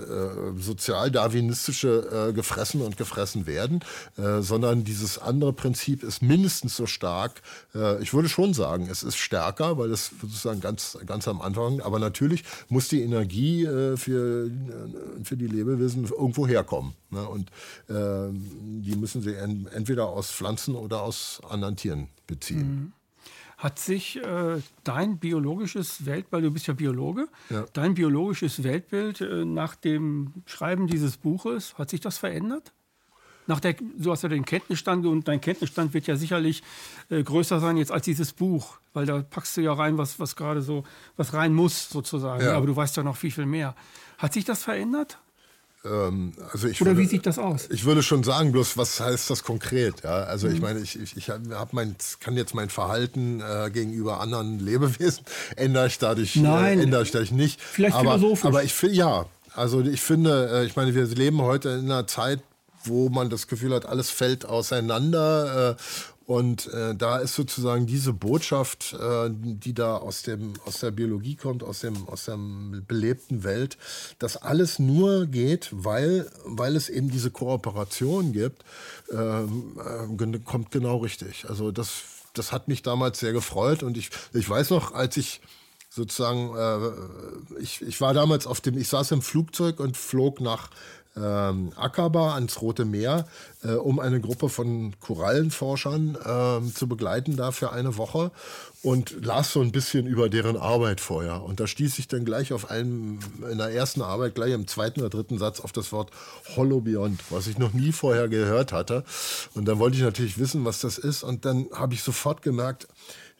sozial-darwinistische 0.60 2.28
äh, 2.28 2.32
gefressen 2.32 2.82
und 2.82 2.96
gefressen 2.96 3.46
werden, 3.46 3.80
äh, 4.16 4.40
sondern 4.40 4.84
dieses 4.84 5.18
andere 5.18 5.52
Prinzip 5.52 6.02
ist 6.02 6.22
mindestens 6.22 6.76
so 6.76 6.86
stark. 6.86 7.42
Äh, 7.74 8.02
ich 8.02 8.14
würde 8.14 8.28
schon 8.28 8.54
sagen, 8.54 8.88
es 8.90 9.02
ist 9.02 9.16
stärker, 9.16 9.78
weil 9.78 9.90
es 9.90 10.10
sozusagen 10.20 10.60
ganz, 10.60 10.98
ganz 11.06 11.28
am 11.28 11.40
Anfang, 11.40 11.80
aber 11.80 11.98
natürlich 11.98 12.44
muss 12.68 12.88
die 12.88 13.02
Energie 13.02 13.64
äh, 13.64 13.96
für, 13.96 14.46
äh, 14.46 15.24
für 15.24 15.36
die 15.36 15.46
Lebewesen 15.46 16.04
irgendwo 16.04 16.46
herkommen. 16.46 16.94
Ne? 17.10 17.22
Und 17.26 17.50
äh, 17.88 18.32
die 18.32 18.96
müssen 18.96 19.22
sie 19.22 19.34
en 19.34 19.66
entweder 19.66 20.08
aus 20.08 20.30
Pflanzen 20.30 20.74
oder 20.74 21.02
aus 21.02 21.40
anderen 21.48 21.76
Tieren 21.76 22.08
beziehen. 22.26 22.58
Mhm. 22.58 22.99
Hat 23.60 23.78
sich 23.78 24.16
äh, 24.16 24.60
dein 24.84 25.18
biologisches 25.18 26.06
Weltbild, 26.06 26.44
du 26.44 26.50
bist 26.50 26.66
ja 26.66 26.74
Biologe, 26.74 27.28
ja. 27.50 27.66
dein 27.74 27.94
biologisches 27.94 28.62
Weltbild 28.62 29.20
äh, 29.20 29.44
nach 29.44 29.74
dem 29.76 30.32
Schreiben 30.46 30.86
dieses 30.86 31.18
Buches, 31.18 31.74
hat 31.76 31.90
sich 31.90 32.00
das 32.00 32.16
verändert? 32.16 32.72
nach 33.50 33.60
der, 33.60 33.74
du 33.74 34.10
hast 34.10 34.22
ja 34.22 34.28
den 34.28 34.44
Kenntnisstand 34.46 35.04
und 35.04 35.28
dein 35.28 35.40
Kenntnisstand 35.40 35.92
wird 35.92 36.06
ja 36.06 36.16
sicherlich 36.16 36.62
äh, 37.10 37.22
größer 37.22 37.60
sein 37.60 37.76
jetzt 37.76 37.92
als 37.92 38.04
dieses 38.04 38.32
Buch, 38.32 38.78
weil 38.94 39.04
da 39.04 39.22
packst 39.22 39.56
du 39.56 39.60
ja 39.60 39.72
rein, 39.72 39.98
was, 39.98 40.18
was 40.18 40.36
gerade 40.36 40.62
so, 40.62 40.84
was 41.16 41.34
rein 41.34 41.52
muss 41.52 41.90
sozusagen. 41.90 42.44
Ja. 42.44 42.56
Aber 42.56 42.66
du 42.66 42.76
weißt 42.76 42.96
ja 42.96 43.02
noch 43.02 43.16
viel, 43.16 43.32
viel 43.32 43.46
mehr. 43.46 43.74
Hat 44.18 44.32
sich 44.32 44.44
das 44.44 44.62
verändert? 44.62 45.18
Ähm, 45.84 46.32
also 46.52 46.68
ich 46.68 46.80
Oder 46.80 46.90
würde, 46.90 47.00
wie 47.00 47.06
sieht 47.06 47.26
das 47.26 47.38
aus? 47.38 47.68
Ich 47.70 47.84
würde 47.84 48.02
schon 48.02 48.22
sagen, 48.22 48.52
bloß 48.52 48.76
was 48.76 49.00
heißt 49.00 49.30
das 49.30 49.42
konkret? 49.42 50.02
Ja? 50.02 50.24
Also 50.24 50.48
mhm. 50.48 50.54
ich 50.54 50.60
meine, 50.60 50.80
ich, 50.80 51.00
ich, 51.00 51.16
ich 51.16 51.30
hab 51.30 51.72
mein, 51.72 51.96
kann 52.20 52.36
jetzt 52.36 52.54
mein 52.54 52.68
Verhalten 52.68 53.40
äh, 53.40 53.70
gegenüber 53.70 54.20
anderen 54.20 54.58
Lebewesen 54.58 55.24
ändere 55.56 55.86
ich 55.86 55.98
dadurch, 55.98 56.36
äh, 56.36 56.40
Nein. 56.40 56.78
Äh, 56.78 56.82
ändere 56.82 57.02
ich 57.02 57.10
dadurch 57.10 57.32
nicht. 57.32 57.60
Vielleicht 57.60 57.96
aber, 57.96 58.18
philosophisch. 58.18 58.44
Aber 58.44 58.62
ich 58.62 58.74
finde, 58.74 58.96
ja, 58.96 59.26
also 59.54 59.80
ich 59.80 60.02
finde, 60.02 60.50
äh, 60.52 60.66
ich 60.66 60.76
meine, 60.76 60.94
wir 60.94 61.04
leben 61.06 61.40
heute 61.40 61.70
in 61.70 61.86
einer 61.86 62.06
Zeit, 62.06 62.40
wo 62.84 63.08
man 63.08 63.30
das 63.30 63.46
Gefühl 63.46 63.74
hat, 63.74 63.86
alles 63.86 64.10
fällt 64.10 64.44
auseinander. 64.44 65.76
Äh, 65.78 65.82
und 66.30 66.72
äh, 66.72 66.94
da 66.94 67.18
ist 67.18 67.34
sozusagen 67.34 67.86
diese 67.86 68.12
Botschaft, 68.12 68.92
äh, 68.92 69.30
die 69.32 69.74
da 69.74 69.96
aus, 69.96 70.22
dem, 70.22 70.52
aus 70.64 70.78
der 70.78 70.92
Biologie 70.92 71.34
kommt, 71.34 71.64
aus, 71.64 71.80
dem, 71.80 72.08
aus 72.08 72.26
der 72.26 72.38
belebten 72.86 73.42
Welt, 73.42 73.76
dass 74.20 74.36
alles 74.36 74.78
nur 74.78 75.26
geht, 75.26 75.70
weil, 75.72 76.30
weil 76.44 76.76
es 76.76 76.88
eben 76.88 77.10
diese 77.10 77.32
Kooperation 77.32 78.32
gibt, 78.32 78.62
ähm, 79.10 79.76
äh, 79.80 80.38
kommt 80.38 80.70
genau 80.70 80.98
richtig. 80.98 81.46
Also 81.48 81.72
das, 81.72 82.02
das 82.34 82.52
hat 82.52 82.68
mich 82.68 82.82
damals 82.82 83.18
sehr 83.18 83.32
gefreut. 83.32 83.82
Und 83.82 83.96
ich, 83.96 84.10
ich 84.32 84.48
weiß 84.48 84.70
noch, 84.70 84.94
als 84.94 85.16
ich 85.16 85.40
sozusagen, 85.88 86.56
äh, 86.56 87.60
ich, 87.60 87.82
ich 87.82 88.00
war 88.00 88.14
damals 88.14 88.46
auf 88.46 88.60
dem, 88.60 88.78
ich 88.78 88.86
saß 88.86 89.10
im 89.10 89.22
Flugzeug 89.22 89.80
und 89.80 89.96
flog 89.96 90.40
nach 90.40 90.70
ähm, 91.16 91.72
Akaba 91.76 92.34
ans 92.34 92.60
Rote 92.60 92.84
Meer, 92.84 93.26
äh, 93.62 93.72
um 93.72 93.98
eine 93.98 94.20
Gruppe 94.20 94.48
von 94.48 94.94
Korallenforschern 95.00 96.14
äh, 96.14 96.72
zu 96.72 96.86
begleiten 96.86 97.36
da 97.36 97.50
für 97.50 97.72
eine 97.72 97.96
Woche 97.96 98.30
und 98.82 99.24
las 99.24 99.52
so 99.52 99.60
ein 99.60 99.72
bisschen 99.72 100.06
über 100.06 100.28
deren 100.28 100.56
Arbeit 100.56 101.00
vorher. 101.00 101.42
Und 101.42 101.60
da 101.60 101.66
stieß 101.66 101.98
ich 101.98 102.08
dann 102.08 102.24
gleich 102.24 102.52
auf 102.52 102.70
einen, 102.70 103.18
in 103.50 103.58
der 103.58 103.70
ersten 103.70 104.00
Arbeit, 104.02 104.34
gleich 104.34 104.52
im 104.52 104.66
zweiten 104.66 105.00
oder 105.00 105.10
dritten 105.10 105.38
Satz 105.38 105.60
auf 105.60 105.72
das 105.72 105.92
Wort 105.92 106.10
Holobiont, 106.56 107.20
was 107.30 107.46
ich 107.46 107.58
noch 107.58 107.72
nie 107.72 107.92
vorher 107.92 108.28
gehört 108.28 108.72
hatte. 108.72 109.04
Und 109.54 109.66
dann 109.66 109.78
wollte 109.78 109.96
ich 109.96 110.02
natürlich 110.02 110.38
wissen, 110.38 110.64
was 110.64 110.80
das 110.80 110.96
ist. 110.96 111.22
Und 111.22 111.44
dann 111.44 111.66
habe 111.72 111.94
ich 111.94 112.02
sofort 112.02 112.42
gemerkt, 112.42 112.88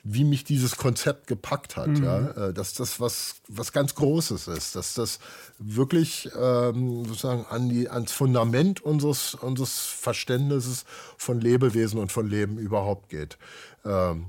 wie 0.02 0.24
mich 0.24 0.44
dieses 0.44 0.76
Konzept 0.76 1.26
gepackt 1.26 1.76
hat. 1.76 1.88
Mhm. 1.88 2.04
Ja? 2.04 2.48
Äh, 2.48 2.54
dass 2.54 2.74
das 2.74 3.00
was, 3.00 3.36
was 3.48 3.72
ganz 3.72 3.94
Großes 3.94 4.48
ist, 4.48 4.76
dass 4.76 4.94
das 4.94 5.18
wirklich 5.58 6.30
ähm, 6.38 7.04
sozusagen 7.04 7.46
an 7.46 7.68
die, 7.68 7.88
ans 7.88 8.12
Fundament 8.12 8.80
unseres, 8.80 9.34
unseres 9.34 9.78
Verständnisses 9.86 10.84
von 11.16 11.40
Lebewesen 11.40 11.98
und 11.98 12.12
von 12.12 12.28
Leben 12.28 12.58
überhaupt 12.58 13.08
geht. 13.08 13.38
Ähm, 13.84 14.26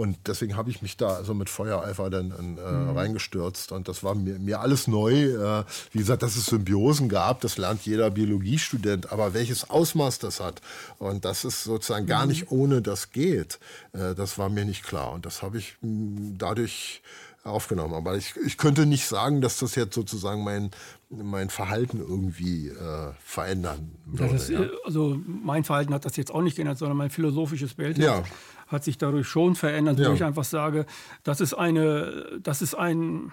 und 0.00 0.16
deswegen 0.26 0.56
habe 0.56 0.70
ich 0.70 0.80
mich 0.80 0.96
da 0.96 1.08
also 1.08 1.34
mit 1.34 1.50
Feuereifer 1.50 2.08
dann 2.08 2.30
äh, 2.30 2.70
mhm. 2.70 2.96
reingestürzt. 2.96 3.70
Und 3.70 3.86
das 3.86 4.02
war 4.02 4.14
mir, 4.14 4.38
mir 4.38 4.60
alles 4.60 4.88
neu. 4.88 5.12
Äh, 5.12 5.64
wie 5.92 5.98
gesagt, 5.98 6.22
dass 6.22 6.36
es 6.36 6.46
Symbiosen 6.46 7.10
gab, 7.10 7.42
das 7.42 7.58
lernt 7.58 7.82
jeder 7.82 8.10
Biologiestudent. 8.10 9.12
Aber 9.12 9.34
welches 9.34 9.68
Ausmaß 9.68 10.18
das 10.18 10.40
hat 10.40 10.62
und 10.98 11.26
dass 11.26 11.44
es 11.44 11.64
sozusagen 11.64 12.06
mhm. 12.06 12.08
gar 12.08 12.24
nicht 12.24 12.50
ohne 12.50 12.80
das 12.80 13.10
geht, 13.10 13.58
äh, 13.92 14.14
das 14.14 14.38
war 14.38 14.48
mir 14.48 14.64
nicht 14.64 14.84
klar. 14.84 15.12
Und 15.12 15.26
das 15.26 15.42
habe 15.42 15.58
ich 15.58 15.76
mh, 15.82 15.88
hm, 15.90 16.38
dadurch 16.38 17.02
aufgenommen. 17.44 17.92
Aber 17.92 18.16
ich, 18.16 18.34
ich 18.46 18.56
könnte 18.56 18.86
nicht 18.86 19.06
sagen, 19.06 19.42
dass 19.42 19.58
das 19.58 19.74
jetzt 19.74 19.94
sozusagen 19.94 20.42
mein, 20.44 20.70
mein 21.10 21.50
Verhalten 21.50 22.00
irgendwie 22.00 22.68
äh, 22.68 23.12
verändern 23.22 23.92
würde. 24.06 24.34
Ist, 24.34 24.48
ja. 24.48 24.60
Also 24.86 25.20
mein 25.26 25.64
Verhalten 25.64 25.92
hat 25.92 26.06
das 26.06 26.16
jetzt 26.16 26.32
auch 26.32 26.40
nicht 26.40 26.56
geändert, 26.56 26.78
sondern 26.78 26.96
mein 26.96 27.10
philosophisches 27.10 27.74
Bild. 27.74 27.98
Ja 27.98 28.24
hat 28.70 28.84
sich 28.84 28.98
dadurch 28.98 29.26
schon 29.26 29.56
verändert, 29.56 29.98
ja. 29.98 30.08
wo 30.08 30.14
ich 30.14 30.24
einfach 30.24 30.44
sage, 30.44 30.86
das 31.24 31.40
ist 31.40 31.54
eine, 31.54 32.40
das 32.42 32.62
ist 32.62 32.74
ein, 32.74 33.32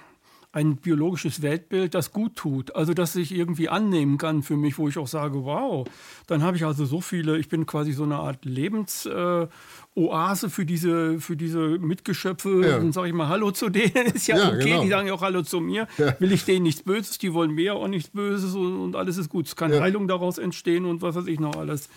ein 0.51 0.77
biologisches 0.77 1.43
Weltbild, 1.43 1.93
das 1.93 2.11
gut 2.11 2.35
tut. 2.35 2.75
Also, 2.75 2.95
das 2.95 3.15
ich 3.15 3.31
irgendwie 3.31 3.69
annehmen 3.69 4.17
kann 4.17 4.41
für 4.41 4.57
mich, 4.57 4.79
wo 4.79 4.89
ich 4.89 4.97
auch 4.97 5.07
sage, 5.07 5.43
wow, 5.45 5.87
dann 6.25 6.41
habe 6.41 6.57
ich 6.57 6.65
also 6.65 6.85
so 6.85 7.01
viele, 7.01 7.37
ich 7.37 7.49
bin 7.49 7.67
quasi 7.67 7.91
so 7.91 8.03
eine 8.03 8.15
Art 8.15 8.45
Lebensoase 8.45 9.51
äh, 9.95 10.49
für 10.49 10.65
diese, 10.65 11.19
für 11.19 11.37
diese 11.37 11.59
Mitgeschöpfe. 11.59 12.61
Ja. 12.65 12.77
Dann 12.79 12.91
sage 12.91 13.09
ich 13.09 13.13
mal 13.13 13.27
Hallo 13.27 13.51
zu 13.51 13.69
denen, 13.69 14.07
ist 14.15 14.25
ja, 14.27 14.37
ja 14.37 14.47
okay. 14.47 14.63
Genau. 14.63 14.81
Die 14.81 14.89
sagen 14.89 15.07
ja 15.07 15.13
auch 15.13 15.21
Hallo 15.21 15.43
zu 15.43 15.59
mir. 15.59 15.87
Ja. 15.99 16.19
Will 16.19 16.31
ich 16.31 16.45
denen 16.45 16.63
nichts 16.63 16.81
Böses, 16.81 17.19
die 17.19 17.33
wollen 17.33 17.51
mir 17.51 17.75
auch 17.75 17.87
nichts 17.87 18.09
Böses 18.09 18.55
und, 18.55 18.79
und 18.79 18.95
alles 18.95 19.17
ist 19.17 19.29
gut. 19.29 19.45
Es 19.45 19.55
kann 19.55 19.71
Heilung 19.71 20.07
daraus 20.07 20.39
entstehen 20.39 20.85
und 20.85 21.03
was 21.03 21.13
weiß 21.15 21.27
ich 21.27 21.39
noch 21.39 21.55
alles. 21.55 21.89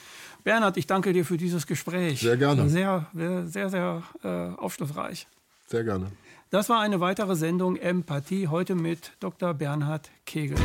Bernhard, 0.45 0.77
ich 0.77 0.87
danke 0.87 1.13
dir 1.13 1.25
für 1.25 1.37
dieses 1.37 1.67
Gespräch. 1.67 2.21
Sehr 2.21 2.37
gerne. 2.37 2.69
Sehr, 2.69 3.07
sehr, 3.47 3.69
sehr 3.69 4.03
äh, 4.23 4.29
aufschlussreich. 4.57 5.27
Sehr 5.67 5.85
gerne. 5.85 6.11
Das 6.51 6.69
war 6.69 6.81
eine 6.81 6.99
weitere 6.99 7.37
Sendung 7.37 7.77
Empathie, 7.77 8.49
heute 8.49 8.75
mit 8.75 9.13
Dr. 9.21 9.55
Bernhard 9.55 10.11
Kegel. 10.27 10.57